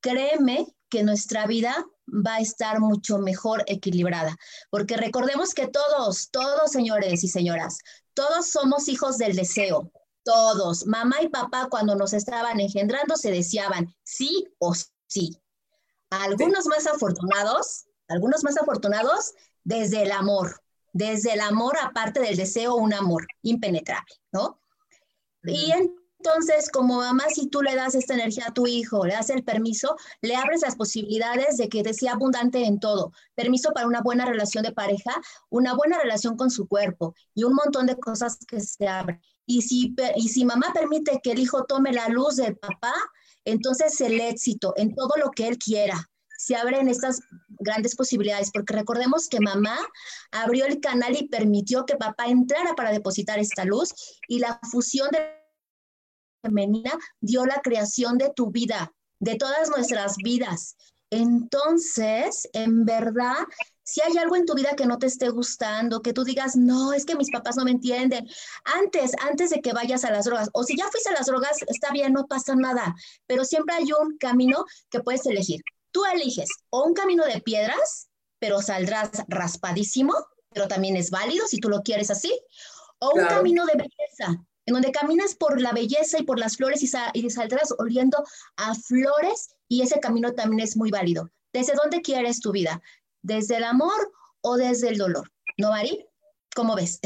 créeme 0.01 0.67
que 0.89 1.03
nuestra 1.03 1.47
vida 1.47 1.85
va 2.07 2.35
a 2.35 2.41
estar 2.41 2.81
mucho 2.81 3.17
mejor 3.17 3.63
equilibrada. 3.67 4.35
Porque 4.69 4.97
recordemos 4.97 5.53
que 5.53 5.67
todos, 5.67 6.29
todos 6.31 6.71
señores 6.71 7.23
y 7.23 7.29
señoras, 7.29 7.79
todos 8.13 8.49
somos 8.49 8.89
hijos 8.89 9.17
del 9.17 9.35
deseo. 9.35 9.91
Todos, 10.23 10.85
mamá 10.85 11.15
y 11.21 11.29
papá 11.29 11.67
cuando 11.69 11.95
nos 11.95 12.13
estaban 12.13 12.59
engendrando 12.59 13.15
se 13.15 13.31
deseaban 13.31 13.95
sí 14.03 14.47
o 14.59 14.73
sí. 15.07 15.41
Algunos 16.11 16.67
más 16.67 16.85
afortunados, 16.85 17.85
algunos 18.11 18.43
más 18.43 18.57
afortunados 18.57 19.33
desde 19.63 20.03
el 20.03 20.11
amor, 20.11 20.61
desde 20.93 21.33
el 21.33 21.41
amor, 21.41 21.77
aparte 21.81 22.19
del 22.19 22.37
deseo, 22.37 22.75
un 22.75 22.93
amor 22.93 23.25
impenetrable, 23.41 24.15
¿no? 24.31 24.59
Y 25.43 25.71
entonces, 25.71 26.69
como 26.69 26.97
mamá, 26.97 27.23
si 27.33 27.47
tú 27.47 27.63
le 27.63 27.75
das 27.75 27.95
esta 27.95 28.13
energía 28.13 28.45
a 28.47 28.53
tu 28.53 28.67
hijo, 28.67 29.05
le 29.05 29.13
das 29.13 29.31
el 29.31 29.43
permiso, 29.43 29.95
le 30.21 30.35
abres 30.35 30.61
las 30.61 30.75
posibilidades 30.75 31.57
de 31.57 31.67
que 31.67 31.81
te 31.81 31.95
sea 31.95 32.13
abundante 32.13 32.63
en 32.63 32.79
todo. 32.79 33.11
Permiso 33.33 33.71
para 33.73 33.87
una 33.87 34.01
buena 34.01 34.25
relación 34.25 34.63
de 34.63 34.71
pareja, 34.71 35.19
una 35.49 35.73
buena 35.73 35.97
relación 35.97 36.37
con 36.37 36.51
su 36.51 36.67
cuerpo 36.67 37.15
y 37.33 37.43
un 37.43 37.55
montón 37.55 37.87
de 37.87 37.97
cosas 37.97 38.37
que 38.47 38.59
se 38.59 38.87
abren. 38.87 39.19
Y 39.47 39.63
si, 39.63 39.95
y 40.15 40.29
si 40.29 40.45
mamá 40.45 40.67
permite 40.73 41.19
que 41.23 41.31
el 41.31 41.39
hijo 41.39 41.63
tome 41.63 41.91
la 41.91 42.07
luz 42.09 42.35
del 42.35 42.55
papá, 42.55 42.93
entonces 43.43 43.99
el 44.01 44.21
éxito 44.21 44.73
en 44.77 44.93
todo 44.93 45.15
lo 45.17 45.31
que 45.31 45.47
él 45.47 45.57
quiera, 45.57 46.07
se 46.37 46.55
abren 46.55 46.87
estas 46.87 47.21
grandes 47.61 47.95
posibilidades, 47.95 48.51
porque 48.51 48.73
recordemos 48.73 49.27
que 49.27 49.39
mamá 49.39 49.77
abrió 50.31 50.65
el 50.65 50.79
canal 50.79 51.15
y 51.15 51.27
permitió 51.27 51.85
que 51.85 51.95
papá 51.95 52.25
entrara 52.27 52.73
para 52.75 52.91
depositar 52.91 53.39
esta 53.39 53.65
luz 53.65 53.93
y 54.27 54.39
la 54.39 54.59
fusión 54.71 55.09
de 55.11 55.41
femenina 56.43 56.91
dio 57.19 57.45
la 57.45 57.61
creación 57.61 58.17
de 58.17 58.31
tu 58.35 58.51
vida, 58.51 58.91
de 59.19 59.35
todas 59.35 59.69
nuestras 59.69 60.15
vidas. 60.17 60.75
Entonces, 61.11 62.47
en 62.53 62.85
verdad, 62.85 63.35
si 63.83 64.01
hay 64.01 64.17
algo 64.17 64.37
en 64.37 64.45
tu 64.45 64.55
vida 64.55 64.75
que 64.77 64.85
no 64.85 64.97
te 64.97 65.07
esté 65.07 65.29
gustando, 65.29 66.01
que 66.01 66.13
tú 66.13 66.23
digas, 66.23 66.55
no, 66.55 66.93
es 66.93 67.05
que 67.05 67.17
mis 67.17 67.29
papás 67.29 67.57
no 67.57 67.65
me 67.65 67.71
entienden, 67.71 68.25
antes, 68.63 69.11
antes 69.21 69.49
de 69.49 69.61
que 69.61 69.73
vayas 69.73 70.05
a 70.05 70.11
las 70.11 70.25
drogas, 70.25 70.49
o 70.53 70.63
si 70.63 70.77
ya 70.77 70.87
fuiste 70.89 71.09
a 71.09 71.13
las 71.13 71.25
drogas, 71.25 71.57
está 71.67 71.91
bien, 71.91 72.13
no 72.13 72.27
pasa 72.27 72.55
nada, 72.55 72.95
pero 73.27 73.43
siempre 73.43 73.75
hay 73.75 73.91
un 73.91 74.17
camino 74.17 74.63
que 74.89 75.01
puedes 75.01 75.25
elegir. 75.25 75.61
Tú 75.91 76.03
eliges 76.05 76.49
o 76.69 76.83
un 76.83 76.93
camino 76.93 77.25
de 77.25 77.41
piedras, 77.41 78.09
pero 78.39 78.61
saldrás 78.61 79.11
raspadísimo, 79.27 80.13
pero 80.49 80.67
también 80.67 80.95
es 80.95 81.11
válido 81.11 81.47
si 81.47 81.59
tú 81.59 81.69
lo 81.69 81.81
quieres 81.81 82.09
así, 82.09 82.37
o 82.99 83.11
un 83.15 83.25
camino 83.25 83.65
de 83.65 83.73
belleza, 83.73 84.43
en 84.65 84.73
donde 84.73 84.91
caminas 84.91 85.35
por 85.35 85.59
la 85.59 85.71
belleza 85.71 86.19
y 86.19 86.23
por 86.23 86.39
las 86.39 86.57
flores 86.57 86.83
y, 86.83 86.89
y 87.13 87.29
saldrás 87.29 87.73
oliendo 87.77 88.23
a 88.57 88.75
flores 88.75 89.49
y 89.67 89.81
ese 89.81 89.99
camino 89.99 90.33
también 90.33 90.61
es 90.61 90.77
muy 90.77 90.91
válido. 90.91 91.29
¿Desde 91.53 91.73
dónde 91.73 92.01
quieres 92.01 92.39
tu 92.39 92.51
vida? 92.51 92.81
¿Desde 93.21 93.57
el 93.57 93.63
amor 93.63 94.11
o 94.41 94.57
desde 94.57 94.89
el 94.89 94.97
dolor? 94.97 95.31
¿No, 95.57 95.69
Mari? 95.69 96.05
¿Cómo 96.55 96.75
ves? 96.75 96.99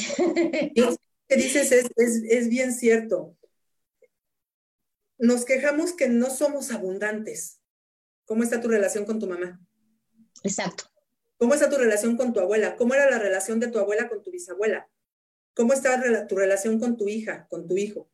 Lo 0.75 0.95
que 1.27 1.36
dices 1.36 1.71
es, 1.71 1.89
es 1.95 2.49
bien 2.49 2.73
cierto. 2.73 3.36
Nos 5.17 5.45
quejamos 5.45 5.93
que 5.93 6.09
no 6.09 6.29
somos 6.29 6.71
abundantes. 6.71 7.55
¿Cómo 8.26 8.43
está 8.43 8.59
tu 8.59 8.67
relación 8.67 9.05
con 9.05 9.19
tu 9.19 9.28
mamá? 9.28 9.59
Exacto. 10.43 10.86
¿Cómo 11.38 11.53
está 11.53 11.69
tu 11.69 11.78
relación 11.78 12.17
con 12.17 12.34
tu 12.34 12.39
abuela? 12.39 12.76
¿Cómo 12.76 12.93
era 12.93 13.09
la 13.09 13.19
relación 13.19 13.59
de 13.59 13.67
tu 13.67 13.80
abuela 13.80 14.07
con 14.09 14.23
tu 14.23 14.32
bisabuela? 14.32 14.89
¿Cómo 15.53 15.73
está 15.73 16.28
tu 16.28 16.36
relación 16.36 16.80
con 16.80 16.97
tu 16.97 17.07
hija, 17.07 17.47
con 17.49 17.67
tu 17.67 17.78
hijo? 17.78 18.09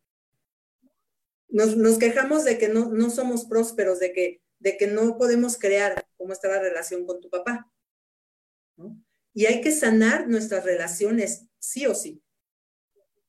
Nos, 1.50 1.98
quejamos 1.98 2.46
de 2.46 2.58
que 2.58 2.70
no, 2.70 2.92
no 2.92 3.10
somos 3.10 3.46
prósperos, 3.46 4.00
de 4.00 4.14
que, 4.14 4.42
de 4.60 4.78
que 4.78 4.88
no 4.88 5.18
podemos 5.18 5.58
crear 5.58 6.06
cómo 6.18 6.34
está 6.34 6.48
la 6.48 6.60
relación 6.60 7.06
con 7.06 7.20
tu 7.20 7.30
papá. 7.30 7.72
Y 9.34 9.46
hay 9.46 9.62
que 9.62 9.72
sanar 9.72 10.28
nuestras 10.28 10.64
relaciones, 10.64 11.46
sí 11.60 11.86
o 11.86 11.96
sí. 11.96 12.22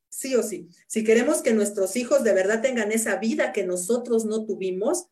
Sí 0.08 0.34
o 0.34 0.42
sí. 0.42 0.68
Si 0.86 1.04
queremos 1.04 1.42
que 1.42 1.52
nuestros 1.52 1.96
hijos 1.96 2.22
de 2.22 2.34
verdad 2.34 2.60
tengan 2.60 2.92
esa 2.92 3.16
vida 3.16 3.52
que 3.52 3.64
nosotros 3.64 4.24
no 4.24 4.44
tuvimos, 4.44 5.08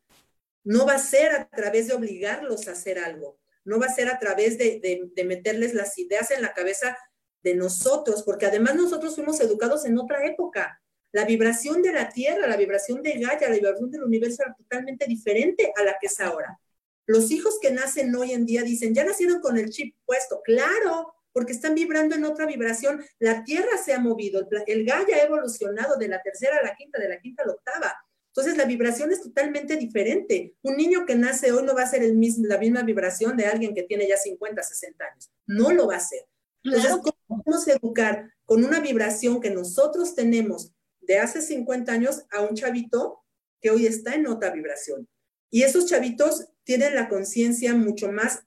no 0.64 0.86
va 0.86 0.94
a 0.94 0.98
ser 0.98 1.32
a 1.32 1.48
través 1.48 1.88
de 1.88 1.94
obligarlos 1.94 2.68
a 2.68 2.72
hacer 2.72 2.98
algo, 2.98 3.38
no 3.64 3.78
va 3.78 3.86
a 3.86 3.94
ser 3.94 4.08
a 4.08 4.18
través 4.18 4.58
de, 4.58 5.10
meterles 5.24 5.74
las 5.74 5.98
ideas 5.98 6.30
en 6.30 6.42
la 6.42 6.52
cabeza 6.52 6.96
de 7.42 7.54
nosotros, 7.54 8.22
porque 8.22 8.46
además 8.46 8.74
nosotros 8.74 9.14
fuimos 9.14 9.40
educados 9.40 9.84
en 9.84 9.98
otra 9.98 10.24
época. 10.26 10.80
La 11.12 11.24
vibración 11.24 11.82
de 11.82 11.92
la 11.92 12.08
Tierra, 12.08 12.46
la 12.46 12.56
vibración 12.56 13.02
de 13.02 13.12
Gaia, 13.12 13.48
la 13.48 13.54
vibración 13.54 13.90
del 13.90 14.04
universo 14.04 14.42
era 14.42 14.54
totalmente 14.54 15.06
diferente 15.06 15.72
a 15.76 15.82
la 15.82 15.96
que 16.00 16.06
es 16.06 16.20
ahora. 16.20 16.58
Los 17.06 17.30
hijos 17.32 17.58
que 17.60 17.72
nacen 17.72 18.14
hoy 18.14 18.32
en 18.32 18.46
día 18.46 18.62
dicen, 18.62 18.94
ya 18.94 19.04
nacieron 19.04 19.40
con 19.40 19.58
el 19.58 19.70
chip 19.70 19.96
puesto. 20.04 20.40
Claro, 20.44 21.12
porque 21.32 21.52
están 21.52 21.74
vibrando 21.74 22.14
en 22.14 22.24
otra 22.24 22.46
vibración. 22.46 23.04
La 23.18 23.42
Tierra 23.42 23.76
se 23.84 23.92
ha 23.92 23.98
movido, 23.98 24.46
el 24.66 24.84
Gaia 24.84 25.16
ha 25.16 25.22
evolucionado 25.22 25.96
de 25.96 26.08
la 26.08 26.22
tercera 26.22 26.58
a 26.58 26.62
la 26.62 26.74
quinta, 26.76 27.00
de 27.00 27.08
la 27.08 27.18
quinta 27.18 27.42
a 27.42 27.46
la 27.46 27.52
octava. 27.52 27.96
Entonces 28.30 28.56
la 28.56 28.64
vibración 28.64 29.10
es 29.10 29.22
totalmente 29.22 29.76
diferente. 29.76 30.54
Un 30.62 30.76
niño 30.76 31.04
que 31.04 31.16
nace 31.16 31.50
hoy 31.50 31.64
no 31.64 31.74
va 31.74 31.82
a 31.82 31.90
ser 31.90 32.04
el 32.04 32.16
mismo, 32.16 32.46
la 32.46 32.58
misma 32.58 32.82
vibración 32.82 33.36
de 33.36 33.46
alguien 33.46 33.74
que 33.74 33.82
tiene 33.82 34.06
ya 34.06 34.16
50, 34.16 34.62
60 34.62 35.04
años. 35.04 35.30
No 35.46 35.72
lo 35.72 35.88
va 35.88 35.96
a 35.96 36.00
ser. 36.00 36.26
Entonces, 36.62 36.92
¿cómo 36.92 37.16
podemos 37.26 37.66
educar 37.66 38.32
con 38.44 38.64
una 38.64 38.80
vibración 38.80 39.40
que 39.40 39.50
nosotros 39.50 40.14
tenemos 40.14 40.72
de 41.00 41.18
hace 41.18 41.42
50 41.42 41.90
años 41.90 42.22
a 42.30 42.42
un 42.42 42.54
chavito 42.54 43.24
que 43.60 43.70
hoy 43.70 43.86
está 43.86 44.14
en 44.14 44.28
otra 44.28 44.50
vibración? 44.50 45.08
Y 45.50 45.62
esos 45.64 45.86
chavitos 45.86 46.46
tienen 46.62 46.94
la 46.94 47.08
conciencia 47.08 47.74
mucho 47.74 48.12
más 48.12 48.44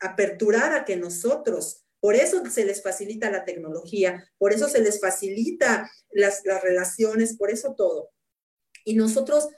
aperturada 0.00 0.84
que 0.84 0.96
nosotros. 0.96 1.84
Por 2.00 2.16
eso 2.16 2.44
se 2.50 2.64
les 2.64 2.82
facilita 2.82 3.30
la 3.30 3.44
tecnología, 3.44 4.28
por 4.38 4.52
eso 4.52 4.68
se 4.68 4.80
les 4.80 5.00
facilita 5.00 5.88
las, 6.10 6.44
las 6.44 6.62
relaciones, 6.62 7.36
por 7.36 7.50
eso 7.50 7.74
todo 7.76 8.10
y 8.88 8.94
nosotros 8.94 9.48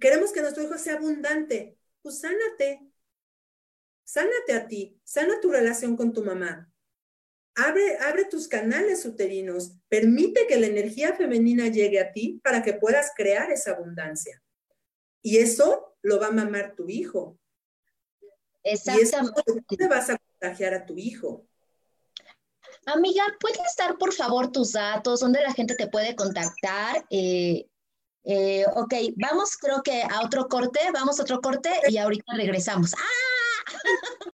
queremos 0.00 0.32
que 0.32 0.40
nuestro 0.40 0.62
hijo 0.62 0.78
sea 0.78 0.94
abundante, 0.94 1.76
pues 2.00 2.18
sánate, 2.20 2.80
sánate 4.04 4.54
a 4.54 4.66
ti, 4.66 4.98
sana 5.04 5.38
tu 5.42 5.52
relación 5.52 5.98
con 5.98 6.14
tu 6.14 6.24
mamá. 6.24 6.72
Abre, 7.54 7.98
abre 7.98 8.24
tus 8.24 8.48
canales 8.48 9.04
uterinos, 9.04 9.76
permite 9.90 10.46
que 10.46 10.56
la 10.56 10.66
energía 10.66 11.12
femenina 11.12 11.68
llegue 11.68 12.00
a 12.00 12.10
ti 12.10 12.40
para 12.42 12.62
que 12.62 12.72
puedas 12.72 13.10
crear 13.14 13.50
esa 13.50 13.72
abundancia. 13.72 14.42
Y 15.20 15.36
eso 15.36 15.98
lo 16.00 16.18
va 16.18 16.28
a 16.28 16.32
mamar 16.32 16.74
tu 16.74 16.88
hijo. 16.88 17.38
Exactamente. 18.62 19.42
Y 19.46 19.50
eso 19.50 19.76
te 19.76 19.88
vas 19.88 20.08
a 20.08 20.16
contagiar 20.16 20.72
a 20.72 20.86
tu 20.86 20.96
hijo. 20.96 21.46
Amiga, 22.86 23.24
¿puedes 23.38 23.76
dar 23.76 23.98
por 23.98 24.14
favor 24.14 24.50
tus 24.50 24.72
datos, 24.72 25.20
donde 25.20 25.42
la 25.42 25.52
gente 25.52 25.74
te 25.74 25.86
puede 25.86 26.16
contactar? 26.16 27.04
Eh, 27.10 27.68
eh, 28.24 28.64
ok, 28.74 28.94
vamos 29.16 29.56
creo 29.56 29.82
que 29.82 30.02
a 30.02 30.22
otro 30.24 30.48
corte, 30.48 30.80
vamos 30.92 31.18
a 31.18 31.22
otro 31.22 31.40
corte 31.40 31.70
y 31.88 31.98
ahorita 31.98 32.34
regresamos. 32.34 32.94
¡Ah! 32.94 34.30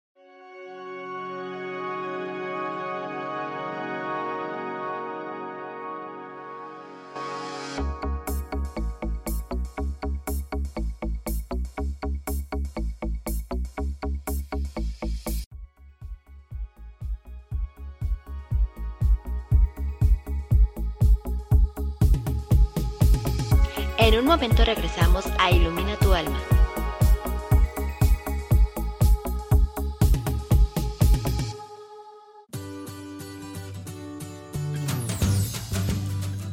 Momento 24.37 24.63
regresamos 24.63 25.25
a 25.39 25.49
Ilumina 25.49 25.95
tu 25.95 26.13
alma. 26.13 26.39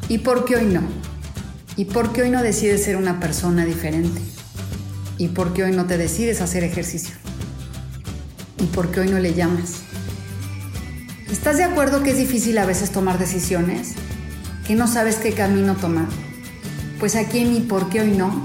¿Y 0.08 0.16
por 0.16 0.46
qué 0.46 0.56
hoy 0.56 0.64
no? 0.64 0.80
¿Y 1.76 1.84
por 1.84 2.14
qué 2.14 2.22
hoy 2.22 2.30
no 2.30 2.42
decides 2.42 2.82
ser 2.82 2.96
una 2.96 3.20
persona 3.20 3.66
diferente? 3.66 4.22
¿Y 5.18 5.28
por 5.28 5.52
qué 5.52 5.64
hoy 5.64 5.72
no 5.72 5.84
te 5.84 5.98
decides 5.98 6.40
hacer 6.40 6.64
ejercicio? 6.64 7.14
¿Y 8.60 8.64
por 8.64 8.90
qué 8.92 9.00
hoy 9.00 9.10
no 9.10 9.18
le 9.18 9.34
llamas? 9.34 9.82
¿Estás 11.30 11.58
de 11.58 11.64
acuerdo 11.64 12.02
que 12.02 12.12
es 12.12 12.16
difícil 12.16 12.56
a 12.56 12.64
veces 12.64 12.92
tomar 12.92 13.18
decisiones? 13.18 13.92
¿Que 14.66 14.74
no 14.74 14.88
sabes 14.88 15.16
qué 15.16 15.34
camino 15.34 15.74
tomar? 15.74 16.23
Pues 16.98 17.16
aquí 17.16 17.40
en 17.40 17.52
mi 17.52 17.60
por 17.60 17.88
qué 17.90 18.00
hoy 18.00 18.12
no 18.12 18.44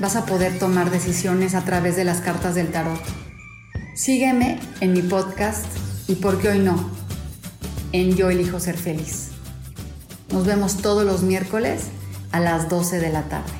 vas 0.00 0.16
a 0.16 0.24
poder 0.24 0.58
tomar 0.58 0.90
decisiones 0.90 1.54
a 1.54 1.64
través 1.64 1.96
de 1.96 2.04
las 2.04 2.20
cartas 2.20 2.54
del 2.54 2.70
tarot. 2.72 3.00
Sígueme 3.94 4.58
en 4.80 4.92
mi 4.92 5.02
podcast 5.02 5.66
y 6.08 6.14
por 6.14 6.40
qué 6.40 6.48
hoy 6.48 6.58
no 6.58 6.90
en 7.92 8.16
Yo 8.16 8.30
elijo 8.30 8.60
ser 8.60 8.76
feliz. 8.76 9.28
Nos 10.32 10.46
vemos 10.46 10.78
todos 10.78 11.04
los 11.04 11.22
miércoles 11.22 11.84
a 12.32 12.40
las 12.40 12.68
12 12.68 12.98
de 12.98 13.10
la 13.10 13.24
tarde. 13.24 13.59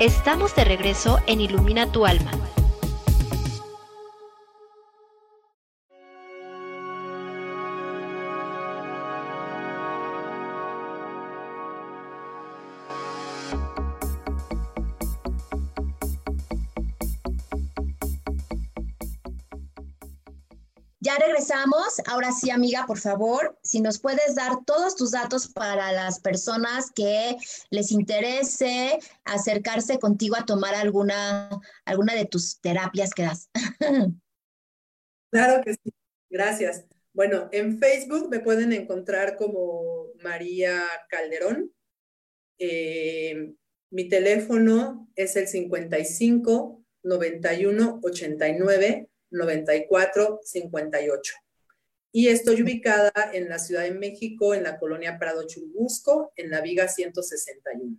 Estamos 0.00 0.56
de 0.56 0.64
regreso 0.64 1.18
en 1.26 1.42
Ilumina 1.42 1.92
tu 1.92 2.06
alma. 2.06 2.30
Regresamos. 21.20 22.00
Ahora 22.06 22.32
sí, 22.32 22.50
amiga, 22.50 22.84
por 22.86 22.98
favor, 22.98 23.58
si 23.62 23.80
nos 23.80 23.98
puedes 23.98 24.34
dar 24.34 24.64
todos 24.64 24.96
tus 24.96 25.12
datos 25.12 25.48
para 25.48 25.92
las 25.92 26.20
personas 26.20 26.90
que 26.90 27.36
les 27.70 27.92
interese 27.92 28.98
acercarse 29.24 29.98
contigo 29.98 30.36
a 30.36 30.44
tomar 30.44 30.74
alguna, 30.74 31.48
alguna 31.84 32.14
de 32.14 32.24
tus 32.24 32.60
terapias 32.60 33.10
que 33.14 33.22
das. 33.22 33.48
Claro 35.32 35.62
que 35.62 35.74
sí. 35.74 35.94
Gracias. 36.28 36.86
Bueno, 37.12 37.48
en 37.52 37.78
Facebook 37.78 38.28
me 38.30 38.40
pueden 38.40 38.72
encontrar 38.72 39.36
como 39.36 40.06
María 40.24 40.82
Calderón. 41.08 41.72
Eh, 42.58 43.54
mi 43.90 44.08
teléfono 44.08 45.08
es 45.14 45.36
el 45.36 45.46
55 45.46 46.84
91 47.02 48.00
89 48.02 49.09
94 49.30 50.40
58. 50.42 51.34
Y 52.12 52.28
estoy 52.28 52.62
ubicada 52.62 53.12
en 53.32 53.48
la 53.48 53.58
Ciudad 53.58 53.84
de 53.84 53.92
México, 53.92 54.54
en 54.54 54.64
la 54.64 54.78
colonia 54.78 55.18
Prado 55.18 55.46
Churubusco, 55.46 56.32
en 56.36 56.50
la 56.50 56.60
Viga 56.60 56.88
161. 56.88 57.96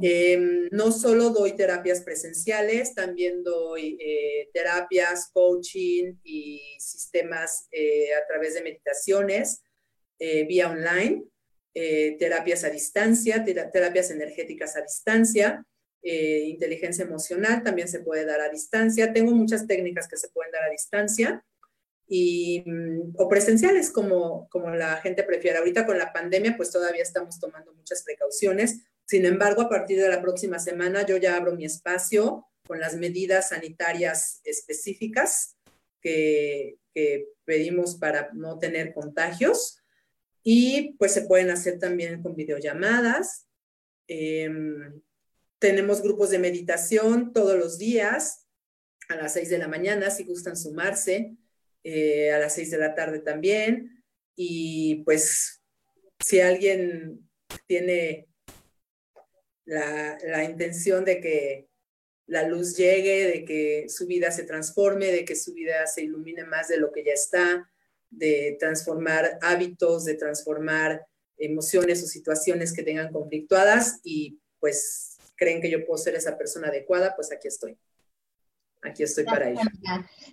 Em, 0.00 0.68
no 0.70 0.90
solo 0.90 1.30
doy 1.30 1.52
terapias 1.52 2.00
presenciales, 2.00 2.94
también 2.94 3.42
doy 3.42 3.98
eh, 4.00 4.48
terapias, 4.52 5.30
coaching 5.32 6.14
y 6.24 6.60
sistemas 6.78 7.68
eh, 7.70 8.14
a 8.14 8.26
través 8.26 8.54
de 8.54 8.62
meditaciones 8.62 9.62
eh, 10.18 10.44
vía 10.46 10.70
online, 10.70 11.24
terapias 11.74 12.64
a 12.64 12.70
distancia, 12.70 13.44
terapias 13.44 14.10
energéticas 14.10 14.76
a 14.76 14.82
distancia, 14.82 15.64
inteligencia 16.02 17.04
emocional 17.04 17.62
también 17.62 17.88
se 17.88 18.00
puede 18.00 18.24
dar 18.24 18.40
a 18.40 18.48
distancia. 18.48 19.12
Tengo 19.12 19.32
muchas 19.32 19.66
técnicas 19.66 20.08
que 20.08 20.16
se 20.16 20.28
pueden 20.28 20.52
dar 20.52 20.64
a 20.64 20.70
distancia 20.70 21.44
y, 22.08 22.62
mm, 22.66 23.14
o 23.16 23.28
presenciales 23.28 23.90
como, 23.90 24.48
como 24.50 24.70
la 24.70 24.96
gente 24.96 25.22
prefiere. 25.22 25.58
Ahorita 25.58 25.86
con 25.86 25.98
la 25.98 26.12
pandemia 26.12 26.56
pues 26.56 26.70
todavía 26.70 27.02
estamos 27.02 27.38
tomando 27.38 27.72
muchas 27.74 28.02
precauciones 28.02 28.82
sin 29.12 29.26
embargo, 29.26 29.60
a 29.60 29.68
partir 29.68 30.00
de 30.00 30.08
la 30.08 30.22
próxima 30.22 30.58
semana 30.58 31.04
yo 31.04 31.16
ya 31.18 31.36
abro 31.36 31.54
mi 31.54 31.64
espacio 31.64 32.46
con 32.66 32.80
las 32.80 32.96
medidas 32.96 33.50
sanitarias 33.50 34.40
específicas 34.44 35.56
que, 36.00 36.78
pedimos 37.44 37.96
para 37.96 38.30
no 38.32 38.58
tener 38.58 38.94
contagios 38.94 39.78
y 40.42 40.94
pues 40.98 41.12
se 41.12 41.22
pueden 41.22 41.50
hacer 41.50 41.78
también 41.78 42.22
con 42.22 42.34
videollamadas. 42.36 43.48
Em, 44.06 45.00
tenemos 45.62 46.02
grupos 46.02 46.30
de 46.30 46.40
meditación 46.40 47.32
todos 47.32 47.56
los 47.56 47.78
días 47.78 48.48
a 49.08 49.14
las 49.14 49.34
6 49.34 49.48
de 49.48 49.58
la 49.58 49.68
mañana 49.68 50.10
si 50.10 50.24
gustan 50.24 50.56
sumarse, 50.56 51.36
eh, 51.84 52.32
a 52.32 52.40
las 52.40 52.56
6 52.56 52.72
de 52.72 52.78
la 52.78 52.96
tarde 52.96 53.20
también. 53.20 54.04
Y 54.34 55.04
pues 55.04 55.62
si 56.18 56.40
alguien 56.40 57.30
tiene 57.68 58.26
la, 59.64 60.42
intención 60.42 61.04
de 61.04 61.20
que 61.20 61.68
la 62.26 62.42
luz 62.48 62.76
llegue, 62.76 63.28
de 63.28 63.44
que 63.44 63.88
su 63.88 64.08
vida 64.08 64.32
se 64.32 64.42
transforme, 64.42 65.12
de 65.12 65.24
que 65.24 65.36
su 65.36 65.54
vida 65.54 65.86
se 65.86 66.02
ilumine 66.02 66.44
más 66.44 66.66
de 66.66 66.78
lo 66.78 66.90
que 66.90 67.04
ya 67.04 67.12
está, 67.12 67.70
de 68.10 68.56
transformar 68.58 69.38
hábitos, 69.42 70.06
de 70.06 70.14
transformar 70.14 71.06
emociones 71.36 72.02
o 72.02 72.06
situaciones 72.08 72.72
que 72.72 72.82
tengan 72.82 73.12
conflictuadas 73.12 74.00
y 74.02 74.40
pues 74.58 75.11
creen 75.42 75.60
que 75.60 75.70
yo 75.70 75.84
puedo 75.84 75.98
ser 75.98 76.14
esa 76.14 76.38
persona 76.38 76.68
adecuada, 76.68 77.14
pues 77.16 77.32
aquí 77.32 77.48
estoy. 77.48 77.76
Aquí 78.82 79.02
estoy 79.02 79.24
para 79.24 79.50
ello. 79.50 79.60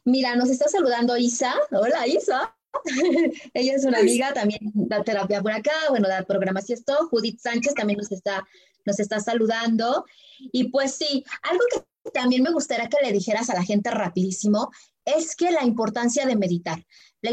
Mira, 0.06 0.36
nos 0.36 0.50
está 0.50 0.68
saludando 0.68 1.18
Isa. 1.18 1.54
Hola 1.72 2.08
Isa. 2.08 2.56
Ella 3.54 3.76
es 3.76 3.86
una 3.86 4.00
amiga, 4.00 4.32
también 4.34 4.60
da 4.74 5.04
terapia 5.04 5.42
por 5.42 5.52
acá, 5.52 5.74
bueno, 5.90 6.08
da 6.08 6.24
programas 6.24 6.70
y 6.70 6.74
esto. 6.74 7.08
Judith 7.10 7.40
Sánchez 7.40 7.74
también 7.74 7.98
nos 7.98 8.12
está 8.12 8.46
nos 8.86 9.00
está 9.00 9.20
saludando. 9.20 10.06
Y 10.52 10.70
pues 10.70 10.94
sí, 10.96 11.24
algo 11.44 11.64
que 11.72 12.12
también 12.12 12.44
me 12.44 12.52
gustaría 12.52 12.90
que 12.90 13.06
le 13.06 13.12
dijeras 13.12 13.50
a 13.50 13.56
la 13.56 13.64
gente 13.64 13.92
rapidísimo 13.92 14.72
es 15.06 15.36
que 15.36 15.52
la 15.52 15.64
importancia 15.64 16.26
de 16.26 16.36
meditar. 16.36 16.86
La 17.22 17.32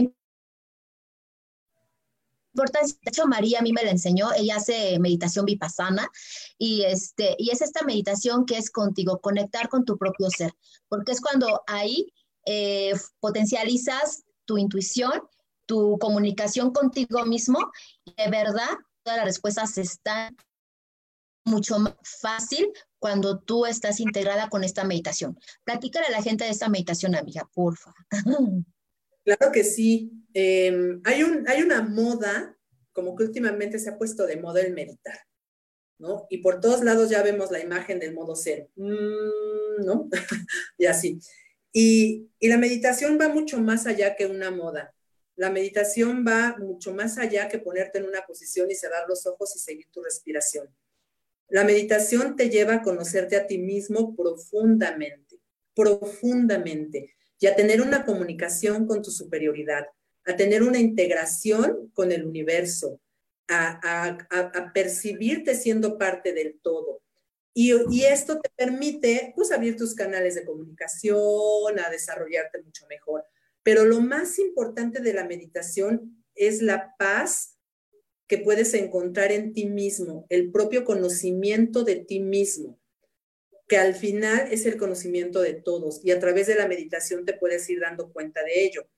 importancia, 2.56 2.96
de 3.02 3.10
hecho 3.10 3.26
María 3.26 3.58
a 3.58 3.62
mí 3.62 3.72
me 3.72 3.84
la 3.84 3.90
enseñó, 3.90 4.32
ella 4.34 4.56
hace 4.56 4.98
meditación 4.98 5.44
vipassana 5.44 6.08
y, 6.58 6.82
este, 6.82 7.36
y 7.38 7.50
es 7.50 7.60
esta 7.60 7.84
meditación 7.84 8.46
que 8.46 8.56
es 8.56 8.70
contigo, 8.70 9.20
conectar 9.20 9.68
con 9.68 9.84
tu 9.84 9.98
propio 9.98 10.30
ser, 10.30 10.52
porque 10.88 11.12
es 11.12 11.20
cuando 11.20 11.62
ahí 11.66 12.12
eh, 12.46 12.94
potencializas 13.20 14.24
tu 14.46 14.56
intuición, 14.56 15.22
tu 15.66 15.98
comunicación 15.98 16.72
contigo 16.72 17.26
mismo 17.26 17.58
y 18.04 18.14
de 18.14 18.30
verdad 18.30 18.70
todas 19.02 19.18
las 19.18 19.26
respuestas 19.26 19.76
están 19.76 20.36
mucho 21.44 21.78
más 21.78 21.94
fácil 22.02 22.72
cuando 22.98 23.38
tú 23.38 23.66
estás 23.66 24.00
integrada 24.00 24.48
con 24.48 24.64
esta 24.64 24.84
meditación. 24.84 25.38
Platícale 25.64 26.06
a 26.06 26.10
la 26.10 26.22
gente 26.22 26.44
de 26.44 26.50
esta 26.50 26.68
meditación, 26.68 27.14
amiga, 27.14 27.48
porfa. 27.52 27.94
Claro 29.26 29.50
que 29.50 29.64
sí. 29.64 30.12
Em, 30.34 31.00
hay, 31.04 31.24
un, 31.24 31.48
hay 31.48 31.60
una 31.60 31.82
moda, 31.82 32.56
como 32.92 33.16
que 33.16 33.24
últimamente 33.24 33.80
se 33.80 33.90
ha 33.90 33.98
puesto 33.98 34.24
de 34.24 34.36
moda 34.36 34.60
el 34.60 34.72
meditar, 34.72 35.18
¿no? 35.98 36.26
Y 36.30 36.38
por 36.38 36.60
todos 36.60 36.84
lados 36.84 37.10
ya 37.10 37.24
vemos 37.24 37.50
la 37.50 37.58
imagen 37.58 37.98
del 37.98 38.14
modo 38.14 38.36
ser, 38.36 38.68
mm, 38.76 39.84
¿no? 39.84 40.08
y 40.78 40.86
así. 40.86 41.18
Y, 41.72 42.30
y 42.38 42.48
la 42.48 42.56
meditación 42.56 43.18
va 43.20 43.28
mucho 43.28 43.58
más 43.58 43.86
allá 43.88 44.14
que 44.14 44.26
una 44.26 44.52
moda. 44.52 44.94
La 45.34 45.50
meditación 45.50 46.24
va 46.24 46.56
mucho 46.58 46.94
más 46.94 47.18
allá 47.18 47.48
que 47.48 47.58
ponerte 47.58 47.98
en 47.98 48.04
una 48.04 48.24
posición 48.24 48.70
y 48.70 48.76
cerrar 48.76 49.08
los 49.08 49.26
ojos 49.26 49.56
y 49.56 49.58
seguir 49.58 49.86
tu 49.90 50.04
respiración. 50.04 50.72
La 51.48 51.64
meditación 51.64 52.36
te 52.36 52.48
lleva 52.48 52.74
a 52.74 52.82
conocerte 52.82 53.34
a 53.34 53.48
ti 53.48 53.58
mismo 53.58 54.14
profundamente, 54.14 55.40
profundamente, 55.74 57.15
y 57.38 57.46
a 57.46 57.56
tener 57.56 57.80
una 57.80 58.04
comunicación 58.04 58.86
con 58.86 59.02
tu 59.02 59.10
superioridad, 59.10 59.86
a 60.24 60.36
tener 60.36 60.62
una 60.62 60.78
integración 60.78 61.90
con 61.94 62.12
el 62.12 62.24
universo, 62.26 63.00
a, 63.48 64.72
percibirte 64.74 65.54
siendo 65.54 65.98
parte 65.98 66.32
del 66.32 66.58
todo. 66.60 67.02
Y, 67.54 67.72
y, 67.90 68.04
esto 68.04 68.40
te 68.40 68.50
permite, 68.54 69.32
pues, 69.34 69.50
abrir 69.52 69.76
tus 69.76 69.94
canales 69.94 70.34
de 70.34 70.44
comunicación, 70.44 71.78
a 71.78 71.90
desarrollarte 71.90 72.62
mucho 72.62 72.86
mejor. 72.88 73.24
Pero 73.62 73.84
lo 73.84 74.00
más 74.00 74.38
importante 74.38 75.00
de 75.00 75.14
la 75.14 75.24
meditación 75.24 76.24
es 76.34 76.60
la 76.60 76.94
paz 76.98 77.56
que 78.26 78.38
puedes 78.38 78.74
encontrar 78.74 79.32
en 79.32 79.52
ti 79.52 79.66
mismo, 79.66 80.26
el 80.28 80.50
propio 80.50 80.84
conocimiento 80.84 81.84
de 81.84 81.96
ti 81.96 82.20
mismo, 82.20 82.78
que 83.68 83.76
al 83.76 83.94
final 83.94 84.48
es 84.50 84.66
el 84.66 84.76
conocimiento 84.76 85.40
de 85.40 85.54
todos 85.54 86.00
y 86.04 86.10
a 86.10 86.20
través 86.20 86.46
de 86.46 86.54
la 86.54 86.68
meditación 86.68 87.24
te 87.24 87.34
puedes 87.34 87.68
ir 87.68 87.80
dando 87.80 88.12
cuenta 88.12 88.42
de 88.42 88.64
ello. 88.64 88.88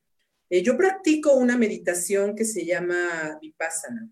Eh, 0.51 0.63
yo 0.63 0.77
practico 0.77 1.35
una 1.35 1.57
meditación 1.57 2.35
que 2.35 2.45
se 2.45 2.65
llama 2.65 3.39
Vipassana 3.41 4.11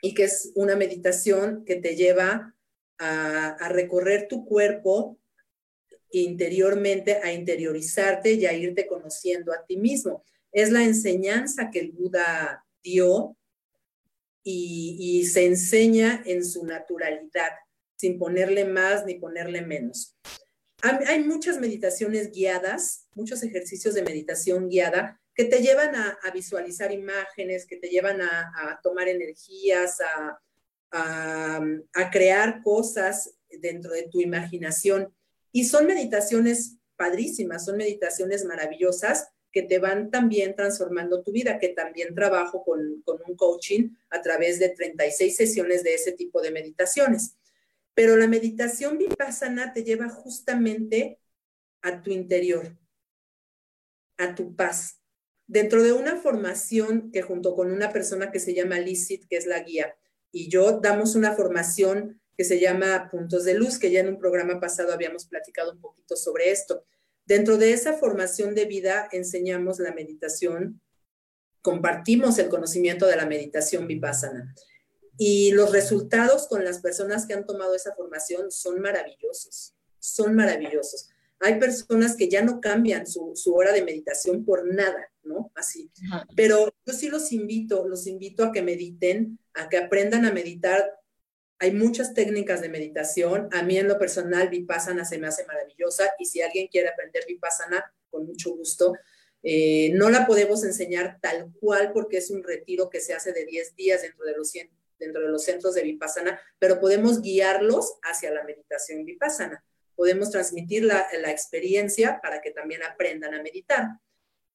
y 0.00 0.14
que 0.14 0.24
es 0.24 0.52
una 0.54 0.76
meditación 0.76 1.64
que 1.64 1.76
te 1.76 1.96
lleva 1.96 2.54
a, 2.98 3.48
a 3.48 3.68
recorrer 3.68 4.28
tu 4.28 4.44
cuerpo 4.44 5.18
interiormente, 6.10 7.20
a 7.22 7.32
interiorizarte 7.32 8.32
y 8.32 8.46
a 8.46 8.52
irte 8.52 8.86
conociendo 8.86 9.52
a 9.52 9.64
ti 9.66 9.76
mismo. 9.76 10.24
Es 10.52 10.70
la 10.70 10.84
enseñanza 10.84 11.70
que 11.70 11.80
el 11.80 11.92
Buda 11.92 12.64
dio 12.82 13.36
y, 14.44 15.24
se 15.26 15.46
enseña 15.46 16.22
en 16.26 16.44
su 16.44 16.64
naturalidad, 16.64 17.50
sin 17.96 18.18
ponerle 18.18 18.64
más 18.64 19.04
ni 19.04 19.14
ponerle 19.14 19.62
menos. 19.62 20.16
Hay 20.82 21.24
muchas 21.24 21.58
meditaciones 21.58 22.30
guiadas, 22.30 23.06
muchos 23.14 23.42
ejercicios 23.42 23.94
de 23.94 24.02
meditación 24.02 24.68
guiada 24.68 25.18
que 25.34 25.44
te 25.44 25.60
llevan 25.60 25.94
a, 25.96 26.18
visualizar 26.32 26.92
imágenes, 26.92 27.66
que 27.66 27.76
te 27.76 27.88
llevan 27.88 28.20
a, 28.22 28.80
tomar 28.82 29.08
energías, 29.08 29.98
a, 30.00 30.40
crear 32.12 32.62
cosas 32.62 33.34
dentro 33.48 33.92
de 33.92 34.08
tu 34.08 34.20
imaginación. 34.20 35.12
Y 35.52 35.64
son 35.64 35.86
meditaciones 35.86 36.76
padrísimas, 36.96 37.64
son 37.64 37.76
meditaciones 37.76 38.44
maravillosas 38.44 39.28
que 39.50 39.62
te 39.62 39.78
van 39.78 40.10
también 40.10 40.54
transformando 40.54 41.22
tu 41.22 41.32
vida, 41.32 41.58
que 41.58 41.68
también 41.68 42.14
trabajo 42.14 42.64
con, 42.64 43.02
un 43.06 43.36
coaching 43.36 43.90
a 44.10 44.20
través 44.20 44.58
de 44.58 44.70
36 44.70 45.36
sesiones 45.36 45.82
de 45.84 45.94
ese 45.94 46.12
tipo 46.12 46.42
de 46.42 46.50
meditaciones. 46.50 47.36
Pero 47.94 48.16
la 48.16 48.26
meditación 48.26 48.98
vipassana 48.98 49.72
te 49.72 49.84
lleva 49.84 50.08
justamente 50.08 51.20
a 51.82 52.02
tu 52.02 52.10
interior, 52.10 52.76
a 54.16 54.34
tu 54.34 54.54
paz. 54.56 55.00
Dentro 55.46 55.82
de 55.82 55.92
una 55.92 56.16
formación 56.16 57.10
que 57.12 57.22
junto 57.22 57.54
con 57.54 57.70
una 57.70 57.92
persona 57.92 58.30
que 58.32 58.40
se 58.40 58.54
llama 58.54 58.80
Licit, 58.80 59.26
que 59.28 59.36
es 59.36 59.46
la 59.46 59.60
guía, 59.60 59.96
y 60.32 60.48
yo 60.48 60.80
damos 60.80 61.14
una 61.14 61.32
formación 61.32 62.20
que 62.36 62.44
se 62.44 62.58
llama 62.58 63.08
Puntos 63.10 63.44
de 63.44 63.54
Luz, 63.54 63.78
que 63.78 63.90
ya 63.90 64.00
en 64.00 64.08
un 64.08 64.18
programa 64.18 64.58
pasado 64.58 64.92
habíamos 64.92 65.26
platicado 65.26 65.72
un 65.72 65.80
poquito 65.80 66.16
sobre 66.16 66.50
esto 66.50 66.84
Dentro 67.26 67.56
de 67.56 67.72
esa 67.72 67.94
formación 67.94 68.54
de 68.54 68.66
vida 68.66 69.08
enseñamos 69.10 69.78
la 69.78 69.94
meditación, 69.94 70.82
compartimos 71.62 72.38
el 72.38 72.50
conocimiento 72.50 73.06
de 73.06 73.16
la 73.16 73.24
meditación 73.24 73.86
vipassana. 73.86 74.54
Y 75.16 75.52
los 75.52 75.72
resultados 75.72 76.48
con 76.48 76.64
las 76.64 76.80
personas 76.80 77.26
que 77.26 77.34
han 77.34 77.46
tomado 77.46 77.74
esa 77.74 77.94
formación 77.94 78.50
son 78.50 78.80
maravillosos, 78.80 79.74
son 79.98 80.34
maravillosos. 80.34 81.08
Hay 81.40 81.58
personas 81.58 82.16
que 82.16 82.28
ya 82.28 82.42
no 82.42 82.60
cambian 82.60 83.06
su, 83.06 83.34
hora 83.54 83.72
de 83.72 83.84
meditación 83.84 84.44
por 84.44 84.66
nada, 84.72 85.12
¿no? 85.22 85.52
Así. 85.54 85.90
Pero 86.34 86.74
yo 86.86 86.92
sí 86.92 87.08
los 87.08 87.32
invito, 87.32 87.86
los 87.86 88.06
invito 88.06 88.44
a 88.44 88.52
que 88.52 88.62
mediten, 88.62 89.38
a 89.52 89.68
que 89.68 89.76
aprendan 89.76 90.24
a 90.24 90.32
meditar. 90.32 90.90
Hay 91.58 91.72
muchas 91.72 92.14
técnicas 92.14 92.60
de 92.60 92.68
meditación. 92.68 93.48
A 93.52 93.62
mí 93.62 93.76
en 93.78 93.88
lo 93.88 93.98
personal 93.98 94.48
Vipassana 94.48 95.04
se 95.04 95.18
me 95.18 95.26
hace 95.26 95.44
maravillosa 95.46 96.10
y 96.18 96.24
si 96.24 96.40
alguien 96.40 96.68
quiere 96.68 96.88
aprender 96.88 97.24
Vipassana, 97.28 97.92
con 98.10 98.26
mucho 98.26 98.54
gusto. 98.54 98.94
Eh, 99.42 99.90
no 99.92 100.08
la 100.08 100.26
podemos 100.26 100.64
enseñar 100.64 101.18
tal 101.20 101.52
cual 101.60 101.92
porque 101.92 102.16
es 102.16 102.30
un 102.30 102.42
retiro 102.42 102.88
que 102.88 103.00
se 103.00 103.12
hace 103.12 103.32
de 103.32 103.44
10 103.44 103.76
días 103.76 104.00
dentro 104.00 104.24
de 104.24 104.34
los 104.34 104.50
dentro 104.98 105.22
de 105.22 105.28
los 105.28 105.44
centros 105.44 105.74
de 105.74 105.82
Vipassana, 105.82 106.40
pero 106.58 106.80
podemos 106.80 107.20
guiarlos 107.20 107.94
hacia 108.02 108.30
la 108.30 108.44
meditación 108.44 109.04
Vipassana 109.04 109.64
podemos 109.96 110.30
transmitir 110.30 110.84
la, 110.84 111.06
experiencia 111.30 112.20
para 112.22 112.40
que 112.40 112.50
también 112.50 112.82
aprendan 112.82 113.34
a 113.34 113.42
meditar. 113.42 113.88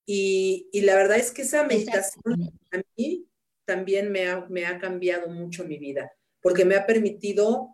Y, 0.05 0.69
la 0.73 0.95
verdad 0.95 1.17
es 1.17 1.31
que 1.31 1.43
esa 1.43 1.63
meditación 1.63 2.51
a 2.71 2.81
mí 2.97 3.27
también 3.65 4.11
me 4.11 4.27
ha, 4.27 4.45
me 4.49 4.65
ha 4.65 4.79
cambiado 4.79 5.29
mucho 5.29 5.65
mi 5.65 5.77
vida, 5.77 6.11
porque 6.41 6.65
me 6.65 6.75
ha 6.75 6.85
permitido 6.85 7.69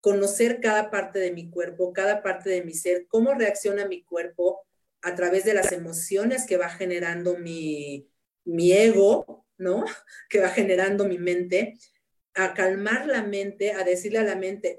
conocer 0.00 0.60
cada 0.60 0.90
parte 0.90 1.18
de 1.18 1.32
mi 1.32 1.50
cuerpo, 1.50 1.92
cada 1.92 2.22
parte 2.22 2.50
de 2.50 2.62
mi 2.62 2.74
ser, 2.74 3.06
cómo 3.08 3.34
reacciona 3.34 3.86
mi 3.86 4.04
cuerpo 4.04 4.60
a 5.00 5.14
través 5.14 5.44
de 5.44 5.54
las 5.54 5.72
emociones 5.72 6.46
que 6.46 6.56
va 6.56 6.68
generando 6.68 7.36
mi, 7.38 8.08
mi 8.44 8.72
ego, 8.72 9.46
¿no? 9.58 9.84
Que 10.28 10.40
va 10.40 10.48
generando 10.48 11.04
mi 11.06 11.18
mente, 11.18 11.78
a 12.34 12.54
calmar 12.54 13.06
la 13.06 13.22
mente, 13.22 13.72
a 13.72 13.84
decirle 13.84 14.18
a 14.18 14.24
la 14.24 14.36
mente, 14.36 14.78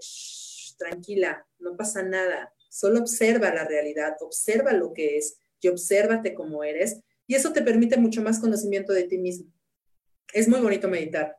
tranquila, 0.78 1.46
no 1.60 1.76
pasa 1.78 2.04
nada, 2.04 2.54
solo 2.70 3.00
observa 3.00 3.54
la 3.54 3.66
realidad, 3.66 4.16
observa 4.22 4.74
lo 4.74 4.94
que 4.94 5.18
es 5.18 5.38
y 5.62 5.68
obsérvate 5.68 6.34
como 6.34 6.64
eres. 6.64 7.00
Y 7.26 7.36
eso 7.36 7.54
te 7.54 7.62
permite 7.62 7.98
mucho 7.98 8.22
más 8.22 8.40
conocimiento 8.40 8.92
de 8.92 9.04
ti 9.04 9.18
mismo. 9.18 9.52
Es 10.34 10.48
muy 10.48 10.60
bonito 10.60 10.88
meditar. 10.88 11.38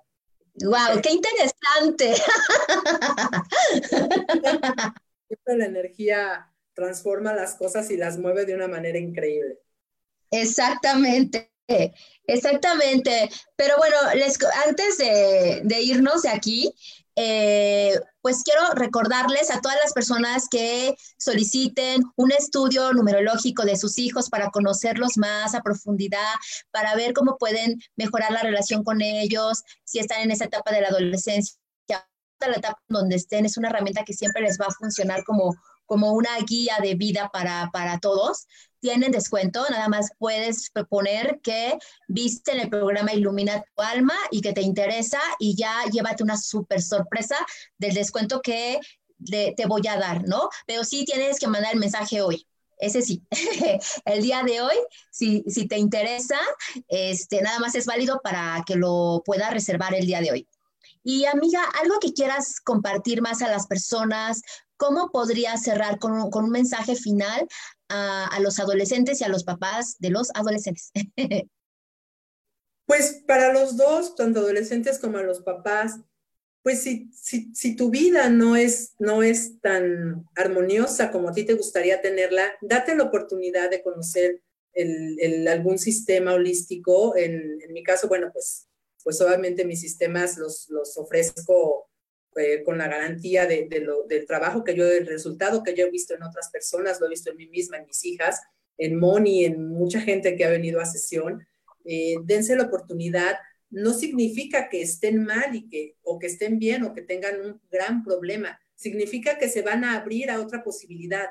¡Wow! 0.63 1.01
¡Qué 1.03 1.11
interesante! 1.11 2.15
Siempre 5.27 5.57
la 5.57 5.67
energía 5.67 6.51
transforma 6.75 7.35
las 7.35 7.57
cosas 7.57 7.91
y 7.91 7.97
las 7.97 8.19
mueve 8.19 8.45
de 8.47 8.55
una 8.55 8.69
manera 8.69 8.99
increíble. 8.99 9.59
Exactamente. 10.31 11.54
Exactamente. 12.27 13.31
Pero 13.57 13.77
bueno, 13.79 13.97
antes 14.67 14.99
de, 14.99 15.83
irnos 15.83 16.23
de 16.23 16.29
aquí, 16.31 16.75
eh, 17.17 17.99
pues 18.21 18.43
quiero 18.43 18.75
recordarles 18.75 19.51
a 19.51 19.61
todas 19.61 19.79
las 19.83 19.93
personas 19.93 20.49
que 20.51 20.97
soliciten 21.17 22.03
un 22.17 22.33
estudio 22.33 22.93
numerológico 22.93 23.65
de 23.65 23.77
sus 23.77 23.99
hijos 23.99 24.29
para 24.31 24.51
conocerlos 24.51 25.17
más 25.17 25.55
a 25.55 25.63
profundidad, 25.63 26.35
para 26.73 26.97
ver 26.97 27.13
cómo 27.13 27.37
pueden 27.39 27.81
mejorar 27.97 28.33
la 28.33 28.43
relación 28.43 28.83
con 28.83 29.01
ellos, 29.01 29.63
si 29.85 30.01
están 30.01 30.23
en 30.23 30.33
esa 30.33 30.47
etapa 30.47 30.73
de 30.73 30.81
la 30.81 30.89
adolescencia, 30.89 31.57
la 32.41 32.57
etapa 32.57 32.83
donde 32.89 33.17
estén, 33.17 33.47
es 33.47 33.57
una 33.57 33.69
herramienta 33.69 34.05
que 34.05 34.13
siempre 34.13 34.43
les 34.43 34.59
va 34.61 34.67
a 34.67 34.75
funcionar 34.75 35.25
como 35.25 35.55
como 35.87 36.13
una 36.13 36.37
guía 36.47 36.77
de 36.83 36.95
vida 36.95 37.31
para, 37.33 37.71
para 37.73 37.99
todos. 37.99 38.47
Tienen 38.85 39.13
descuento, 39.13 39.65
nada 39.71 39.89
más 39.89 40.11
puedes 40.19 40.69
proponer 40.69 41.41
que 41.43 41.79
viste 42.07 42.53
en 42.53 42.61
el 42.61 42.69
programa 42.69 43.15
Ilumina 43.15 43.63
tu 43.63 43.83
alma 43.83 44.13
y 44.31 44.43
que 44.43 44.53
te 44.53 44.61
interesa 44.61 45.19
y 45.39 45.57
ya 45.57 45.75
llévate 45.91 46.23
una 46.23 46.37
súper 46.37 46.83
sorpresa 46.83 47.35
del 47.79 47.95
descuento 47.95 48.43
que 48.43 48.79
te 49.27 49.67
voy 49.67 49.87
a 49.89 49.97
dar, 49.97 50.29
¿no? 50.29 50.51
Pero 50.67 50.85
sí 50.85 51.07
tienes 51.07 51.39
que 51.39 51.49
mandar 51.49 51.73
el 51.73 51.81
mensaje 51.81 52.21
hoy. 52.21 52.47
Ese 52.77 53.01
sí, 53.01 53.23
el 54.05 54.23
día 54.23 54.43
de 54.43 54.61
hoy, 54.61 54.77
si, 55.11 55.43
si 55.49 55.67
te 55.67 55.79
interesa, 55.79 56.39
este, 56.89 57.41
nada 57.41 57.61
más 57.61 57.75
es 57.77 57.87
válido 57.87 58.21
para 58.23 58.65
que 58.67 58.77
lo 58.77 59.23
puedas 59.25 59.51
reservar 59.51 59.95
el 59.95 60.05
día 60.05 60.21
de 60.21 60.31
hoy. 60.31 60.49
Y 61.03 61.25
amiga, 61.25 61.65
algo 61.83 61.99
que 62.01 62.13
quieras 62.13 62.61
compartir 62.61 63.23
más 63.23 63.41
a 63.41 63.49
las 63.49 63.67
personas, 63.67 64.43
¿cómo 64.77 65.11
podría 65.11 65.57
cerrar 65.57 65.99
con 65.99 66.13
un, 66.13 66.51
mensaje 66.51 66.97
final 66.97 67.47
a, 67.89 68.39
los 68.41 68.59
adolescentes 68.59 69.21
y 69.21 69.25
a 69.25 69.29
los 69.29 69.45
papás 69.45 69.97
de 69.99 70.11
los 70.11 70.31
adolescentes? 70.35 70.91
pues 72.87 73.23
para 73.27 73.53
los 73.53 73.77
dos, 73.77 74.15
tanto 74.17 74.41
adolescentes 74.41 74.99
como 74.99 75.19
a 75.19 75.23
los 75.23 75.41
papás, 75.43 76.01
pues 76.63 76.83
si, 76.83 77.11
si, 77.13 77.77
tu 77.77 77.91
vida 77.91 78.31
no 78.31 78.57
es, 78.57 78.95
no 78.99 79.23
es 79.23 79.61
tan 79.61 80.27
armoniosa 80.35 81.11
como 81.11 81.29
a 81.29 81.33
ti 81.33 81.45
te 81.45 81.55
gustaría 81.55 82.01
tenerla, 82.01 82.53
date 82.63 82.95
la 82.95 83.05
oportunidad 83.05 83.69
de 83.69 83.83
conocer 83.83 84.41
el, 84.73 85.47
algún 85.47 85.79
sistema 85.79 86.33
holístico. 86.33 87.17
En, 87.17 87.61
en, 87.61 87.73
mi 87.73 87.83
caso, 87.83 88.09
bueno, 88.09 88.31
pues 88.33 88.67
pues 89.05 89.21
obviamente 89.21 89.65
mis 89.65 89.83
sistemas 89.83 90.39
los, 90.39 90.69
los 90.71 90.97
ofrezco 90.97 91.89
eh, 92.37 92.63
con 92.65 92.79
la 92.79 92.89
garantía 92.89 93.47
del 93.47 94.27
trabajo 94.27 94.65
que 94.65 94.75
yo, 94.75 94.87
del 94.87 95.07
resultado 95.07 95.63
que 95.63 95.75
yo 95.75 95.87
he 95.87 95.91
visto 95.91 96.15
en 96.15 96.23
otras 96.23 96.51
personas, 96.51 97.01
lo 97.01 97.07
he 97.07 97.11
visto 97.11 97.31
en 97.31 97.37
mí 97.37 97.47
misma, 97.47 97.79
en 97.79 97.87
mis 97.87 98.05
hijas, 98.05 98.41
en 98.79 98.99
Moni, 98.99 99.45
en 99.45 99.69
mucha 99.69 100.01
gente 100.01 100.37
que 100.37 100.45
ha 100.45 100.51
venido 100.51 100.81
a 100.81 100.87
sesión. 100.87 101.47
Eh, 101.85 102.17
dense 102.25 102.57
la 102.57 102.65
oportunidad. 102.65 103.37
No 103.71 103.93
significa 103.93 104.69
que 104.69 104.83
estén 104.83 105.25
mal 105.25 105.55
y 105.55 105.69
que, 105.69 105.97
o 106.03 106.19
que 106.19 106.27
estén 106.27 106.59
bien 106.59 106.85
o 106.85 106.95
que 106.95 107.03
tengan 107.03 107.41
un 107.41 107.61
gran 107.71 108.05
problema. 108.05 108.59
Significa 108.75 109.39
que 109.39 109.49
se 109.49 109.63
van 109.63 109.85
a 109.85 109.97
abrir 109.97 110.31
a 110.31 110.41
otra 110.41 110.63
posibilidad. 110.63 111.29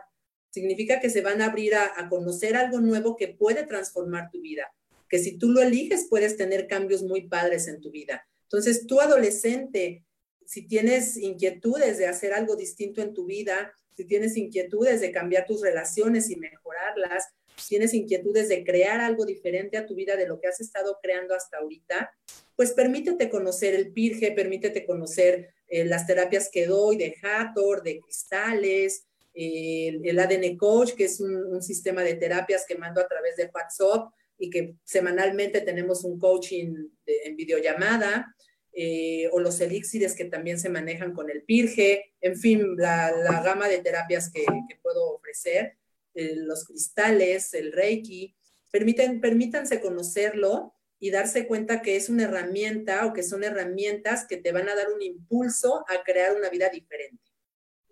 Significa 0.51 0.99
que 0.99 1.09
se 1.09 1.21
van 1.21 1.41
a 1.41 1.45
abrir 1.45 1.75
a, 1.75 1.91
a 1.97 2.09
conocer 2.09 2.55
algo 2.55 2.79
nuevo 2.79 3.15
que 3.15 3.29
puede 3.29 3.63
transformar 3.65 4.29
tu 4.31 4.41
vida 4.41 4.71
que 5.13 5.19
si 5.19 5.37
tú 5.37 5.51
lo 5.51 5.61
eliges 5.61 6.07
puedes 6.09 6.37
tener 6.37 6.65
cambios 6.65 7.03
muy 7.03 7.27
padres 7.27 7.67
en 7.67 7.79
tu 7.81 7.91
vida. 7.91 8.27
Entonces, 8.45 8.87
tú 8.87 8.99
adolescente, 8.99 10.03
si 10.45 10.67
tienes 10.67 11.17
inquietudes 11.17 11.97
de 11.97 12.07
hacer 12.07 12.33
algo 12.33 12.55
distinto 12.55 13.01
en 13.01 13.13
tu 13.13 13.25
vida, 13.25 13.73
si 13.95 14.05
tienes 14.05 14.37
inquietudes 14.37 15.01
de 15.01 15.11
cambiar 15.11 15.45
tus 15.45 15.61
relaciones 15.61 16.29
y 16.29 16.35
mejorarlas, 16.35 17.25
si 17.57 17.69
tienes 17.69 17.93
inquietudes 17.93 18.49
de 18.49 18.63
crear 18.63 18.99
algo 18.99 19.25
diferente 19.25 19.77
a 19.77 19.85
tu 19.85 19.95
vida 19.95 20.15
de 20.15 20.27
lo 20.27 20.39
que 20.39 20.47
has 20.47 20.59
estado 20.59 20.97
creando 21.01 21.35
hasta 21.35 21.57
ahorita, 21.57 22.11
pues 22.55 22.71
permítete 22.73 23.29
conocer 23.29 23.75
el 23.75 23.91
PIRGE, 23.91 24.31
permítete 24.31 24.85
conocer 24.85 25.53
eh, 25.67 25.85
las 25.85 26.07
terapias 26.07 26.49
que 26.51 26.65
doy 26.65 26.97
de 26.97 27.15
Hathor, 27.21 27.83
de 27.83 27.99
cristales, 27.99 29.05
el, 29.33 30.19
ADN 30.19 30.57
Coach, 30.57 30.93
que 30.93 31.05
es 31.05 31.19
un, 31.19 31.61
sistema 31.61 32.03
de 32.03 32.15
terapias 32.15 32.65
que 32.67 32.77
mando 32.77 33.01
a 33.01 33.07
través 33.07 33.35
de 33.35 33.49
WhatsApp, 33.53 34.11
y 34.37 34.49
que 34.49 34.75
semanalmente 34.83 35.61
tenemos 35.61 36.03
un 36.03 36.19
coaching 36.19 36.75
en 37.05 37.35
videollamada, 37.35 38.35
eh, 38.73 39.29
o 39.31 39.39
los 39.39 39.59
elixires 39.61 40.15
que 40.15 40.25
también 40.25 40.59
se 40.59 40.69
manejan 40.69 41.13
con 41.13 41.29
el 41.29 41.43
PIRGE, 41.43 42.13
en 42.21 42.37
fin, 42.37 42.75
la, 42.77 43.11
gama 43.43 43.67
de 43.67 43.79
terapias 43.79 44.31
que, 44.31 44.45
puedo 44.81 45.15
ofrecer, 45.15 45.77
eh, 46.13 46.35
los 46.35 46.65
cristales, 46.65 47.53
el 47.53 47.71
Reiki, 47.71 48.35
permiten, 48.71 49.21
permítanse 49.21 49.79
conocerlo 49.79 50.73
y 50.99 51.11
darse 51.11 51.47
cuenta 51.47 51.81
que 51.81 51.95
es 51.95 52.09
una 52.09 52.23
herramienta 52.23 53.05
o 53.05 53.13
que 53.13 53.23
son 53.23 53.43
herramientas 53.43 54.25
que 54.27 54.37
te 54.37 54.51
van 54.51 54.69
a 54.69 54.75
dar 54.75 54.91
un 54.91 55.01
impulso 55.01 55.85
a 55.87 56.03
crear 56.03 56.35
una 56.35 56.49
vida 56.49 56.69
diferente, 56.69 57.31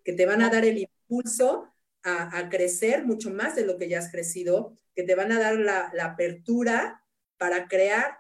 que 0.04 0.14
te 0.14 0.26
van 0.26 0.42
a 0.42 0.50
dar 0.50 0.66
el 0.66 0.78
impulso 0.78 1.68
a, 2.04 2.38
a 2.38 2.50
crecer 2.50 3.06
mucho 3.06 3.30
más 3.32 3.56
de 3.56 3.66
lo 3.66 3.78
que 3.78 3.90
ya 3.90 4.00
has 4.00 4.12
crecido 4.12 4.78
que 4.96 5.04
te 5.04 5.16
van 5.16 5.32
a 5.32 5.40
dar 5.40 5.56
la, 5.56 5.92
apertura 6.04 7.04
para 7.38 7.68
crear 7.68 8.18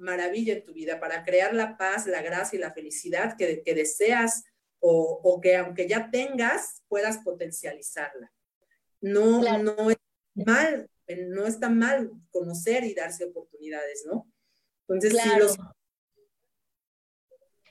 maravilla 0.00 0.54
en 0.54 0.64
tu 0.64 0.72
vida, 0.72 0.98
para 0.98 1.24
crear 1.24 1.54
la 1.54 1.76
paz, 1.76 2.06
la 2.06 2.22
gracia 2.22 2.56
y 2.56 2.60
la 2.60 2.72
felicidad 2.72 3.36
que, 3.36 3.62
deseas 3.74 4.44
o, 4.80 5.40
que 5.42 5.56
aunque 5.56 5.86
ya 5.86 6.10
tengas, 6.10 6.82
puedas 6.88 7.18
potencializarla. 7.18 8.32
No, 9.00 9.40
no 9.58 9.90
es 9.90 9.96
mal, 10.34 10.90
no 11.28 11.46
está 11.46 11.68
mal 11.68 12.10
conocer 12.30 12.84
y 12.84 12.94
darse 12.94 13.24
oportunidades, 13.24 14.04
¿no? 14.06 14.26
Entonces, 14.88 15.12
claro. 15.12 15.44
los... 15.44 15.56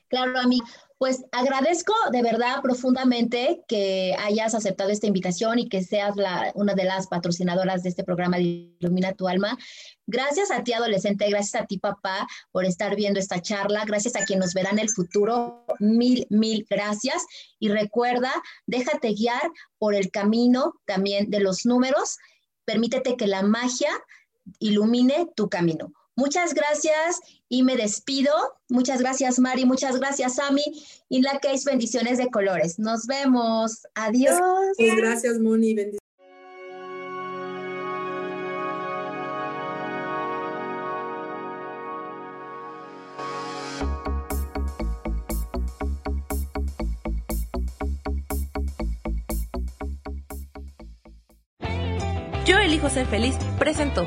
Claro, 0.08 0.38
a 0.38 0.46
mí. 0.46 0.58
Pues 1.00 1.24
agradezco 1.32 1.94
de 2.12 2.20
verdad 2.20 2.60
profundamente 2.60 3.64
que 3.66 4.14
hayas 4.18 4.54
aceptado 4.54 4.90
esta 4.90 5.06
invitación 5.06 5.58
y 5.58 5.66
que 5.66 5.82
seas 5.82 6.14
una 6.52 6.74
de 6.74 6.84
las 6.84 7.06
patrocinadoras 7.06 7.82
de 7.82 7.88
este 7.88 8.04
programa 8.04 8.36
de 8.36 8.74
Ilumina 8.78 9.14
tu 9.14 9.26
Alma. 9.26 9.56
Gracias 10.06 10.50
a 10.50 10.62
ti, 10.62 10.74
adolescente, 10.74 11.26
gracias 11.30 11.62
a 11.62 11.64
ti, 11.64 11.78
papá, 11.78 12.28
por 12.52 12.66
estar 12.66 12.96
viendo 12.96 13.18
esta 13.18 13.40
charla. 13.40 13.86
Gracias 13.86 14.14
a 14.14 14.26
quien 14.26 14.40
nos 14.40 14.52
verá 14.52 14.72
en 14.72 14.78
el 14.78 14.90
futuro. 14.90 15.64
Mil, 15.78 16.26
mil 16.28 16.66
gracias. 16.68 17.24
Y 17.58 17.70
recuerda, 17.70 18.34
déjate 18.66 19.14
guiar 19.14 19.50
por 19.78 19.94
el 19.94 20.10
camino 20.10 20.74
también 20.84 21.30
de 21.30 21.40
los 21.40 21.64
números. 21.64 22.18
Permítete 22.66 23.16
que 23.16 23.26
la 23.26 23.40
magia 23.40 23.88
ilumine 24.58 25.30
tu 25.34 25.48
camino. 25.48 25.94
Muchas 26.20 26.52
gracias 26.52 27.18
y 27.48 27.62
me 27.62 27.76
despido. 27.76 28.30
Muchas 28.68 29.00
gracias, 29.00 29.38
Mari. 29.38 29.64
Muchas 29.64 29.96
gracias, 29.96 30.34
Sami. 30.34 30.62
Y 31.08 31.22
la 31.22 31.38
que 31.38 31.50
es 31.50 31.64
bendiciones 31.64 32.18
de 32.18 32.30
colores. 32.30 32.78
Nos 32.78 33.06
vemos. 33.06 33.86
Adiós. 33.94 34.38
Muchas 34.78 34.96
gracias, 34.96 35.38
Moni. 35.38 35.72
Bendiciones. 35.72 35.98
Yo 52.44 52.58
elijo 52.58 52.90
ser 52.90 53.06
feliz. 53.06 53.36
Presento. 53.58 54.06